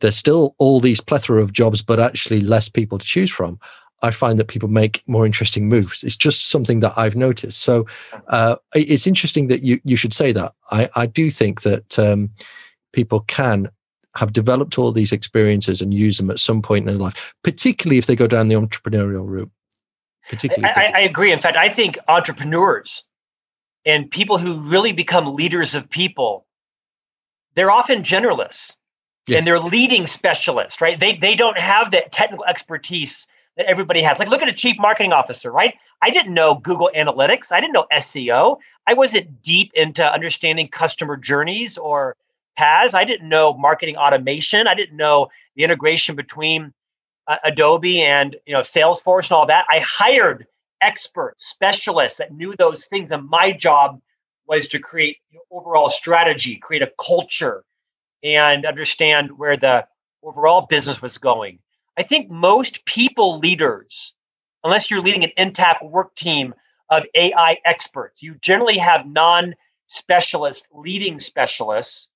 there's 0.00 0.16
still 0.16 0.54
all 0.58 0.80
these 0.80 1.00
plethora 1.00 1.42
of 1.42 1.52
jobs, 1.52 1.82
but 1.82 2.00
actually 2.00 2.40
less 2.40 2.68
people 2.68 2.98
to 2.98 3.06
choose 3.06 3.30
from. 3.30 3.58
I 4.02 4.10
find 4.10 4.38
that 4.38 4.48
people 4.48 4.68
make 4.68 5.02
more 5.06 5.24
interesting 5.24 5.68
moves. 5.68 6.04
It's 6.04 6.16
just 6.16 6.48
something 6.50 6.80
that 6.80 6.92
I've 6.96 7.16
noticed. 7.16 7.62
So 7.62 7.86
uh, 8.28 8.56
it's 8.74 9.06
interesting 9.06 9.48
that 9.48 9.62
you 9.62 9.80
you 9.84 9.96
should 9.96 10.12
say 10.12 10.32
that. 10.32 10.52
I, 10.70 10.88
I 10.96 11.06
do 11.06 11.30
think 11.30 11.62
that 11.62 11.98
um, 11.98 12.30
people 12.92 13.20
can 13.20 13.70
have 14.14 14.32
developed 14.32 14.78
all 14.78 14.92
these 14.92 15.12
experiences 15.12 15.80
and 15.80 15.92
use 15.92 16.18
them 16.18 16.30
at 16.30 16.38
some 16.38 16.62
point 16.62 16.82
in 16.82 16.86
their 16.88 17.02
life, 17.02 17.34
particularly 17.42 17.98
if 17.98 18.06
they 18.06 18.16
go 18.16 18.26
down 18.26 18.48
the 18.48 18.54
entrepreneurial 18.54 19.26
route. 19.26 19.50
Particularly, 20.28 20.74
I, 20.74 20.86
I, 20.86 20.92
I 20.96 21.00
agree. 21.00 21.32
In 21.32 21.38
fact, 21.38 21.56
I 21.56 21.68
think 21.68 21.98
entrepreneurs 22.08 23.04
and 23.84 24.10
people 24.10 24.38
who 24.38 24.60
really 24.60 24.92
become 24.92 25.34
leaders 25.34 25.74
of 25.74 25.88
people, 25.88 26.46
they're 27.54 27.70
often 27.70 28.02
generalists 28.02 28.74
Yes. 29.26 29.38
and 29.38 29.46
they're 29.46 29.60
leading 29.60 30.06
specialists, 30.06 30.80
right? 30.80 30.98
They 30.98 31.16
they 31.16 31.34
don't 31.34 31.58
have 31.58 31.90
that 31.90 32.12
technical 32.12 32.44
expertise 32.46 33.26
that 33.56 33.66
everybody 33.66 34.02
has. 34.02 34.18
Like, 34.18 34.28
look 34.28 34.42
at 34.42 34.48
a 34.48 34.52
chief 34.52 34.76
marketing 34.78 35.12
officer, 35.12 35.50
right? 35.50 35.74
I 36.02 36.10
didn't 36.10 36.34
know 36.34 36.54
Google 36.54 36.90
Analytics. 36.94 37.50
I 37.50 37.60
didn't 37.60 37.72
know 37.72 37.86
SEO. 37.92 38.58
I 38.86 38.94
wasn't 38.94 39.42
deep 39.42 39.72
into 39.74 40.04
understanding 40.04 40.68
customer 40.68 41.16
journeys 41.16 41.76
or 41.76 42.16
paths. 42.56 42.94
I 42.94 43.04
didn't 43.04 43.28
know 43.28 43.54
marketing 43.54 43.96
automation. 43.96 44.66
I 44.66 44.74
didn't 44.74 44.96
know 44.96 45.28
the 45.56 45.64
integration 45.64 46.14
between 46.16 46.72
uh, 47.26 47.36
Adobe 47.44 48.02
and 48.02 48.36
you 48.46 48.52
know 48.52 48.60
Salesforce 48.60 49.24
and 49.24 49.32
all 49.32 49.46
that. 49.46 49.66
I 49.70 49.80
hired 49.80 50.46
experts, 50.80 51.46
specialists 51.48 52.18
that 52.18 52.32
knew 52.32 52.54
those 52.56 52.86
things, 52.86 53.10
and 53.10 53.28
my 53.28 53.52
job 53.52 54.00
was 54.46 54.68
to 54.68 54.78
create 54.78 55.16
you 55.30 55.38
know, 55.38 55.58
overall 55.58 55.88
strategy, 55.88 56.56
create 56.56 56.82
a 56.82 56.92
culture, 57.04 57.64
and 58.34 58.66
understand 58.66 59.38
where 59.38 59.56
the 59.56 59.86
overall 60.22 60.66
business 60.68 61.00
was 61.00 61.16
going. 61.16 61.60
I 61.96 62.02
think 62.02 62.28
most 62.28 62.84
people 62.84 63.38
leaders, 63.38 64.14
unless 64.64 64.90
you're 64.90 65.00
leading 65.00 65.24
an 65.24 65.30
intact 65.36 65.84
work 65.84 66.14
team 66.16 66.52
of 66.90 67.06
AI 67.14 67.58
experts, 67.64 68.22
you 68.22 68.34
generally 68.40 68.78
have 68.78 69.06
non 69.06 69.54
specialist 69.86 70.66
leading 70.72 71.20
specialists. 71.20 72.08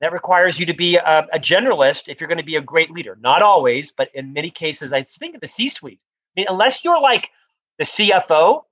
That 0.00 0.12
requires 0.12 0.58
you 0.58 0.66
to 0.66 0.74
be 0.74 0.96
a, 0.96 1.26
a, 1.32 1.38
generalist 1.38 2.08
if 2.08 2.20
you're 2.20 2.28
going 2.28 2.38
to 2.38 2.44
be 2.44 2.56
a 2.56 2.60
great 2.60 2.90
leader. 2.90 3.16
Not 3.20 3.40
always, 3.40 3.92
but 3.92 4.10
in 4.14 4.32
many 4.32 4.50
cases, 4.50 4.92
I 4.92 5.02
think 5.02 5.34
of 5.34 5.40
the 5.40 5.46
C 5.46 5.70
suite. 5.70 6.00
I 6.36 6.40
mean, 6.40 6.46
unless 6.50 6.84
you're 6.84 7.00
like 7.00 7.30
the 7.78 7.84
CFO, 7.84 8.62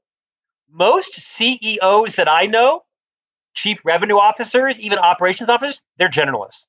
most 0.71 1.15
CEOs 1.15 2.17
that 2.17 2.29
I 2.29 2.45
know 2.45 2.83
chief 3.55 3.85
revenue 3.85 4.17
officers, 4.17 4.81
even 4.81 4.99
operations 4.99 5.49
officers, 5.49 5.83
they're 5.99 6.09
generalists. 6.09 6.67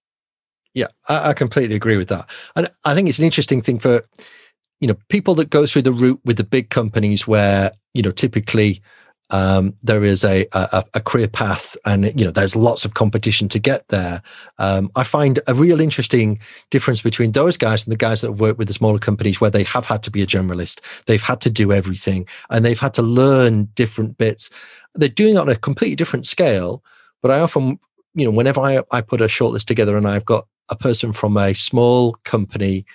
Yeah, 0.74 0.88
I, 1.08 1.30
I, 1.30 1.34
completely 1.34 1.76
agree 1.76 1.98
with 1.98 2.10
that. 2.10 2.30
And 2.56 2.70
I 2.84 2.94
think 2.94 3.08
it's 3.08 3.20
an 3.20 3.26
interesting 3.26 3.62
thing 3.62 3.80
for, 3.80 4.02
you 4.82 4.88
know, 4.88 4.96
people 5.10 5.34
that 5.36 5.50
go 5.50 5.66
through 5.66 5.84
the 5.84 5.94
route 5.94 6.20
with 6.26 6.38
the 6.38 6.44
big 6.44 6.70
companies 6.70 7.26
where, 7.26 7.72
you 7.94 8.02
know, 8.02 8.12
typically 8.12 8.82
um, 9.32 9.74
there 9.82 10.04
is 10.04 10.24
a, 10.24 10.46
a, 10.54 10.84
a 10.94 11.02
career 11.02 11.28
path 11.28 11.76
and 11.86 12.06
you 12.20 12.26
know 12.26 12.32
there's 12.32 12.56
lots 12.56 12.86
of 12.86 12.94
competition 12.94 13.50
to 13.50 13.60
get 13.60 13.88
there. 13.88 14.22
Um, 14.60 14.92
i 14.96 15.04
find 15.04 15.40
a 15.48 15.54
real 15.54 15.82
interesting 15.82 16.40
difference 16.70 17.02
between 17.02 17.32
those 17.32 17.58
guys 17.58 17.84
and 17.86 17.92
the 17.92 17.98
guys 17.98 18.22
that 18.22 18.30
have 18.30 18.40
worked 18.40 18.60
with 18.60 18.68
the 18.68 18.74
smaller 18.74 19.00
companies 19.00 19.42
where 19.42 19.50
they 19.50 19.64
have 19.64 19.86
had 19.86 20.04
to 20.04 20.12
be 20.12 20.22
a 20.22 20.28
generalist. 20.28 20.80
They've 21.06 21.22
had 21.22 21.42
to 21.42 21.50
do 21.50 21.74
everything 21.74 22.28
and 22.50 22.64
they've 22.64 22.80
had 22.80 22.94
to 22.96 23.02
learn 23.02 23.66
different 23.76 24.18
bits. 24.18 24.50
They're 24.94 25.10
doing 25.10 25.36
it 25.36 25.40
on 25.40 25.50
a 25.50 25.56
completely 25.56 25.96
different 25.96 26.26
scale 26.26 26.84
but 27.26 27.32
i 27.32 27.40
often 27.40 27.80
you 28.14 28.24
know 28.24 28.30
whenever 28.30 28.62
i, 28.62 28.84
I 28.92 29.02
put 29.02 29.20
a 29.20 29.26
shortlist 29.26 29.66
together 29.66 29.98
and 29.98 30.08
i've 30.08 30.26
got 30.26 30.46
a 30.70 30.76
person 30.76 31.12
from 31.12 31.38
a 31.38 31.56
small 31.56 32.14
company 32.24 32.86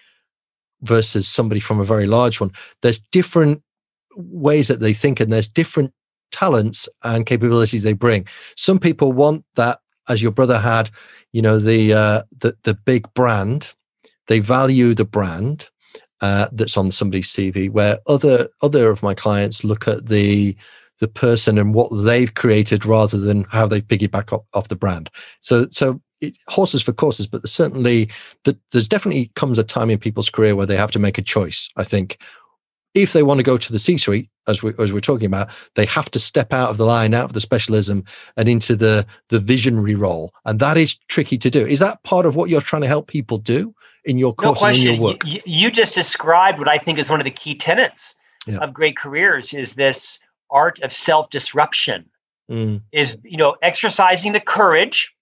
versus 0.83 1.27
somebody 1.27 1.59
from 1.59 1.81
a 1.81 1.85
very 1.85 2.07
large 2.07 2.41
one 2.41 2.53
there's 2.83 3.01
different 3.01 3.61
ways 4.15 4.69
that 4.69 4.79
they 4.79 4.93
think 4.93 5.19
and 5.19 5.33
there's 5.33 5.49
different 5.49 5.93
talents 6.31 6.89
and 7.05 7.27
capabilities 7.27 7.83
they 7.83 7.93
bring. 7.93 8.27
Some 8.57 8.79
people 8.79 9.13
want 9.13 9.45
that, 9.57 9.81
as 10.09 10.23
your 10.23 10.33
brother 10.33 10.59
had, 10.59 10.91
you 11.33 11.43
know, 11.43 11.59
the 11.59 11.93
uh, 11.93 12.23
the 12.39 12.57
the 12.63 12.75
big 12.75 13.13
brand. 13.15 13.73
They 14.27 14.39
value 14.39 14.95
the 14.95 15.05
brand 15.05 15.69
uh, 16.21 16.49
that's 16.53 16.77
on 16.77 16.91
somebody's 16.91 17.31
CV. 17.31 17.71
Where 17.71 17.99
other 18.07 18.49
other 18.63 18.91
of 18.91 19.03
my 19.03 19.15
clients 19.15 19.65
look 19.65 19.89
at 19.89 20.07
the 20.07 20.57
the 21.01 21.09
person 21.09 21.59
and 21.59 21.75
what 21.75 21.89
they've 22.05 22.35
created 22.35 22.85
rather 22.85 23.19
than 23.19 23.45
how 23.45 23.67
they 23.67 23.81
piggyback 23.81 24.33
off, 24.33 24.45
off 24.55 24.69
the 24.69 24.77
brand. 24.77 25.11
So 25.41 25.67
so 25.71 26.01
it, 26.21 26.37
horses 26.49 26.83
for 26.83 26.93
courses, 26.93 27.27
but 27.27 27.43
there's 27.43 27.53
certainly 27.53 28.11
that 28.45 28.57
there's 28.73 28.89
definitely 28.89 29.31
comes 29.35 29.59
a 29.59 29.65
time 29.65 29.91
in 29.91 29.99
people's 29.99 30.31
career 30.31 30.55
where 30.55 30.67
they 30.67 30.77
have 30.77 30.93
to 30.93 30.99
make 30.99 31.19
a 31.19 31.23
choice. 31.23 31.69
I 31.77 31.85
think 31.85 32.19
if 32.95 33.13
they 33.13 33.23
want 33.23 33.39
to 33.39 33.45
go 33.45 33.57
to 33.57 33.73
the 33.73 33.79
C 33.79 33.97
suite, 33.97 34.29
as, 34.51 34.63
we, 34.63 34.73
as 34.79 34.93
we're 34.93 35.01
talking 35.01 35.27
about, 35.27 35.49
they 35.75 35.87
have 35.87 36.11
to 36.11 36.19
step 36.19 36.53
out 36.53 36.71
of 36.71 36.77
the 36.77 36.85
line, 36.85 37.15
out 37.15 37.25
of 37.25 37.33
the 37.33 37.41
specialism, 37.41 38.05
and 38.37 38.49
into 38.49 38.77
the 38.77 39.07
the 39.29 39.39
visionary 39.39 39.95
role, 39.95 40.35
and 40.45 40.61
that 40.61 40.77
is 40.77 40.97
tricky 41.09 41.39
to 41.39 41.51
do. 41.51 41.67
Is 41.67 41.81
that 41.81 42.03
part 42.03 42.27
of 42.27 42.37
what 42.37 42.51
you're 42.51 42.61
trying 42.61 42.83
to 42.83 42.89
help 42.89 43.07
people 43.07 43.39
do 43.39 43.75
in 44.05 44.19
your 44.19 44.35
course 44.35 44.63
no 44.63 44.69
and 44.69 44.77
in 44.77 44.83
your 44.83 45.01
work? 45.01 45.27
You, 45.27 45.41
you, 45.45 45.71
just 45.71 45.95
described 45.95 46.59
what 46.59 46.69
I 46.69 46.79
think 46.79 46.99
is 46.99 47.09
one 47.09 47.21
of 47.21 47.25
the 47.25 47.31
key 47.31 47.55
tenets 47.55 48.15
yeah. 48.47 48.59
of 48.59 48.75
great 48.75 48.97
careers: 48.97 49.55
is 49.55 49.75
this 49.75 50.19
art 50.51 50.81
of 50.83 50.93
self 50.93 51.31
disruption. 51.31 52.07
Mm. 52.51 52.83
Is 52.93 53.17
you 53.23 53.37
know 53.37 53.57
exercising 53.63 54.33
the 54.33 54.41
courage 54.41 55.15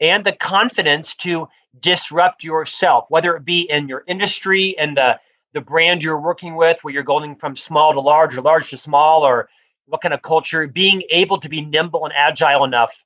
and 0.00 0.24
the 0.24 0.32
confidence 0.32 1.14
to 1.16 1.48
disrupt 1.80 2.44
yourself, 2.44 3.06
whether 3.08 3.36
it 3.36 3.44
be 3.44 3.62
in 3.62 3.88
your 3.88 4.04
industry 4.06 4.76
and 4.78 4.96
the 4.96 5.18
the 5.54 5.60
brand 5.60 6.02
you're 6.02 6.20
working 6.20 6.56
with, 6.56 6.82
where 6.82 6.92
you're 6.92 7.02
going 7.02 7.36
from 7.36 7.56
small 7.56 7.94
to 7.94 8.00
large 8.00 8.36
or 8.36 8.42
large 8.42 8.68
to 8.70 8.76
small, 8.76 9.22
or 9.22 9.48
what 9.86 10.02
kind 10.02 10.12
of 10.12 10.20
culture, 10.22 10.66
being 10.66 11.02
able 11.10 11.40
to 11.40 11.48
be 11.48 11.60
nimble 11.62 12.04
and 12.04 12.12
agile 12.16 12.64
enough 12.64 13.04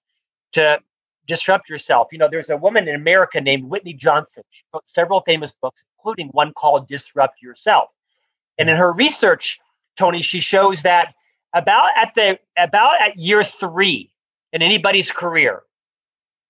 to 0.53 0.81
disrupt 1.27 1.69
yourself. 1.69 2.09
You 2.11 2.19
know, 2.19 2.29
there's 2.29 2.51
a 2.51 2.57
woman 2.57 2.89
in 2.89 2.95
America 2.95 3.41
named 3.41 3.65
Whitney 3.65 3.93
Johnson. 3.93 4.43
She 4.51 4.65
wrote 4.73 4.89
several 4.89 5.21
famous 5.21 5.53
books, 5.61 5.85
including 5.99 6.29
one 6.29 6.53
called 6.55 6.89
Disrupt 6.89 7.41
Yourself. 7.43 7.91
And 8.59 8.69
in 8.69 8.77
her 8.77 8.93
research, 8.93 9.61
Tony, 9.97 10.23
she 10.23 10.41
shows 10.41 10.83
that 10.83 11.15
about 11.55 11.91
at 11.97 12.13
the 12.15 12.39
about 12.57 13.01
at 13.01 13.17
year 13.17 13.45
three 13.45 14.11
in 14.53 14.63
anybody's 14.63 15.11
career, 15.11 15.63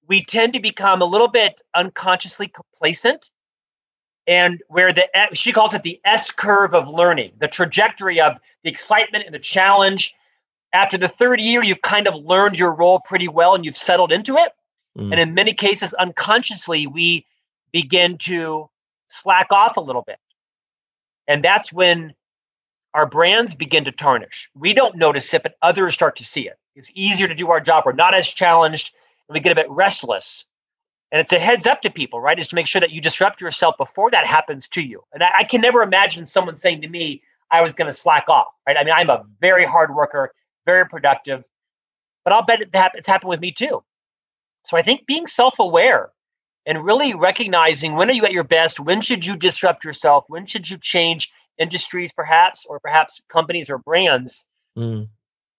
we 0.07 0.25
tend 0.25 0.53
to 0.53 0.61
become 0.61 1.03
a 1.03 1.05
little 1.05 1.29
bit 1.29 1.61
unconsciously 1.75 2.49
complacent 2.49 3.31
and 4.29 4.63
where 4.69 4.93
the 4.93 5.07
she 5.33 5.51
calls 5.51 5.75
it 5.75 5.83
the 5.83 5.99
S 6.05 6.31
curve 6.31 6.75
of 6.75 6.87
learning, 6.87 7.33
the 7.41 7.49
trajectory 7.49 8.21
of 8.21 8.35
the 8.63 8.71
excitement 8.71 9.25
and 9.25 9.35
the 9.35 9.41
challenge. 9.41 10.15
After 10.75 10.99
the 10.99 11.09
third 11.09 11.41
year, 11.41 11.65
you've 11.65 11.81
kind 11.81 12.07
of 12.07 12.15
learned 12.15 12.59
your 12.59 12.73
role 12.73 13.01
pretty 13.01 13.27
well 13.27 13.55
and 13.55 13.65
you've 13.65 13.77
settled 13.77 14.13
into 14.13 14.37
it. 14.37 14.53
Mm. 14.99 15.13
And 15.13 15.21
in 15.21 15.35
many 15.35 15.55
cases, 15.55 15.95
unconsciously, 15.95 16.87
we 16.87 17.25
begin 17.73 18.19
to 18.19 18.69
slack 19.09 19.51
off 19.51 19.79
a 19.79 19.81
little 19.81 20.03
bit. 20.03 20.19
And 21.27 21.43
that's 21.43 21.73
when 21.73 22.15
our 22.93 23.07
brands 23.07 23.55
begin 23.55 23.85
to 23.87 23.93
tarnish. 23.93 24.51
We 24.55 24.75
don't 24.75 24.97
notice 24.97 25.33
it, 25.33 25.43
but 25.43 25.55
others 25.63 25.95
start 25.95 26.17
to 26.17 26.25
see 26.25 26.47
it. 26.47 26.59
It's 26.77 26.91
easier 26.95 27.29
to 27.29 27.35
do 27.35 27.51
our 27.51 27.61
job. 27.61 27.85
We're 27.87 27.93
not 27.93 28.15
as 28.15 28.29
challenged 28.29 28.93
and 29.29 29.35
we 29.35 29.41
get 29.41 29.53
a 29.53 29.55
bit 29.55 29.71
restless 29.71 30.45
and 31.11 31.21
it's 31.21 31.33
a 31.33 31.39
heads 31.39 31.67
up 31.67 31.81
to 31.83 31.91
people, 31.91 32.21
right? 32.21 32.39
Is 32.39 32.49
to 32.49 32.55
make 32.55 32.67
sure 32.67 32.81
that 32.81 32.91
you 32.91 33.01
disrupt 33.01 33.41
yourself 33.41 33.77
before 33.79 34.11
that 34.11 34.27
happens 34.27 34.69
to 34.69 34.83
you. 34.83 35.03
And 35.13 35.23
I, 35.23 35.31
I 35.39 35.45
can 35.45 35.61
never 35.61 35.83
imagine 35.83 36.27
someone 36.27 36.57
saying 36.57 36.83
to 36.83 36.89
me, 36.89 37.23
I 37.51 37.63
was 37.63 37.73
going 37.73 37.91
to 37.91 37.97
slack 37.97 38.29
off, 38.29 38.49
right? 38.67 38.77
I 38.79 38.85
mean, 38.85 38.95
I'm 38.95 39.09
a 39.09 39.25
very 39.41 39.65
hard 39.65 39.95
worker, 39.95 40.33
very 40.67 40.87
productive, 40.87 41.45
but 42.25 42.33
I'll 42.33 42.45
bet 42.45 42.61
it's 42.61 43.09
happened 43.09 43.31
with 43.31 43.41
me 43.41 43.53
too. 43.53 43.83
So 44.67 44.77
I 44.77 44.83
think 44.83 45.07
being 45.07 45.27
self 45.27 45.59
aware 45.59 46.11
and 46.67 46.85
really 46.85 47.15
recognizing 47.15 47.95
when 47.95 48.11
are 48.11 48.13
you 48.13 48.27
at 48.27 48.33
your 48.33 48.45
best? 48.45 48.79
When 48.79 49.01
should 49.01 49.25
you 49.25 49.37
disrupt 49.37 49.85
yourself? 49.85 50.25
When 50.29 50.45
should 50.45 50.69
you 50.69 50.77
change 50.77 51.33
industries, 51.57 52.13
perhaps, 52.13 52.67
or 52.69 52.79
perhaps 52.79 53.23
companies 53.31 53.71
or 53.71 53.79
brands? 53.79 54.45
Mm. 54.77 55.09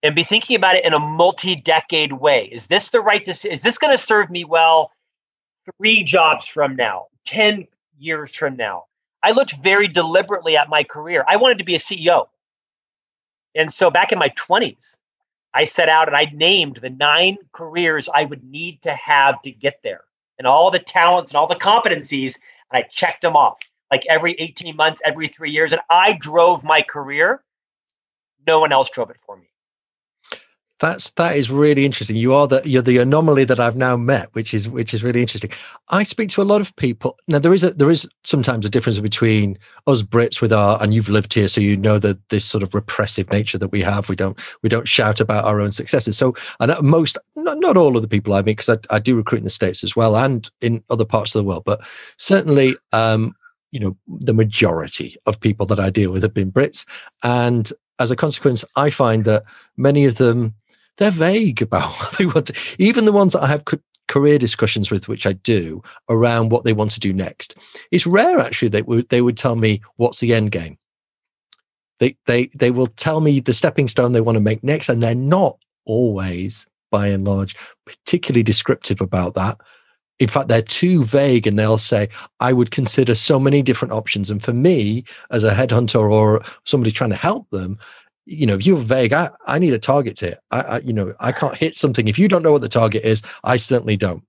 And 0.03 0.15
be 0.15 0.23
thinking 0.23 0.55
about 0.55 0.75
it 0.75 0.85
in 0.85 0.93
a 0.93 0.99
multi-decade 0.99 2.13
way. 2.13 2.45
Is 2.51 2.67
this 2.67 2.91
the 2.91 3.01
right 3.01 3.25
decision? 3.25 3.57
Is 3.57 3.63
this 3.63 3.77
going 3.79 3.91
to 3.91 4.01
serve 4.01 4.29
me 4.29 4.45
well 4.45 4.91
three 5.77 6.03
jobs 6.03 6.45
from 6.45 6.75
now, 6.75 7.07
10 7.25 7.67
years 7.97 8.35
from 8.35 8.55
now. 8.55 8.85
I 9.23 9.31
looked 9.31 9.53
very 9.57 9.87
deliberately 9.87 10.55
at 10.55 10.69
my 10.69 10.83
career. 10.83 11.25
I 11.27 11.35
wanted 11.35 11.57
to 11.57 11.63
be 11.63 11.75
a 11.75 11.79
CEO. 11.79 12.27
And 13.55 13.73
so 13.73 13.89
back 13.89 14.11
in 14.11 14.19
my 14.19 14.29
20s, 14.29 14.97
I 15.53 15.63
set 15.63 15.89
out 15.89 16.07
and 16.07 16.15
I 16.15 16.31
named 16.33 16.77
the 16.77 16.89
nine 16.89 17.37
careers 17.53 18.07
I 18.13 18.25
would 18.25 18.43
need 18.43 18.81
to 18.83 18.93
have 18.93 19.41
to 19.41 19.51
get 19.51 19.79
there 19.83 20.01
and 20.37 20.47
all 20.47 20.71
the 20.71 20.79
talents 20.79 21.31
and 21.31 21.37
all 21.37 21.47
the 21.47 21.55
competencies. 21.55 22.35
And 22.71 22.83
I 22.83 22.87
checked 22.89 23.21
them 23.21 23.35
off 23.35 23.57
like 23.91 24.05
every 24.07 24.33
18 24.33 24.75
months, 24.75 25.01
every 25.03 25.27
three 25.27 25.51
years. 25.51 25.71
And 25.71 25.81
I 25.89 26.13
drove 26.13 26.63
my 26.63 26.81
career. 26.81 27.43
No 28.45 28.59
one 28.59 28.71
else 28.71 28.89
drove 28.89 29.09
it 29.09 29.17
for 29.25 29.35
me. 29.35 29.48
That's 30.79 31.09
that 31.11 31.35
is 31.35 31.51
really 31.51 31.83
interesting. 31.83 32.15
You 32.15 32.33
are 32.33 32.47
the 32.47 32.61
you're 32.63 32.81
the 32.81 32.99
anomaly 32.99 33.43
that 33.45 33.59
I've 33.59 33.75
now 33.75 33.97
met, 33.97 34.29
which 34.33 34.53
is 34.53 34.69
which 34.69 34.93
is 34.93 35.03
really 35.03 35.19
interesting. 35.19 35.51
I 35.89 36.03
speak 36.03 36.29
to 36.29 36.41
a 36.41 36.43
lot 36.43 36.61
of 36.61 36.73
people. 36.77 37.17
Now 37.27 37.39
there 37.39 37.53
is 37.53 37.65
a 37.65 37.71
there 37.73 37.91
is 37.91 38.07
sometimes 38.23 38.65
a 38.65 38.69
difference 38.69 38.97
between 38.99 39.57
us 39.87 40.03
Brits 40.03 40.41
with 40.41 40.53
our 40.53 40.81
and 40.81 40.93
you've 40.93 41.09
lived 41.09 41.33
here, 41.33 41.49
so 41.49 41.59
you 41.59 41.75
know 41.75 41.99
that 41.99 42.29
this 42.29 42.45
sort 42.45 42.63
of 42.63 42.73
repressive 42.73 43.29
nature 43.29 43.57
that 43.57 43.73
we 43.73 43.81
have. 43.81 44.07
We 44.07 44.15
don't 44.15 44.39
we 44.63 44.69
don't 44.69 44.87
shout 44.87 45.19
about 45.19 45.43
our 45.43 45.59
own 45.59 45.73
successes. 45.73 46.17
So 46.17 46.33
and 46.61 46.73
most 46.81 47.17
not 47.35 47.59
not 47.59 47.75
all 47.75 47.97
of 47.97 48.01
the 48.01 48.07
people 48.07 48.33
I 48.33 48.41
meet 48.41 48.57
because 48.57 48.69
I, 48.69 48.95
I 48.95 48.99
do 48.99 49.17
recruit 49.17 49.39
in 49.39 49.43
the 49.43 49.49
states 49.49 49.83
as 49.83 49.97
well 49.97 50.15
and 50.15 50.49
in 50.61 50.81
other 50.89 51.05
parts 51.05 51.35
of 51.35 51.43
the 51.43 51.47
world, 51.47 51.63
but 51.65 51.81
certainly 52.15 52.77
um, 52.93 53.35
you 53.71 53.81
know 53.81 53.97
the 54.07 54.33
majority 54.33 55.17
of 55.25 55.41
people 55.41 55.65
that 55.65 55.79
I 55.79 55.89
deal 55.89 56.13
with 56.13 56.23
have 56.23 56.33
been 56.33 56.53
Brits, 56.53 56.85
and 57.21 57.69
as 57.99 58.11
a 58.11 58.15
consequence, 58.15 58.63
I 58.77 58.89
find 58.89 59.25
that 59.25 59.43
many 59.75 60.05
of 60.05 60.15
them 60.15 60.55
they're 60.99 61.11
vague 61.11 61.61
about 61.61 61.91
what 61.99 62.17
they 62.17 62.25
want 62.25 62.45
to, 62.47 62.53
even 62.77 63.05
the 63.05 63.11
ones 63.11 63.33
that 63.33 63.43
I 63.43 63.47
have 63.47 63.65
career 64.07 64.37
discussions 64.37 64.91
with, 64.91 65.07
which 65.07 65.25
I 65.25 65.33
do 65.33 65.81
around 66.09 66.51
what 66.51 66.65
they 66.65 66.73
want 66.73 66.91
to 66.91 66.99
do 66.99 67.13
next. 67.13 67.55
It's 67.91 68.05
rare 68.05 68.39
actually 68.39 68.69
that 68.69 68.87
would, 68.87 69.09
they 69.09 69.21
would 69.21 69.37
tell 69.37 69.55
me 69.55 69.81
what's 69.95 70.19
the 70.19 70.33
end 70.33 70.51
game. 70.51 70.77
They, 71.99 72.15
they, 72.27 72.49
they 72.55 72.71
will 72.71 72.87
tell 72.87 73.21
me 73.21 73.39
the 73.39 73.53
stepping 73.53 73.87
stone 73.87 74.11
they 74.11 74.21
want 74.21 74.37
to 74.37 74.41
make 74.41 74.63
next, 74.63 74.87
and 74.87 75.03
they're 75.03 75.15
not 75.15 75.57
always, 75.85 76.65
by 76.91 77.07
and 77.07 77.25
large, 77.25 77.55
particularly 77.85 78.43
descriptive 78.43 79.01
about 79.01 79.33
that. 79.35 79.59
In 80.17 80.27
fact, 80.27 80.49
they're 80.49 80.61
too 80.61 81.03
vague 81.03 81.47
and 81.47 81.57
they'll 81.57 81.77
say, 81.77 82.09
I 82.39 82.51
would 82.51 82.71
consider 82.71 83.15
so 83.15 83.39
many 83.39 83.61
different 83.61 83.93
options. 83.93 84.29
And 84.29 84.43
for 84.43 84.53
me, 84.53 85.05
as 85.31 85.45
a 85.45 85.53
headhunter 85.53 86.11
or 86.11 86.41
somebody 86.65 86.91
trying 86.91 87.11
to 87.11 87.15
help 87.15 87.49
them, 87.51 87.79
you 88.29 88.45
know, 88.45 88.55
if 88.55 88.65
you're 88.65 88.77
vague, 88.77 89.13
I, 89.13 89.29
I 89.47 89.59
need 89.59 89.73
a 89.73 89.79
target 89.79 90.15
to 90.17 90.25
hit. 90.27 90.39
I, 90.51 90.61
I, 90.61 90.79
you 90.79 90.93
know, 90.93 91.13
I 91.19 91.31
can't 91.31 91.55
hit 91.55 91.75
something. 91.75 92.07
If 92.07 92.19
you 92.19 92.27
don't 92.27 92.43
know 92.43 92.51
what 92.51 92.61
the 92.61 92.69
target 92.69 93.03
is, 93.03 93.21
I 93.43 93.57
certainly 93.57 93.97
don't. 93.97 94.23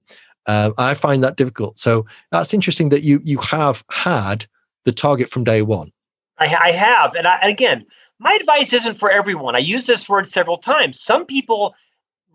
Um, 0.47 0.73
I 0.79 0.95
find 0.95 1.23
that 1.23 1.37
difficult. 1.37 1.79
So 1.79 2.07
that's 2.31 2.55
interesting 2.55 2.89
that 2.89 3.03
you 3.03 3.21
you 3.23 3.39
have 3.39 3.85
had 3.91 4.47
the 4.85 4.93
target 4.93 5.29
from 5.29 5.45
day 5.45 5.63
one. 5.63 5.93
I, 6.39 6.47
I 6.55 6.73
have, 6.73 7.15
and 7.15 7.27
I, 7.27 7.39
again, 7.43 7.85
my 8.19 8.33
advice 8.33 8.73
isn't 8.73 8.95
for 8.95 9.11
everyone. 9.11 9.55
I 9.55 9.59
use 9.59 9.87
this 9.87 10.09
word 10.09 10.29
several 10.29 10.57
times. 10.57 11.01
Some 11.01 11.27
people 11.27 11.75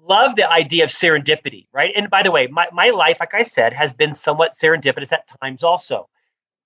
love 0.03 0.35
the 0.35 0.49
idea 0.49 0.83
of 0.83 0.91
serendipity, 0.91 1.65
right? 1.73 1.91
And 1.95 2.09
by 2.09 2.21
the 2.21 2.31
way, 2.31 2.47
my, 2.47 2.67
my 2.71 2.91
life, 2.91 3.17
like 3.19 3.33
I 3.33 3.41
said, 3.43 3.73
has 3.73 3.91
been 3.91 4.13
somewhat 4.13 4.51
serendipitous 4.53 5.11
at 5.11 5.27
times 5.41 5.63
also. 5.63 6.07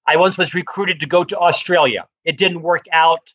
I 0.07 0.17
once 0.17 0.37
was 0.37 0.53
recruited 0.53 0.99
to 0.99 1.05
go 1.05 1.23
to 1.23 1.37
Australia. 1.37 2.05
It 2.25 2.37
didn't 2.37 2.61
work 2.61 2.85
out 2.91 3.33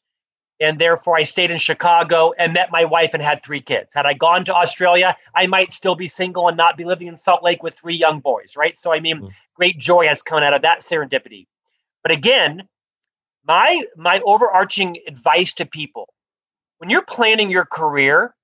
and 0.65 0.81
therefore 0.81 1.17
I 1.17 1.25
stayed 1.25 1.51
in 1.51 1.59
Chicago 1.59 2.33
and 2.39 2.53
met 2.53 2.71
my 2.71 2.85
wife 2.85 3.15
and 3.15 3.23
had 3.23 3.43
three 3.43 3.61
kids. 3.61 3.93
Had 3.95 4.07
I 4.07 4.15
gone 4.15 4.45
to 4.47 4.55
Australia, 4.55 5.17
I 5.35 5.47
might 5.47 5.73
still 5.73 5.95
be 5.95 6.09
single 6.09 6.49
and 6.49 6.57
not 6.57 6.77
be 6.77 6.85
living 6.85 7.07
in 7.07 7.19
Salt 7.19 7.43
Lake 7.43 7.63
with 7.63 7.75
three 7.75 7.95
young 7.95 8.21
boys, 8.21 8.57
right? 8.57 8.79
So 8.79 8.93
I 8.93 9.01
mean, 9.01 9.21
mm. 9.21 9.31
great 9.55 9.79
joy 9.79 10.09
has 10.09 10.23
come 10.23 10.43
out 10.43 10.55
of 10.55 10.63
that 10.63 10.81
serendipity. 10.81 11.47
But 12.03 12.13
again, 12.13 12.69
my 13.47 13.85
my 13.97 14.21
overarching 14.21 14.99
advice 15.07 15.53
to 15.55 15.67
people 15.67 16.09
when 16.79 16.91
you're 16.91 17.03
planning 17.03 17.51
your 17.51 17.65
career, 17.65 18.35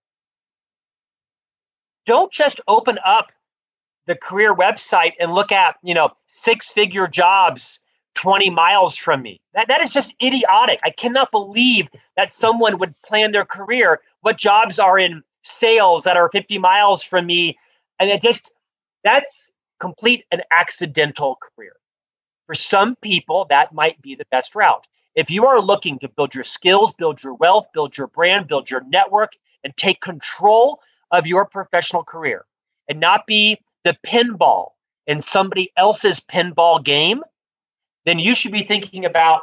don't 2.06 2.33
just 2.33 2.61
open 2.68 2.98
up 3.04 3.33
the 4.06 4.16
career 4.16 4.54
website 4.54 5.12
and 5.20 5.35
look 5.35 5.52
at, 5.52 5.76
you 5.83 5.94
know, 5.94 6.11
six-figure 6.26 7.06
jobs 7.06 7.80
20 8.14 8.51
miles 8.51 8.96
from 8.96 9.23
me. 9.23 9.40
That, 9.55 9.68
that 9.68 9.81
is 9.81 9.92
just 9.92 10.14
idiotic. 10.23 10.81
I 10.85 10.90
cannot 10.90 11.31
believe 11.31 11.88
that 12.16 12.33
someone 12.33 12.79
would 12.79 12.94
plan 13.03 13.33
their 13.33 13.44
career. 13.44 14.01
What 14.23 14.38
jobs 14.38 14.79
are 14.79 14.99
in 14.99 15.23
sales 15.42 16.05
that 16.05 16.16
are 16.16 16.31
50 16.31 16.59
miles 16.59 17.03
from 17.03 17.27
me? 17.27 17.59
And 17.99 18.11
it 18.11 18.23
just, 18.23 18.53
that's 19.05 19.51
complete 19.79 20.25
an 20.31 20.42
accidental 20.51 21.38
career. 21.40 21.73
For 22.46 22.55
some 22.55 22.96
people, 22.96 23.46
that 23.49 23.73
might 23.73 24.01
be 24.03 24.14
the 24.14 24.27
best 24.31 24.55
route. 24.55 24.87
If 25.14 25.31
you 25.31 25.46
are 25.46 25.61
looking 25.61 25.99
to 26.01 26.09
build 26.09 26.35
your 26.35 26.44
skills, 26.44 26.92
build 26.92 27.23
your 27.23 27.35
wealth, 27.35 27.66
build 27.73 27.96
your 27.96 28.07
brand, 28.07 28.49
build 28.49 28.70
your 28.70 28.83
network, 28.85 29.33
and 29.64 29.77
take 29.77 30.01
control 30.01 30.81
of 31.11 31.27
your 31.27 31.44
professional 31.44 32.05
career 32.05 32.44
and 32.88 33.01
not 33.01 33.27
be 33.27 33.59
the 33.85 33.96
pinball 34.05 34.70
in 35.07 35.20
somebody 35.20 35.73
else's 35.77 36.20
pinball 36.20 36.83
game, 36.83 37.23
then 38.07 38.19
you 38.19 38.35
should 38.35 38.53
be 38.53 38.63
thinking 38.63 39.05
about 39.05 39.43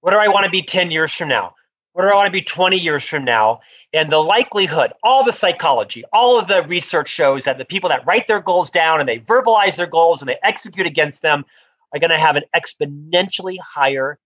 what 0.00 0.12
do 0.12 0.16
I 0.16 0.28
want 0.28 0.44
to 0.44 0.50
be 0.50 0.62
10 0.62 0.90
years 0.90 1.12
from 1.12 1.28
now? 1.28 1.54
What 1.92 2.02
do 2.04 2.08
I 2.08 2.14
want 2.14 2.26
to 2.26 2.32
be 2.32 2.42
20 2.42 2.76
years 2.78 3.04
from 3.04 3.24
now? 3.24 3.58
And 3.92 4.12
the 4.12 4.18
likelihood, 4.18 4.92
all 5.02 5.24
the 5.24 5.32
psychology, 5.32 6.04
all 6.12 6.38
of 6.38 6.46
the 6.46 6.62
research 6.64 7.08
shows 7.08 7.44
that 7.44 7.58
the 7.58 7.64
people 7.64 7.88
that 7.88 8.06
write 8.06 8.26
their 8.26 8.40
goals 8.40 8.70
down 8.70 9.00
and 9.00 9.08
they 9.08 9.18
verbalize 9.18 9.76
their 9.76 9.86
goals 9.86 10.22
and 10.22 10.28
they 10.28 10.38
execute 10.42 10.86
against 10.86 11.22
them 11.22 11.44
are 11.92 11.98
going 11.98 12.10
to 12.10 12.18
have 12.18 12.36
an 12.36 12.44
exponentially 12.54 13.58
higher 13.58 14.18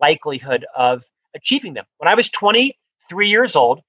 likelihood 0.00 0.64
of 0.76 1.04
achieving 1.34 1.74
them. 1.74 1.84
When 1.98 2.08
I 2.08 2.14
was 2.14 2.30
23 2.30 3.28
years 3.28 3.56
old, 3.56 3.80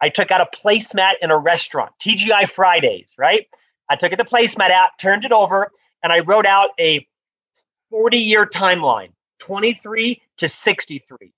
I 0.00 0.08
took 0.08 0.30
out 0.30 0.40
a 0.40 0.56
placemat 0.56 1.14
in 1.20 1.30
a 1.30 1.38
restaurant, 1.38 1.92
TGI 2.00 2.48
Fridays, 2.48 3.14
right? 3.18 3.46
I 3.90 3.96
took 3.96 4.12
the 4.12 4.24
placemat 4.24 4.70
out, 4.70 4.90
turned 4.98 5.24
it 5.24 5.32
over, 5.32 5.70
and 6.02 6.12
I 6.12 6.20
wrote 6.20 6.46
out 6.46 6.70
a 6.78 7.06
40 7.90 8.18
year 8.18 8.46
timeline, 8.46 9.10
23 9.38 10.20
to 10.38 10.48
63. 10.48 11.32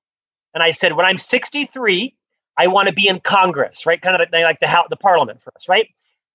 And 0.55 0.63
I 0.63 0.71
said, 0.71 0.95
when 0.95 1.07
I'm 1.07 1.19
63, 1.19 2.15
I 2.57 2.67
want 2.67 2.89
to 2.89 2.95
be 2.95 3.09
in 3.09 3.21
Congress, 3.21 3.87
right? 3.87 4.01
Kind 4.01 4.21
of 4.21 4.29
like 4.33 4.61
the, 4.61 4.85
the 4.91 4.97
parliament 4.97 5.43
for 5.43 5.53
us, 5.55 5.69
right? 5.69 5.89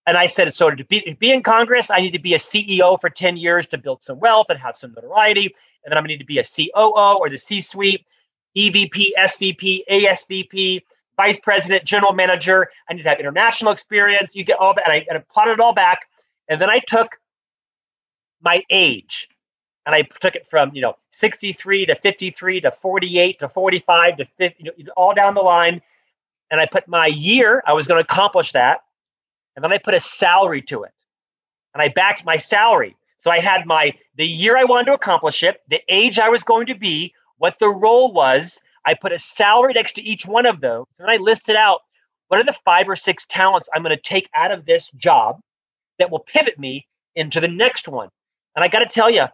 And 0.05 0.17
I 0.17 0.27
said, 0.27 0.53
so 0.53 0.69
to 0.69 0.83
be, 0.83 1.01
to 1.01 1.15
be 1.15 1.31
in 1.31 1.43
Congress, 1.43 1.89
I 1.89 1.99
need 1.99 2.11
to 2.11 2.19
be 2.19 2.33
a 2.33 2.37
CEO 2.37 2.99
for 2.99 3.09
10 3.09 3.37
years 3.37 3.67
to 3.67 3.77
build 3.77 4.03
some 4.03 4.19
wealth 4.19 4.47
and 4.49 4.59
have 4.59 4.75
some 4.75 4.93
notoriety. 4.93 5.45
And 5.83 5.91
then 5.91 5.97
I'm 5.97 6.03
going 6.03 6.09
to 6.09 6.13
need 6.15 6.19
to 6.19 6.25
be 6.25 6.39
a 6.39 6.43
COO 6.43 7.17
or 7.19 7.29
the 7.29 7.37
C 7.37 7.61
suite, 7.61 8.05
EVP, 8.57 9.09
SVP, 9.17 9.81
ASVP, 9.89 10.81
vice 11.15 11.39
president, 11.39 11.85
general 11.85 12.13
manager. 12.13 12.69
I 12.89 12.93
need 12.93 13.03
to 13.03 13.09
have 13.09 13.19
international 13.19 13.71
experience. 13.71 14.35
You 14.35 14.43
get 14.43 14.59
all 14.59 14.73
that. 14.73 14.83
And 14.83 14.93
I, 14.93 15.05
and 15.09 15.17
I 15.17 15.23
plotted 15.31 15.53
it 15.53 15.59
all 15.59 15.73
back. 15.73 16.07
And 16.49 16.61
then 16.61 16.69
I 16.69 16.79
took 16.79 17.17
my 18.41 18.61
age 18.69 19.29
and 19.85 19.93
I 19.95 20.03
took 20.03 20.35
it 20.35 20.47
from, 20.47 20.71
you 20.73 20.81
know, 20.81 20.95
63 21.11 21.87
to 21.87 21.95
53 21.95 22.61
to 22.61 22.71
48 22.71 23.39
to 23.39 23.49
45 23.49 24.17
to 24.17 24.25
50, 24.37 24.63
you 24.77 24.83
know, 24.85 24.91
all 24.95 25.13
down 25.13 25.35
the 25.35 25.41
line. 25.41 25.81
And 26.51 26.61
I 26.61 26.65
put 26.65 26.87
my 26.87 27.07
year, 27.07 27.63
I 27.65 27.73
was 27.73 27.87
going 27.87 28.03
to 28.03 28.03
accomplish 28.03 28.51
that 28.53 28.81
and 29.55 29.63
then 29.63 29.71
I 29.71 29.77
put 29.77 29.93
a 29.93 29.99
salary 29.99 30.61
to 30.63 30.83
it. 30.83 30.91
And 31.73 31.81
I 31.81 31.89
backed 31.89 32.25
my 32.25 32.37
salary. 32.37 32.95
So 33.17 33.31
I 33.31 33.39
had 33.39 33.65
my 33.65 33.93
the 34.15 34.27
year 34.27 34.57
I 34.57 34.63
wanted 34.63 34.85
to 34.87 34.93
accomplish 34.93 35.43
it, 35.43 35.61
the 35.69 35.81
age 35.87 36.19
I 36.19 36.29
was 36.29 36.43
going 36.43 36.67
to 36.67 36.75
be, 36.75 37.13
what 37.37 37.57
the 37.59 37.69
role 37.69 38.11
was. 38.11 38.61
I 38.85 38.93
put 38.93 39.13
a 39.13 39.19
salary 39.19 39.73
next 39.73 39.93
to 39.93 40.01
each 40.01 40.25
one 40.25 40.45
of 40.45 40.59
those, 40.59 40.87
and 40.99 41.09
I 41.09 41.15
listed 41.17 41.55
out 41.55 41.81
what 42.27 42.39
are 42.39 42.43
the 42.43 42.57
five 42.65 42.89
or 42.89 42.97
six 42.97 43.25
talents 43.29 43.69
I'm 43.73 43.81
going 43.81 43.95
to 43.95 44.01
take 44.01 44.29
out 44.35 44.51
of 44.51 44.65
this 44.65 44.89
job 44.91 45.39
that 45.99 46.11
will 46.11 46.19
pivot 46.19 46.59
me 46.59 46.85
into 47.15 47.39
the 47.39 47.47
next 47.47 47.87
one. 47.87 48.09
And 48.55 48.63
I 48.63 48.67
got 48.67 48.79
to 48.79 48.85
tell 48.85 49.09
you, 49.09 49.25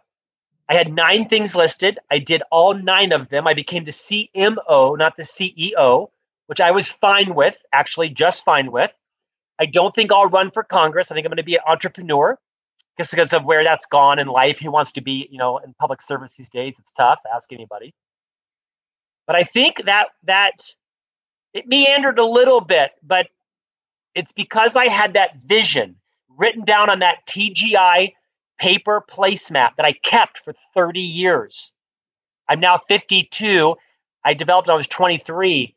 I 0.68 0.74
had 0.74 0.92
nine 0.92 1.28
things 1.28 1.54
listed. 1.54 1.98
I 2.10 2.18
did 2.18 2.42
all 2.50 2.74
nine 2.74 3.12
of 3.12 3.28
them. 3.28 3.46
I 3.46 3.54
became 3.54 3.84
the 3.84 3.90
CMO, 3.90 4.96
not 4.96 5.16
the 5.16 5.22
CEO, 5.22 6.10
which 6.46 6.60
I 6.60 6.70
was 6.70 6.90
fine 6.90 7.34
with, 7.34 7.56
actually, 7.72 8.08
just 8.10 8.44
fine 8.44 8.70
with. 8.70 8.92
I 9.58 9.66
don't 9.66 9.94
think 9.94 10.12
I'll 10.12 10.26
run 10.26 10.50
for 10.50 10.62
Congress. 10.62 11.10
I 11.10 11.14
think 11.14 11.26
I'm 11.26 11.30
going 11.30 11.36
to 11.38 11.42
be 11.42 11.56
an 11.56 11.62
entrepreneur 11.66 12.38
just 12.96 13.10
because 13.10 13.32
of 13.32 13.44
where 13.44 13.64
that's 13.64 13.86
gone 13.86 14.18
in 14.18 14.26
life. 14.26 14.58
Who 14.58 14.70
wants 14.70 14.92
to 14.92 15.00
be, 15.00 15.28
you 15.30 15.38
know, 15.38 15.58
in 15.58 15.74
public 15.74 16.00
service 16.00 16.34
these 16.36 16.48
days? 16.48 16.76
It's 16.78 16.90
tough. 16.92 17.20
Ask 17.34 17.52
anybody. 17.52 17.94
But 19.26 19.36
I 19.36 19.44
think 19.44 19.84
that 19.84 20.08
that 20.24 20.74
it 21.52 21.66
meandered 21.66 22.18
a 22.18 22.24
little 22.24 22.60
bit, 22.60 22.92
but 23.02 23.28
it's 24.14 24.32
because 24.32 24.76
I 24.76 24.88
had 24.88 25.12
that 25.14 25.36
vision 25.36 25.96
written 26.36 26.64
down 26.64 26.90
on 26.90 27.00
that 27.00 27.26
TGI 27.26 28.14
paper 28.60 29.02
placemat 29.08 29.76
that 29.76 29.86
I 29.86 29.92
kept 29.92 30.38
for 30.38 30.54
30 30.74 31.00
years. 31.00 31.72
I'm 32.48 32.60
now 32.60 32.78
52. 32.78 33.76
I 34.24 34.34
developed 34.34 34.68
when 34.68 34.74
I 34.74 34.76
was 34.76 34.86
23 34.86 35.74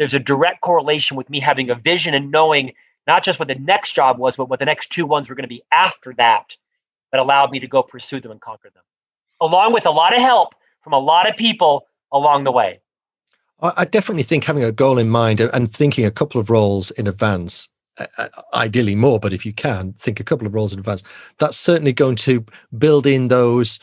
there's 0.00 0.14
a 0.14 0.18
direct 0.18 0.62
correlation 0.62 1.18
with 1.18 1.28
me 1.28 1.40
having 1.40 1.68
a 1.68 1.74
vision 1.74 2.14
and 2.14 2.30
knowing 2.30 2.72
not 3.06 3.22
just 3.22 3.38
what 3.38 3.48
the 3.48 3.54
next 3.54 3.92
job 3.92 4.18
was, 4.18 4.34
but 4.34 4.48
what 4.48 4.58
the 4.58 4.64
next 4.64 4.88
two 4.88 5.04
ones 5.04 5.28
were 5.28 5.34
going 5.34 5.44
to 5.44 5.48
be 5.48 5.62
after 5.70 6.14
that 6.14 6.56
that 7.12 7.20
allowed 7.20 7.50
me 7.50 7.60
to 7.60 7.66
go 7.66 7.82
pursue 7.82 8.18
them 8.18 8.30
and 8.30 8.40
conquer 8.40 8.70
them, 8.70 8.82
along 9.42 9.74
with 9.74 9.84
a 9.84 9.90
lot 9.90 10.14
of 10.14 10.22
help 10.22 10.54
from 10.82 10.94
a 10.94 10.98
lot 10.98 11.28
of 11.28 11.36
people 11.36 11.86
along 12.10 12.44
the 12.44 12.50
way. 12.50 12.80
I 13.60 13.84
definitely 13.84 14.22
think 14.22 14.44
having 14.44 14.64
a 14.64 14.72
goal 14.72 14.96
in 14.96 15.10
mind 15.10 15.38
and 15.38 15.70
thinking 15.70 16.06
a 16.06 16.10
couple 16.10 16.40
of 16.40 16.48
roles 16.48 16.90
in 16.92 17.06
advance, 17.06 17.68
ideally 18.54 18.94
more, 18.94 19.18
but 19.18 19.32
if 19.32 19.44
you 19.44 19.52
can 19.52 19.92
think 19.94 20.20
a 20.20 20.24
couple 20.24 20.46
of 20.46 20.54
roles 20.54 20.72
in 20.72 20.78
advance, 20.78 21.02
that's 21.38 21.56
certainly 21.56 21.92
going 21.92 22.16
to 22.16 22.44
build 22.78 23.06
in 23.06 23.28
those 23.28 23.78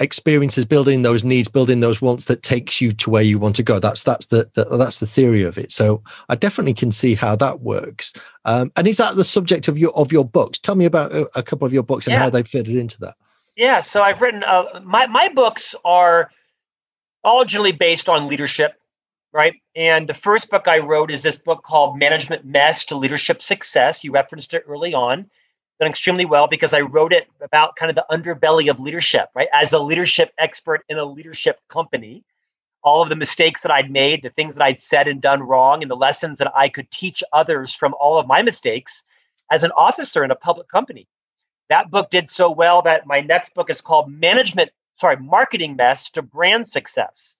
experiences 0.00 0.64
build 0.64 0.88
in 0.88 1.02
those 1.02 1.22
needs 1.22 1.46
build 1.48 1.68
in 1.68 1.80
those 1.80 2.00
wants 2.00 2.24
that 2.24 2.42
takes 2.42 2.80
you 2.80 2.90
to 2.90 3.10
where 3.10 3.22
you 3.22 3.38
want 3.38 3.54
to 3.54 3.62
go. 3.62 3.78
That's 3.78 4.02
that's 4.02 4.26
the, 4.26 4.50
the 4.54 4.64
that's 4.76 4.98
the 4.98 5.06
theory 5.06 5.42
of 5.42 5.58
it. 5.58 5.70
So 5.70 6.02
i 6.28 6.34
definitely 6.34 6.74
can 6.74 6.90
see 6.90 7.14
how 7.14 7.36
that 7.36 7.60
works. 7.60 8.14
Um, 8.46 8.72
and 8.76 8.88
is 8.88 8.96
that 8.96 9.16
the 9.16 9.24
subject 9.24 9.68
of 9.68 9.78
your 9.78 9.92
of 9.92 10.10
your 10.10 10.24
books? 10.24 10.58
Tell 10.58 10.74
me 10.74 10.86
about 10.86 11.12
a, 11.12 11.28
a 11.38 11.42
couple 11.42 11.66
of 11.66 11.72
your 11.72 11.82
books 11.82 12.06
and 12.06 12.14
yeah. 12.14 12.20
how 12.20 12.30
they 12.30 12.42
fitted 12.42 12.74
into 12.74 12.98
that. 13.00 13.14
Yeah 13.56 13.80
so 13.80 14.02
i've 14.02 14.22
written 14.22 14.42
uh, 14.42 14.80
my 14.82 15.06
my 15.06 15.28
books 15.28 15.74
are 15.84 16.30
all 17.22 17.44
generally 17.44 17.72
based 17.72 18.08
on 18.08 18.26
leadership 18.26 18.79
right 19.32 19.54
and 19.76 20.08
the 20.08 20.14
first 20.14 20.50
book 20.50 20.66
i 20.68 20.78
wrote 20.78 21.10
is 21.10 21.22
this 21.22 21.38
book 21.38 21.62
called 21.62 21.98
management 21.98 22.44
mess 22.44 22.84
to 22.84 22.96
leadership 22.96 23.40
success 23.42 24.04
you 24.04 24.12
referenced 24.12 24.54
it 24.54 24.64
early 24.66 24.94
on 24.94 25.28
done 25.80 25.88
extremely 25.88 26.26
well 26.26 26.46
because 26.46 26.74
I 26.74 26.80
wrote 26.80 27.12
it 27.12 27.26
about 27.40 27.74
kind 27.74 27.90
of 27.90 27.96
the 27.96 28.04
underbelly 28.14 28.70
of 28.70 28.78
leadership, 28.78 29.30
right? 29.34 29.48
As 29.52 29.72
a 29.72 29.78
leadership 29.78 30.30
expert 30.38 30.82
in 30.88 30.98
a 30.98 31.04
leadership 31.04 31.58
company, 31.68 32.22
all 32.84 33.02
of 33.02 33.08
the 33.08 33.16
mistakes 33.16 33.62
that 33.62 33.72
I'd 33.72 33.90
made, 33.90 34.22
the 34.22 34.30
things 34.30 34.56
that 34.56 34.64
I'd 34.64 34.80
said 34.80 35.08
and 35.08 35.20
done 35.20 35.42
wrong, 35.42 35.82
and 35.82 35.90
the 35.90 35.96
lessons 35.96 36.38
that 36.38 36.52
I 36.54 36.68
could 36.68 36.90
teach 36.90 37.22
others 37.32 37.74
from 37.74 37.94
all 37.98 38.18
of 38.18 38.26
my 38.26 38.42
mistakes 38.42 39.02
as 39.50 39.64
an 39.64 39.72
officer 39.76 40.22
in 40.22 40.30
a 40.30 40.36
public 40.36 40.68
company. 40.68 41.08
That 41.70 41.90
book 41.90 42.10
did 42.10 42.28
so 42.28 42.50
well 42.50 42.82
that 42.82 43.06
my 43.06 43.20
next 43.20 43.54
book 43.54 43.70
is 43.70 43.80
called 43.80 44.10
Management, 44.10 44.70
sorry, 44.96 45.16
Marketing 45.16 45.76
Mess 45.76 46.10
to 46.10 46.22
Brand 46.22 46.68
Success. 46.68 47.36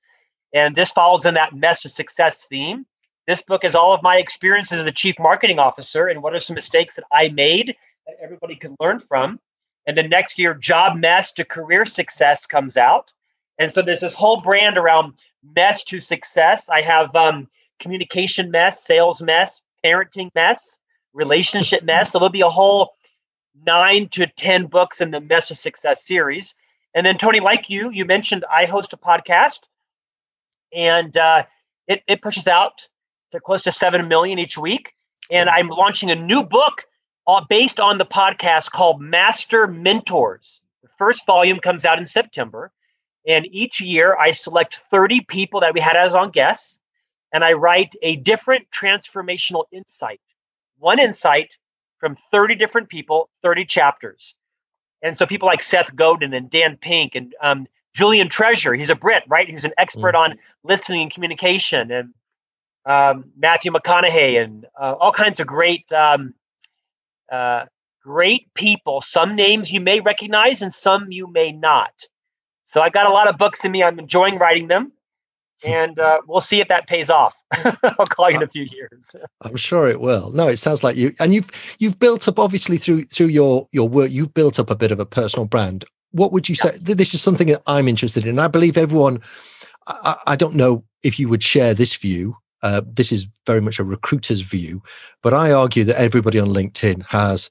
And 0.53 0.75
this 0.77 0.91
follows 0.91 1.27
in 1.27 1.35
that 1.35 1.55
mess 1.55 1.83
to 1.83 1.89
success 1.89 2.45
theme. 2.45 2.87
This 3.27 3.43
book 3.43 3.65
is 3.65 3.75
all 3.75 3.93
of 3.93 4.03
my 4.03 4.17
experiences 4.17 4.81
as 4.81 4.87
a 4.87 4.93
chief 4.93 5.15
marketing 5.19 5.59
officer 5.59 6.09
and 6.09 6.23
what 6.23 6.35
are 6.35 6.41
some 6.41 6.55
mistakes 6.55 6.97
that 6.97 7.05
I 7.13 7.29
made 7.29 7.77
that 8.07 8.17
everybody 8.23 8.57
can 8.57 8.75
learn 8.81 8.99
from. 8.99 9.39
And 9.87 9.97
then 9.97 10.09
next 10.09 10.39
year, 10.39 10.55
Job 10.55 10.97
Mess 10.97 11.33
to 11.33 11.45
Career 11.45 11.85
Success 11.85 12.47
comes 12.47 12.77
out. 12.77 13.13
And 13.59 13.73
so 13.73 13.83
there's 13.83 14.01
this 14.01 14.15
whole 14.15 14.41
brand 14.41 14.79
around 14.79 15.15
mess 15.55 15.83
to 15.85 16.01
success. 16.01 16.69
I 16.69 16.81
have 16.81 17.15
um, 17.15 17.49
communication 17.79 18.51
mess, 18.51 18.85
sales 18.85 19.23
mess, 19.23 19.63
parenting 19.85 20.31
mess, 20.35 20.79
relationship 21.13 21.83
mess. 21.83 22.13
So 22.13 22.19
there'll 22.19 22.31
be 22.31 22.41
a 22.41 22.49
whole 22.49 22.95
nine 23.67 24.09
to 24.11 24.27
10 24.27 24.67
books 24.67 25.01
in 25.01 25.11
the 25.11 25.21
Mess 25.21 25.49
to 25.49 25.55
Success 25.55 26.07
series. 26.07 26.55
And 26.95 27.05
then, 27.05 27.19
Tony, 27.19 27.41
like 27.41 27.69
you, 27.69 27.91
you 27.91 28.05
mentioned 28.05 28.45
I 28.51 28.65
host 28.65 28.93
a 28.93 28.97
podcast 28.97 29.61
and 30.75 31.17
uh, 31.17 31.45
it, 31.87 32.03
it 32.07 32.23
pushes 32.23 32.47
out 32.47 32.89
to 33.33 33.41
close 33.41 33.63
to 33.63 33.73
7 33.73 34.07
million 34.09 34.39
each 34.39 34.59
week. 34.59 34.95
And 35.31 35.49
I'm 35.49 35.69
launching 35.69 36.11
a 36.11 36.17
new 36.17 36.43
book 36.43 36.87
uh, 37.27 37.43
based 37.49 37.79
on 37.79 37.99
the 37.99 38.07
podcast 38.07 38.71
called 38.71 39.01
Master 39.01 39.67
Mentors. 39.67 40.61
The 40.83 40.89
first 40.99 41.27
volume 41.27 41.59
comes 41.61 41.85
out 41.85 41.99
in 41.99 42.07
September. 42.07 42.73
And 43.27 43.47
each 43.51 43.81
year 43.81 44.17
I 44.17 44.31
select 44.31 44.77
30 44.91 45.21
people 45.23 45.61
that 45.61 45.75
we 45.75 45.81
had 45.81 45.97
as 45.97 46.15
on 46.15 46.31
guests, 46.31 46.81
and 47.33 47.45
I 47.45 47.53
write 47.53 47.95
a 48.03 48.17
different 48.17 48.67
transformational 48.71 49.65
insight, 49.73 50.21
one 50.79 50.99
insight 50.99 51.57
from 51.99 52.17
30 52.31 52.55
different 52.55 52.89
people, 52.89 53.29
30 53.43 53.67
chapters. 53.67 54.35
And 55.03 55.17
so 55.17 55.27
people 55.27 55.47
like 55.47 55.63
Seth 55.63 55.95
Godin 55.95 56.33
and 56.33 56.51
Dan 56.51 56.77
Pink 56.77 57.15
and 57.15 57.35
um, 57.43 57.67
Julian 57.95 58.29
Treasure, 58.29 58.75
he's 58.75 58.91
a 58.91 58.95
Brit, 58.95 59.25
right? 59.29 59.49
He's 59.49 59.65
an 59.65 59.73
expert 59.79 60.15
mm-hmm. 60.15 60.33
on 60.33 60.39
listening 60.63 61.03
and 61.03 61.11
communication, 61.11 61.91
and 61.91 62.15
um, 62.87 63.25
Matthew 63.37 63.73
McConaughey, 63.73 64.43
and 64.43 64.67
uh, 64.81 64.93
all 64.93 65.13
kinds 65.13 65.41
of 65.41 65.47
great 65.47 65.91
um, 65.93 66.35
uh, 67.31 67.65
great 68.03 68.53
people. 68.55 69.01
Some 69.01 69.35
names 69.37 69.71
you 69.71 69.81
may 69.81 70.01
recognize 70.01 70.63
and 70.63 70.73
some 70.73 71.13
you 71.13 71.27
may 71.27 71.53
not. 71.53 71.93
So 72.65 72.81
I've 72.81 72.93
got 72.93 73.07
a 73.07 73.11
lot 73.11 73.29
of 73.29 73.37
books 73.37 73.65
in 73.65 73.73
me. 73.73 73.83
I'm 73.83 73.99
enjoying 73.99 74.39
writing 74.39 74.69
them. 74.69 74.93
And 75.63 75.99
uh, 75.99 76.21
we'll 76.27 76.41
see 76.41 76.61
if 76.61 76.69
that 76.69 76.87
pays 76.87 77.11
off. 77.11 77.37
I'll 77.53 78.07
call 78.07 78.31
you 78.31 78.39
in 78.39 78.43
a 78.43 78.49
few 78.49 78.65
years. 78.65 79.15
I'm 79.43 79.57
sure 79.57 79.87
it 79.87 80.01
will. 80.01 80.31
No, 80.31 80.49
it 80.49 80.57
sounds 80.57 80.83
like 80.83 80.97
you 80.97 81.13
and 81.21 81.35
you've 81.35 81.51
you've 81.79 81.99
built 81.99 82.27
up 82.29 82.39
obviously 82.39 82.79
through 82.79 83.05
through 83.05 83.27
your 83.27 83.69
your 83.71 83.87
work. 83.87 84.11
You've 84.11 84.33
built 84.33 84.59
up 84.59 84.71
a 84.71 84.75
bit 84.75 84.91
of 84.91 85.01
a 85.01 85.05
personal 85.05 85.45
brand. 85.45 85.85
What 86.13 86.33
would 86.33 86.49
you 86.49 86.55
say? 86.55 86.77
This 86.81 87.15
is 87.15 87.23
something 87.23 87.49
that 87.49 87.63
I'm 87.67 87.89
interested 87.89 88.27
in. 88.27 88.39
I 88.39 88.49
believe 88.49 88.77
everyone. 88.77 89.21
I, 89.87 90.17
I 90.27 90.37
don't 90.37 90.55
know 90.55 90.85
if 91.03 91.19
you 91.19 91.29
would 91.29 91.43
share 91.43 91.73
this 91.73 91.97
view 91.97 92.37
uh, 92.63 92.83
this 92.85 93.13
is 93.13 93.29
very 93.47 93.61
much 93.61 93.79
a 93.79 93.85
recruiter's 93.85 94.41
view, 94.41 94.83
but 95.23 95.33
I 95.33 95.53
argue 95.53 95.85
that 95.85 96.01
everybody 96.01 96.39
on 96.39 96.49
LinkedIn 96.49 97.05
has 97.07 97.51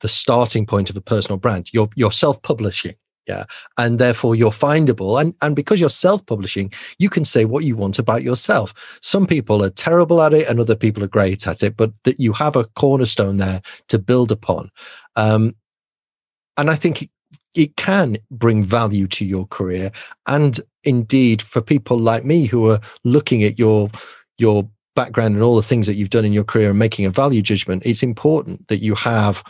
the 0.00 0.08
starting 0.08 0.66
point 0.66 0.90
of 0.90 0.96
a 0.96 1.00
personal 1.00 1.38
brand. 1.38 1.70
You're, 1.72 1.88
you're 1.96 2.12
self-publishing, 2.12 2.94
yeah, 3.26 3.44
and 3.76 3.98
therefore 3.98 4.36
you're 4.36 4.50
findable. 4.50 5.20
And 5.20 5.34
and 5.42 5.56
because 5.56 5.80
you're 5.80 5.88
self-publishing, 5.88 6.72
you 6.98 7.10
can 7.10 7.24
say 7.24 7.44
what 7.44 7.64
you 7.64 7.76
want 7.76 7.98
about 7.98 8.22
yourself. 8.22 8.72
Some 9.02 9.26
people 9.26 9.64
are 9.64 9.70
terrible 9.70 10.22
at 10.22 10.32
it, 10.32 10.48
and 10.48 10.60
other 10.60 10.76
people 10.76 11.02
are 11.02 11.08
great 11.08 11.46
at 11.46 11.62
it. 11.62 11.76
But 11.76 11.92
that 12.04 12.20
you 12.20 12.32
have 12.34 12.54
a 12.54 12.64
cornerstone 12.64 13.38
there 13.38 13.62
to 13.88 13.98
build 13.98 14.30
upon. 14.30 14.70
Um, 15.16 15.56
and 16.56 16.70
I 16.70 16.76
think 16.76 17.10
it, 17.54 17.76
can 17.76 18.18
bring 18.30 18.64
value 18.64 19.06
to 19.06 19.24
your 19.24 19.46
career 19.46 19.90
and 20.26 20.60
indeed 20.84 21.42
for 21.42 21.60
people 21.60 21.98
like 21.98 22.24
me 22.24 22.46
who 22.46 22.70
are 22.70 22.80
looking 23.04 23.42
at 23.42 23.58
your 23.58 23.90
your 24.38 24.68
background 24.96 25.34
and 25.34 25.44
all 25.44 25.54
the 25.54 25.62
things 25.62 25.86
that 25.86 25.94
you've 25.94 26.10
done 26.10 26.24
in 26.24 26.32
your 26.32 26.42
career 26.42 26.70
and 26.70 26.78
making 26.78 27.04
a 27.06 27.10
value 27.10 27.42
judgment, 27.42 27.82
it's 27.86 28.02
important 28.02 28.66
that 28.66 28.78
you 28.78 28.96
have 28.96 29.44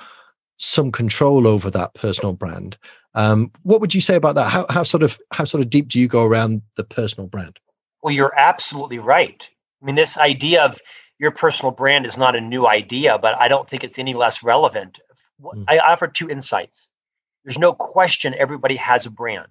some 0.58 0.92
control 0.92 1.46
over 1.46 1.70
that 1.70 1.94
personal 1.94 2.34
brand. 2.34 2.76
Um, 3.14 3.50
what 3.62 3.80
would 3.80 3.94
you 3.94 4.00
say 4.02 4.16
about 4.16 4.34
that? 4.34 4.50
How, 4.50 4.66
how 4.68 4.82
sort 4.82 5.02
of 5.02 5.18
how 5.32 5.44
sort 5.44 5.62
of 5.62 5.70
deep 5.70 5.88
do 5.88 5.98
you 5.98 6.08
go 6.08 6.24
around 6.24 6.60
the 6.76 6.84
personal 6.84 7.28
brand? 7.28 7.58
Well, 8.02 8.14
you're 8.14 8.38
absolutely 8.38 8.98
right. 8.98 9.48
I 9.82 9.86
mean, 9.86 9.94
this 9.94 10.18
idea 10.18 10.64
of 10.64 10.78
your 11.18 11.30
personal 11.30 11.72
brand 11.72 12.04
is 12.04 12.18
not 12.18 12.36
a 12.36 12.40
new 12.40 12.66
idea, 12.66 13.18
but 13.18 13.34
I 13.40 13.48
don't 13.48 13.68
think 13.68 13.84
it's 13.84 13.98
any 13.98 14.12
less 14.12 14.42
relevant. 14.42 15.00
Mm. 15.42 15.64
I 15.68 15.78
offer 15.78 16.06
two 16.06 16.28
insights. 16.28 16.90
There's 17.46 17.58
no 17.58 17.72
question 17.72 18.34
everybody 18.34 18.74
has 18.76 19.06
a 19.06 19.10
brand. 19.10 19.46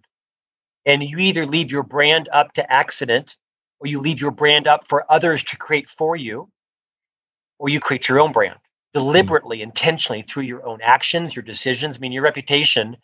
And 0.85 1.01
you 1.01 1.17
either 1.17 1.45
leave 1.45 1.71
your 1.71 1.81
brand 1.81 2.29
up 2.33 2.51
to 2.53 2.71
accident 2.71 3.37
or 3.79 3.87
you 3.87 3.99
leave 3.99 4.19
your 4.19 4.31
brand 4.31 4.67
up 4.67 4.85
for 4.85 5.09
others 5.09 5.43
to 5.45 5.57
create 5.57 5.87
for 5.87 6.15
you, 6.15 6.49
or 7.57 7.69
you 7.69 7.79
create 7.79 8.07
your 8.09 8.19
own 8.19 8.33
brand 8.33 8.59
deliberately, 8.93 9.59
mm. 9.59 9.63
intentionally 9.63 10.23
through 10.23 10.43
your 10.43 10.65
own 10.65 10.79
actions, 10.83 11.35
your 11.35 11.43
decisions. 11.43 11.95
I 11.95 11.99
mean, 11.99 12.11
your 12.11 12.23
reputation 12.23 12.97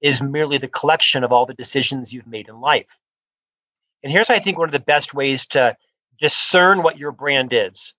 is 0.00 0.22
merely 0.22 0.58
the 0.58 0.68
collection 0.68 1.24
of 1.24 1.32
all 1.32 1.44
the 1.44 1.54
decisions 1.54 2.12
you've 2.12 2.26
made 2.26 2.48
in 2.48 2.60
life. 2.60 2.98
And 4.04 4.12
here's, 4.12 4.30
I 4.30 4.38
think, 4.38 4.58
one 4.58 4.68
of 4.68 4.72
the 4.72 4.78
best 4.78 5.12
ways 5.12 5.46
to 5.46 5.76
discern 6.20 6.84
what 6.84 6.98
your 6.98 7.12
brand 7.12 7.52
is. 7.52 7.94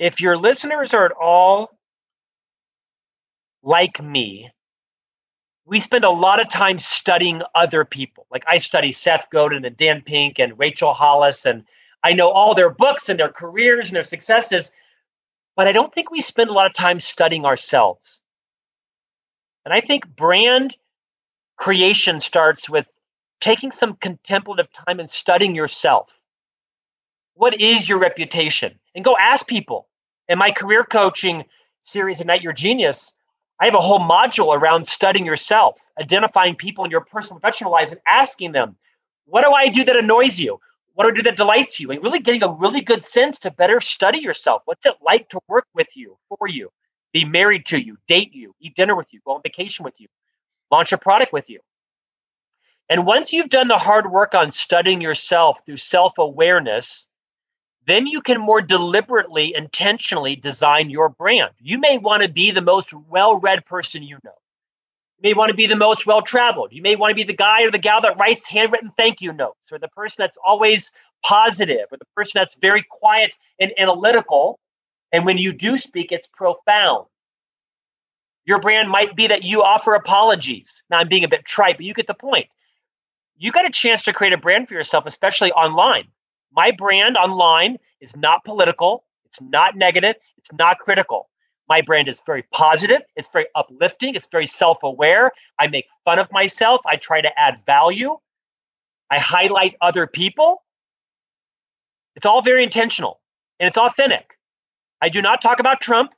If 0.00 0.20
your 0.20 0.36
listeners 0.36 0.92
are 0.92 1.04
at 1.04 1.12
all 1.12 1.70
like 3.62 4.02
me, 4.02 4.50
we 5.70 5.78
spend 5.78 6.04
a 6.04 6.10
lot 6.10 6.40
of 6.40 6.48
time 6.48 6.80
studying 6.80 7.42
other 7.54 7.84
people. 7.84 8.26
Like 8.30 8.44
I 8.48 8.58
study 8.58 8.90
Seth 8.90 9.28
Godin 9.30 9.64
and 9.64 9.76
Dan 9.76 10.02
Pink 10.02 10.40
and 10.40 10.58
Rachel 10.58 10.92
Hollis, 10.92 11.46
and 11.46 11.64
I 12.02 12.12
know 12.12 12.28
all 12.28 12.54
their 12.54 12.70
books 12.70 13.08
and 13.08 13.20
their 13.20 13.28
careers 13.28 13.88
and 13.88 13.94
their 13.94 14.04
successes, 14.04 14.72
but 15.54 15.68
I 15.68 15.72
don't 15.72 15.94
think 15.94 16.10
we 16.10 16.20
spend 16.20 16.50
a 16.50 16.52
lot 16.52 16.66
of 16.66 16.74
time 16.74 16.98
studying 16.98 17.44
ourselves. 17.44 18.20
And 19.64 19.72
I 19.72 19.80
think 19.80 20.08
brand 20.08 20.76
creation 21.56 22.18
starts 22.18 22.68
with 22.68 22.86
taking 23.40 23.70
some 23.70 23.94
contemplative 23.94 24.66
time 24.72 24.98
and 24.98 25.08
studying 25.08 25.54
yourself. 25.54 26.20
What 27.34 27.60
is 27.60 27.88
your 27.88 27.98
reputation? 27.98 28.80
And 28.96 29.04
go 29.04 29.16
ask 29.20 29.46
people. 29.46 29.86
In 30.28 30.36
my 30.36 30.50
career 30.50 30.82
coaching 30.82 31.44
series, 31.82 32.20
Ignite 32.20 32.42
Your 32.42 32.52
Genius, 32.52 33.14
I 33.60 33.66
have 33.66 33.74
a 33.74 33.80
whole 33.80 34.00
module 34.00 34.56
around 34.56 34.86
studying 34.86 35.26
yourself, 35.26 35.78
identifying 36.00 36.54
people 36.56 36.84
in 36.84 36.90
your 36.90 37.02
personal 37.02 37.38
professional 37.38 37.70
lives 37.70 37.92
and 37.92 38.00
asking 38.06 38.52
them, 38.52 38.76
what 39.26 39.44
do 39.44 39.52
I 39.52 39.68
do 39.68 39.84
that 39.84 39.96
annoys 39.96 40.40
you? 40.40 40.58
What 40.94 41.04
do 41.04 41.10
I 41.10 41.14
do 41.14 41.22
that 41.22 41.36
delights 41.36 41.78
you? 41.78 41.90
And 41.90 42.02
really 42.02 42.20
getting 42.20 42.42
a 42.42 42.52
really 42.52 42.80
good 42.80 43.04
sense 43.04 43.38
to 43.40 43.50
better 43.50 43.80
study 43.80 44.18
yourself. 44.18 44.62
What's 44.64 44.86
it 44.86 44.94
like 45.04 45.28
to 45.28 45.40
work 45.46 45.66
with 45.74 45.88
you, 45.94 46.16
for 46.28 46.48
you, 46.48 46.70
be 47.12 47.24
married 47.24 47.66
to 47.66 47.82
you, 47.82 47.98
date 48.08 48.34
you, 48.34 48.54
eat 48.60 48.74
dinner 48.76 48.96
with 48.96 49.12
you, 49.12 49.20
go 49.26 49.32
on 49.32 49.40
vacation 49.42 49.84
with 49.84 50.00
you, 50.00 50.08
launch 50.70 50.92
a 50.92 50.98
product 50.98 51.32
with 51.32 51.50
you? 51.50 51.60
And 52.88 53.06
once 53.06 53.32
you've 53.32 53.50
done 53.50 53.68
the 53.68 53.78
hard 53.78 54.10
work 54.10 54.34
on 54.34 54.50
studying 54.50 55.00
yourself 55.00 55.64
through 55.64 55.76
self 55.76 56.18
awareness, 56.18 57.06
then 57.86 58.06
you 58.06 58.20
can 58.20 58.40
more 58.40 58.60
deliberately, 58.60 59.54
intentionally 59.54 60.36
design 60.36 60.90
your 60.90 61.08
brand. 61.08 61.50
You 61.58 61.78
may 61.78 61.98
want 61.98 62.22
to 62.22 62.28
be 62.28 62.50
the 62.50 62.62
most 62.62 62.92
well 62.92 63.36
read 63.36 63.64
person 63.66 64.02
you 64.02 64.18
know. 64.24 64.34
You 65.18 65.30
may 65.30 65.34
want 65.34 65.50
to 65.50 65.56
be 65.56 65.66
the 65.66 65.76
most 65.76 66.06
well 66.06 66.22
traveled. 66.22 66.72
You 66.72 66.82
may 66.82 66.96
want 66.96 67.10
to 67.10 67.14
be 67.14 67.24
the 67.24 67.32
guy 67.36 67.64
or 67.64 67.70
the 67.70 67.78
gal 67.78 68.00
that 68.02 68.18
writes 68.18 68.46
handwritten 68.46 68.90
thank 68.96 69.20
you 69.20 69.32
notes, 69.32 69.72
or 69.72 69.78
the 69.78 69.88
person 69.88 70.22
that's 70.22 70.38
always 70.44 70.92
positive, 71.22 71.86
or 71.90 71.98
the 71.98 72.06
person 72.16 72.38
that's 72.38 72.54
very 72.56 72.82
quiet 72.88 73.36
and 73.58 73.72
analytical. 73.78 74.58
And 75.12 75.24
when 75.24 75.38
you 75.38 75.52
do 75.52 75.76
speak, 75.76 76.12
it's 76.12 76.26
profound. 76.28 77.06
Your 78.44 78.60
brand 78.60 78.88
might 78.90 79.16
be 79.16 79.26
that 79.26 79.44
you 79.44 79.62
offer 79.62 79.94
apologies. 79.94 80.82
Now, 80.90 80.98
I'm 80.98 81.08
being 81.08 81.24
a 81.24 81.28
bit 81.28 81.44
trite, 81.44 81.76
but 81.76 81.84
you 81.86 81.94
get 81.94 82.06
the 82.06 82.14
point. 82.14 82.46
You 83.36 83.52
got 83.52 83.66
a 83.66 83.70
chance 83.70 84.02
to 84.02 84.12
create 84.12 84.32
a 84.32 84.38
brand 84.38 84.68
for 84.68 84.74
yourself, 84.74 85.06
especially 85.06 85.52
online. 85.52 86.08
My 86.52 86.70
brand 86.70 87.16
online 87.16 87.78
is 88.00 88.16
not 88.16 88.44
political, 88.44 89.04
it's 89.24 89.40
not 89.40 89.76
negative, 89.76 90.16
it's 90.38 90.52
not 90.52 90.78
critical. 90.78 91.28
My 91.68 91.80
brand 91.80 92.08
is 92.08 92.20
very 92.26 92.42
positive, 92.52 93.02
it's 93.14 93.30
very 93.30 93.46
uplifting, 93.54 94.14
it's 94.16 94.26
very 94.30 94.46
self 94.46 94.82
aware. 94.82 95.30
I 95.58 95.68
make 95.68 95.86
fun 96.04 96.18
of 96.18 96.30
myself, 96.32 96.80
I 96.86 96.96
try 96.96 97.20
to 97.20 97.40
add 97.40 97.60
value, 97.66 98.16
I 99.10 99.18
highlight 99.18 99.76
other 99.80 100.06
people. 100.06 100.62
It's 102.16 102.26
all 102.26 102.42
very 102.42 102.62
intentional 102.62 103.20
and 103.58 103.66
it's 103.66 103.78
authentic. 103.78 104.36
I 105.00 105.08
do 105.08 105.22
not 105.22 105.42
talk 105.42 105.60
about 105.60 105.80
Trump. 105.80 106.12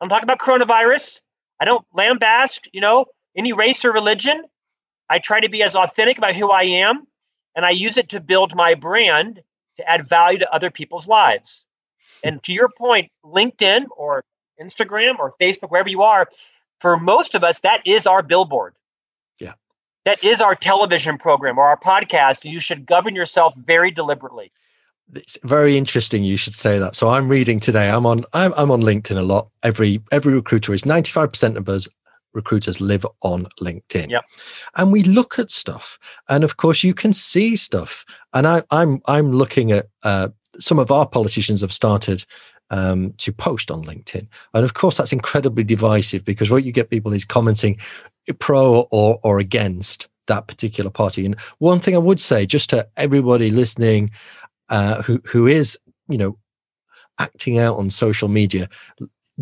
I'm 0.00 0.08
talking 0.08 0.24
about 0.24 0.38
coronavirus. 0.38 1.20
I 1.60 1.64
don't 1.64 1.84
lambast, 1.96 2.68
you 2.72 2.80
know, 2.80 3.06
any 3.36 3.52
race 3.52 3.84
or 3.84 3.92
religion. 3.92 4.42
I 5.10 5.18
try 5.18 5.40
to 5.40 5.48
be 5.48 5.62
as 5.62 5.74
authentic 5.74 6.18
about 6.18 6.34
who 6.34 6.50
I 6.50 6.64
am 6.64 7.06
and 7.56 7.64
I 7.64 7.70
use 7.70 7.96
it 7.96 8.10
to 8.10 8.20
build 8.20 8.54
my 8.54 8.74
brand 8.74 9.40
to 9.78 9.88
add 9.88 10.06
value 10.06 10.38
to 10.38 10.52
other 10.52 10.70
people's 10.70 11.08
lives. 11.08 11.66
And 12.22 12.42
to 12.44 12.52
your 12.52 12.68
point, 12.68 13.10
LinkedIn 13.24 13.86
or 13.96 14.24
Instagram 14.60 15.18
or 15.18 15.32
Facebook, 15.40 15.70
wherever 15.70 15.88
you 15.88 16.02
are, 16.02 16.28
for 16.80 16.98
most 16.98 17.34
of 17.34 17.44
us, 17.44 17.60
that 17.60 17.80
is 17.86 18.06
our 18.06 18.22
billboard. 18.22 18.74
Yeah. 19.38 19.54
That 20.04 20.22
is 20.22 20.40
our 20.40 20.54
television 20.54 21.18
program 21.18 21.58
or 21.58 21.68
our 21.68 21.78
podcast. 21.78 22.44
And 22.44 22.52
you 22.52 22.60
should 22.60 22.86
govern 22.86 23.14
yourself 23.14 23.54
very 23.56 23.90
deliberately. 23.90 24.52
It's 25.14 25.38
very 25.42 25.76
interesting 25.76 26.22
you 26.22 26.36
should 26.36 26.54
say 26.54 26.78
that. 26.78 26.94
So 26.94 27.08
I'm 27.08 27.28
reading 27.28 27.60
today. 27.60 27.88
I'm 27.88 28.04
on 28.04 28.24
I'm, 28.34 28.52
I'm 28.56 28.70
on 28.70 28.82
LinkedIn 28.82 29.16
a 29.16 29.22
lot. 29.22 29.48
Every 29.62 30.02
every 30.12 30.34
recruiter 30.34 30.74
is 30.74 30.82
95% 30.82 31.56
of 31.56 31.68
us 31.68 31.88
recruiters 32.32 32.80
live 32.80 33.06
on 33.22 33.46
LinkedIn. 33.60 34.10
Yep. 34.10 34.24
And 34.76 34.92
we 34.92 35.02
look 35.02 35.38
at 35.38 35.50
stuff. 35.50 35.98
And 36.28 36.44
of 36.44 36.56
course 36.56 36.84
you 36.84 36.94
can 36.94 37.12
see 37.12 37.56
stuff. 37.56 38.04
And 38.32 38.46
I, 38.46 38.62
I'm 38.70 39.00
I'm 39.06 39.32
looking 39.32 39.72
at 39.72 39.86
uh, 40.02 40.28
some 40.58 40.78
of 40.78 40.90
our 40.90 41.06
politicians 41.06 41.60
have 41.60 41.72
started 41.72 42.24
um, 42.70 43.14
to 43.18 43.32
post 43.32 43.70
on 43.70 43.84
LinkedIn. 43.84 44.26
And 44.54 44.64
of 44.64 44.74
course 44.74 44.96
that's 44.96 45.12
incredibly 45.12 45.64
divisive 45.64 46.24
because 46.24 46.50
what 46.50 46.64
you 46.64 46.72
get 46.72 46.90
people 46.90 47.12
is 47.12 47.24
commenting 47.24 47.78
pro 48.38 48.80
or 48.90 49.18
or 49.22 49.38
against 49.38 50.08
that 50.26 50.46
particular 50.46 50.90
party. 50.90 51.24
And 51.26 51.36
one 51.58 51.80
thing 51.80 51.94
I 51.94 51.98
would 51.98 52.20
say, 52.20 52.46
just 52.46 52.70
to 52.70 52.86
everybody 52.96 53.50
listening, 53.50 54.10
uh, 54.68 55.02
who 55.02 55.20
who 55.24 55.46
is, 55.46 55.78
you 56.08 56.18
know, 56.18 56.38
acting 57.18 57.58
out 57.58 57.76
on 57.76 57.90
social 57.90 58.28
media, 58.28 58.68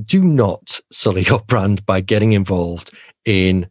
do 0.03 0.25
not 0.25 0.81
sully 0.91 1.23
your 1.23 1.41
brand 1.41 1.85
by 1.87 2.01
getting 2.01 2.33
involved 2.33 2.91
in 3.25 3.67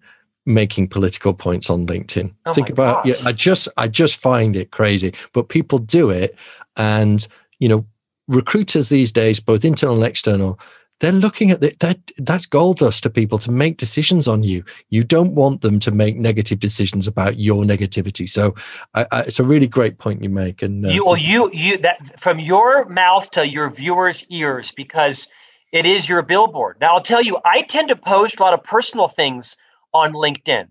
making 0.45 0.87
political 0.87 1.33
points 1.33 1.69
on 1.69 1.87
LinkedIn. 1.87 2.33
Oh 2.45 2.53
Think 2.53 2.69
about 2.69 3.05
yeah, 3.05 3.15
I 3.25 3.31
just 3.31 3.67
I 3.77 3.87
just 3.87 4.17
find 4.17 4.55
it 4.55 4.71
crazy, 4.71 5.13
but 5.33 5.49
people 5.49 5.79
do 5.79 6.09
it. 6.09 6.35
And 6.77 7.25
you 7.59 7.69
know 7.69 7.85
recruiters 8.27 8.89
these 8.89 9.11
days 9.11 9.39
both 9.39 9.63
internal 9.63 9.95
and 9.95 10.03
external 10.03 10.59
they're 10.99 11.11
looking 11.11 11.51
at 11.51 11.59
the, 11.59 11.75
that 11.81 11.99
that's 12.17 12.45
gold 12.45 12.77
dust 12.79 13.03
to 13.03 13.09
people 13.09 13.37
to 13.39 13.51
make 13.51 13.77
decisions 13.77 14.27
on 14.27 14.43
you. 14.43 14.63
You 14.89 15.03
don't 15.03 15.35
want 15.35 15.61
them 15.61 15.77
to 15.79 15.91
make 15.91 16.15
negative 16.15 16.59
decisions 16.59 17.05
about 17.05 17.37
your 17.37 17.63
negativity. 17.63 18.29
So 18.29 18.55
I, 18.93 19.05
I, 19.11 19.21
it's 19.21 19.39
a 19.39 19.43
really 19.43 19.67
great 19.67 19.97
point 19.97 20.23
you 20.23 20.29
make 20.29 20.61
and 20.61 20.85
uh, 20.85 20.89
you 20.89 21.05
well 21.05 21.17
you 21.17 21.49
you 21.51 21.77
that 21.79 22.19
from 22.19 22.39
your 22.39 22.85
mouth 22.85 23.29
to 23.31 23.47
your 23.47 23.69
viewers 23.69 24.23
ears 24.29 24.71
because 24.71 25.27
it 25.71 25.85
is 25.85 26.07
your 26.07 26.21
billboard. 26.21 26.77
Now, 26.79 26.93
I'll 26.93 27.01
tell 27.01 27.21
you, 27.21 27.37
I 27.43 27.61
tend 27.63 27.89
to 27.89 27.95
post 27.95 28.39
a 28.39 28.43
lot 28.43 28.53
of 28.53 28.63
personal 28.63 29.07
things 29.07 29.57
on 29.93 30.13
LinkedIn. 30.13 30.67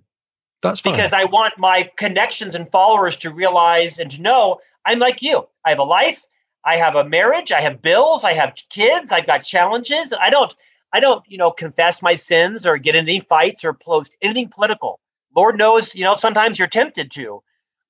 That's 0.63 0.81
fine. 0.81 0.95
Because 0.95 1.13
I 1.13 1.25
want 1.25 1.59
my 1.59 1.91
connections 1.97 2.55
and 2.55 2.69
followers 2.69 3.17
to 3.19 3.31
realize 3.31 3.99
and 3.99 4.11
to 4.13 4.21
know 4.21 4.61
I'm 4.87 4.99
like 4.99 5.23
you. 5.23 5.47
I 5.65 5.71
have 5.71 5.79
a 5.79 5.85
life, 5.85 6.25
I 6.65 6.77
have 6.77 6.97
a 6.97 7.05
marriage, 7.05 7.53
I 7.53 7.61
have 7.61 7.83
bills, 7.83 8.25
I 8.25 8.33
have 8.33 8.55
kids, 8.71 9.13
I've 9.13 9.27
got 9.27 9.45
challenges. 9.45 10.13
I 10.19 10.31
don't 10.31 10.55
I 10.93 11.01
don't, 11.01 11.25
you 11.27 11.37
know, 11.37 11.51
confess 11.51 12.03
my 12.03 12.15
sins 12.15 12.65
or 12.65 12.79
get 12.79 12.95
in 12.95 13.07
any 13.07 13.19
fights 13.19 13.65
or 13.65 13.73
post 13.75 14.17
anything 14.23 14.49
political. 14.49 15.01
Lord 15.35 15.59
knows, 15.59 15.95
you 15.95 16.05
know, 16.05 16.15
sometimes 16.15 16.57
you're 16.57 16.69
tempted 16.69 17.11
to. 17.13 17.43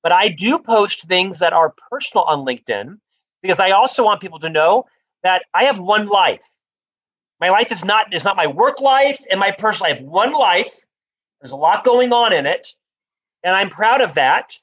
But 0.03 0.13
I 0.13 0.29
do 0.29 0.59
post 0.59 1.07
things 1.07 1.39
that 1.39 1.53
are 1.53 1.75
personal 1.91 2.25
on 2.25 2.47
LinkedIn 2.47 2.99
because 3.43 3.61
I 3.61 3.71
also 3.71 4.05
want 4.05 4.23
people 4.23 4.41
to 4.41 4.49
know 4.49 4.87
that 5.23 5.45
I 5.53 5.65
have 5.65 5.79
one 5.79 6.07
life. 6.07 6.47
My 7.41 7.51
life 7.51 7.73
is 7.73 7.85
not 7.85 8.13
is 8.15 8.25
not 8.25 8.37
my 8.37 8.47
work 8.47 8.81
life 8.81 9.23
and 9.31 9.41
my 9.41 9.51
personal 9.51 9.93
life. 9.93 10.03
One 10.03 10.33
life. 10.33 10.85
There's 11.41 11.53
a 11.53 11.57
lot 11.57 11.85
going 11.85 12.13
on 12.13 12.33
in 12.33 12.47
it, 12.47 12.69
and 13.43 13.55
I'm 13.55 13.69
proud 13.69 14.01
of 14.01 14.15
that. 14.15 14.57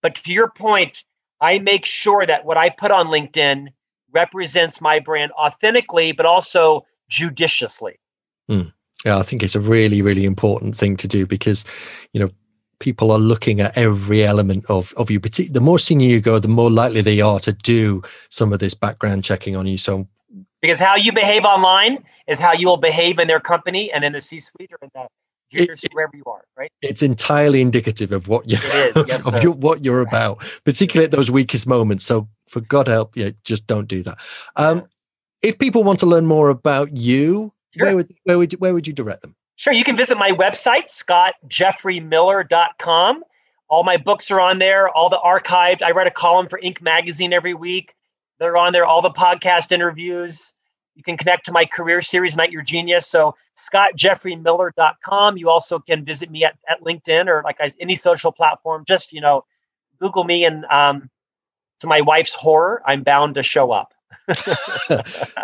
But 0.00 0.14
to 0.16 0.32
your 0.32 0.50
point, 0.50 1.04
I 1.40 1.58
make 1.58 1.84
sure 1.84 2.24
that 2.24 2.44
what 2.44 2.56
I 2.56 2.70
put 2.70 2.90
on 2.90 3.08
LinkedIn 3.08 3.68
represents 4.12 4.80
my 4.80 5.00
brand 5.00 5.32
authentically, 5.32 6.12
but 6.12 6.24
also 6.24 6.86
judiciously. 7.08 7.98
Mm. 8.50 8.72
Yeah, 9.04 9.18
I 9.18 9.22
think 9.22 9.42
it's 9.42 9.54
a 9.54 9.60
really, 9.60 10.02
really 10.02 10.24
important 10.24 10.76
thing 10.76 10.96
to 10.98 11.08
do 11.08 11.26
because, 11.26 11.64
you 12.12 12.20
know, 12.20 12.30
people 12.78 13.10
are 13.10 13.18
looking 13.18 13.60
at 13.60 13.76
every 13.76 14.24
element 14.24 14.64
of 14.68 14.92
of 14.96 15.10
you. 15.10 15.18
The 15.18 15.60
more 15.60 15.78
senior 15.78 16.08
you 16.08 16.20
go, 16.20 16.38
the 16.38 16.48
more 16.48 16.70
likely 16.70 17.00
they 17.00 17.20
are 17.20 17.40
to 17.40 17.52
do 17.52 18.02
some 18.28 18.52
of 18.52 18.58
this 18.60 18.74
background 18.74 19.24
checking 19.24 19.56
on 19.56 19.66
you. 19.66 19.78
So 19.78 20.06
because 20.62 20.80
how 20.80 20.96
you 20.96 21.12
behave 21.12 21.44
online 21.44 22.02
is 22.26 22.38
how 22.38 22.52
you 22.52 22.68
will 22.68 22.78
behave 22.78 23.18
in 23.18 23.28
their 23.28 23.40
company 23.40 23.92
and 23.92 24.02
in 24.04 24.12
the 24.12 24.20
C-suite 24.20 24.70
or 24.72 24.78
in 24.80 24.88
the 24.94 25.08
junior 25.50 25.74
it, 25.74 25.92
wherever 25.92 26.16
you 26.16 26.22
are, 26.26 26.44
right? 26.56 26.70
It's 26.80 27.02
entirely 27.02 27.60
indicative 27.60 28.12
of 28.12 28.28
what 28.28 28.48
you 28.48 28.56
of, 28.94 29.08
yes, 29.08 29.26
of 29.26 29.42
your, 29.42 29.52
what 29.52 29.84
you're 29.84 30.00
about, 30.00 30.38
particularly 30.64 31.04
at 31.04 31.10
those 31.10 31.30
weakest 31.30 31.66
moments. 31.66 32.06
So 32.06 32.28
for 32.48 32.60
God 32.60 32.88
help 32.88 33.14
you, 33.16 33.34
just 33.44 33.66
don't 33.66 33.88
do 33.88 34.02
that. 34.04 34.18
Um, 34.56 34.86
if 35.42 35.58
people 35.58 35.84
want 35.84 35.98
to 35.98 36.06
learn 36.06 36.24
more 36.26 36.48
about 36.48 36.96
you, 36.96 37.52
sure. 37.76 37.86
where 37.86 37.96
would 37.96 38.14
where 38.24 38.38
would 38.38 38.52
you, 38.52 38.58
where 38.58 38.72
would 38.72 38.86
you 38.86 38.92
direct 38.92 39.22
them? 39.22 39.34
Sure, 39.56 39.72
you 39.72 39.82
can 39.84 39.96
visit 39.96 40.16
my 40.16 40.30
website, 40.30 40.88
scottjeffreymiller.com. 40.88 43.24
All 43.68 43.84
my 43.84 43.96
books 43.96 44.30
are 44.30 44.40
on 44.40 44.58
there, 44.58 44.88
all 44.88 45.08
the 45.08 45.20
archived. 45.24 45.82
I 45.82 45.92
write 45.92 46.06
a 46.06 46.10
column 46.10 46.48
for 46.48 46.60
Inc. 46.60 46.82
magazine 46.82 47.32
every 47.32 47.54
week. 47.54 47.94
They're 48.42 48.56
on 48.56 48.72
there, 48.72 48.84
all 48.84 49.02
the 49.02 49.10
podcast 49.10 49.70
interviews. 49.70 50.52
You 50.96 51.04
can 51.04 51.16
connect 51.16 51.46
to 51.46 51.52
my 51.52 51.64
career 51.64 52.02
series, 52.02 52.32
Ignite 52.32 52.50
Your 52.50 52.62
Genius. 52.62 53.06
So 53.06 53.36
scottjeffreymiller.com. 53.56 55.36
You 55.36 55.48
also 55.48 55.78
can 55.78 56.04
visit 56.04 56.28
me 56.28 56.44
at, 56.44 56.58
at 56.68 56.82
LinkedIn 56.82 57.28
or 57.28 57.42
like 57.44 57.58
any 57.78 57.94
social 57.94 58.32
platform. 58.32 58.84
Just, 58.84 59.12
you 59.12 59.20
know, 59.20 59.44
Google 60.00 60.24
me 60.24 60.44
and 60.44 60.64
um, 60.64 61.08
to 61.78 61.86
my 61.86 62.00
wife's 62.00 62.34
horror, 62.34 62.82
I'm 62.84 63.04
bound 63.04 63.36
to 63.36 63.44
show 63.44 63.70
up. 63.70 63.94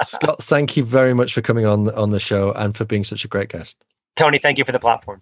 Scott, 0.03 0.39
thank 0.41 0.77
you 0.77 0.85
very 0.85 1.15
much 1.15 1.35
for 1.35 1.41
coming 1.41 1.67
on 1.67 1.91
on 1.91 2.11
the 2.11 2.21
show 2.21 2.51
and 2.57 2.77
for 2.77 2.85
being 2.85 3.05
such 3.05 3.25
a 3.25 3.29
great 3.29 3.49
guest. 3.49 3.85
Tony, 4.17 4.39
thank 4.39 4.59
you 4.59 4.65
for 4.65 4.73
the 4.73 4.81
platform. 4.81 5.21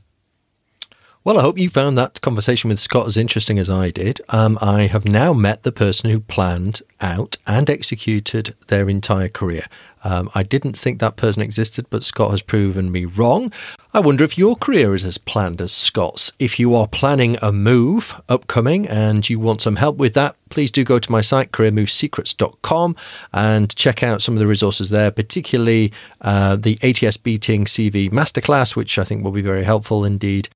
Well, 1.26 1.40
I 1.40 1.42
hope 1.42 1.58
you 1.58 1.68
found 1.68 1.98
that 1.98 2.20
conversation 2.20 2.68
with 2.68 2.78
Scott 2.78 3.08
as 3.08 3.16
interesting 3.16 3.58
as 3.58 3.68
I 3.68 3.90
did. 3.90 4.20
Um, 4.28 4.56
I 4.62 4.82
have 4.86 5.04
now 5.04 5.32
met 5.32 5.64
the 5.64 5.72
person 5.72 6.08
who 6.08 6.20
planned 6.20 6.82
out 7.00 7.36
and 7.48 7.68
executed 7.68 8.54
their 8.68 8.88
entire 8.88 9.28
career. 9.28 9.66
Um, 10.04 10.30
I 10.36 10.44
didn't 10.44 10.78
think 10.78 11.00
that 11.00 11.16
person 11.16 11.42
existed, 11.42 11.86
but 11.90 12.04
Scott 12.04 12.30
has 12.30 12.42
proven 12.42 12.92
me 12.92 13.06
wrong. 13.06 13.52
I 13.92 13.98
wonder 13.98 14.22
if 14.22 14.38
your 14.38 14.54
career 14.54 14.94
is 14.94 15.02
as 15.02 15.18
planned 15.18 15.60
as 15.60 15.72
Scott's. 15.72 16.30
If 16.38 16.60
you 16.60 16.76
are 16.76 16.86
planning 16.86 17.36
a 17.42 17.50
move 17.50 18.14
upcoming 18.28 18.86
and 18.86 19.28
you 19.28 19.40
want 19.40 19.62
some 19.62 19.74
help 19.74 19.96
with 19.96 20.14
that, 20.14 20.36
please 20.48 20.70
do 20.70 20.84
go 20.84 21.00
to 21.00 21.10
my 21.10 21.22
site, 21.22 21.50
careermovesecrets.com, 21.50 22.94
and 23.32 23.74
check 23.74 24.04
out 24.04 24.22
some 24.22 24.36
of 24.36 24.38
the 24.38 24.46
resources 24.46 24.90
there, 24.90 25.10
particularly 25.10 25.92
uh, 26.20 26.54
the 26.54 26.78
ATS 26.84 27.16
Beating 27.16 27.64
CV 27.64 28.12
Masterclass, 28.12 28.76
which 28.76 28.96
I 28.96 29.02
think 29.02 29.24
will 29.24 29.32
be 29.32 29.42
very 29.42 29.64
helpful 29.64 30.04
indeed. 30.04 30.50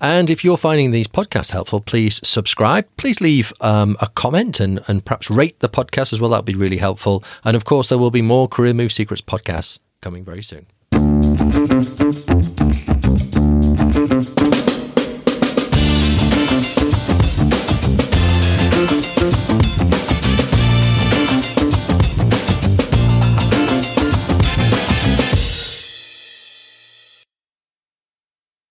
And 0.00 0.30
if 0.30 0.44
you're 0.44 0.56
finding 0.56 0.92
these 0.92 1.06
podcasts 1.06 1.50
helpful, 1.50 1.80
please 1.80 2.20
subscribe. 2.26 2.86
Please 2.96 3.20
leave 3.20 3.52
um, 3.60 3.96
a 4.00 4.08
comment 4.08 4.58
and, 4.58 4.80
and 4.86 5.04
perhaps 5.04 5.28
rate 5.28 5.60
the 5.60 5.68
podcast 5.68 6.12
as 6.12 6.20
well. 6.20 6.30
That 6.30 6.38
would 6.38 6.46
be 6.46 6.54
really 6.54 6.78
helpful. 6.78 7.22
And 7.44 7.56
of 7.56 7.64
course, 7.64 7.88
there 7.88 7.98
will 7.98 8.10
be 8.10 8.22
more 8.22 8.48
Career 8.48 8.72
Move 8.72 8.92
Secrets 8.92 9.22
podcasts 9.22 9.78
coming 10.00 10.24
very 10.24 10.42
soon. 10.42 10.66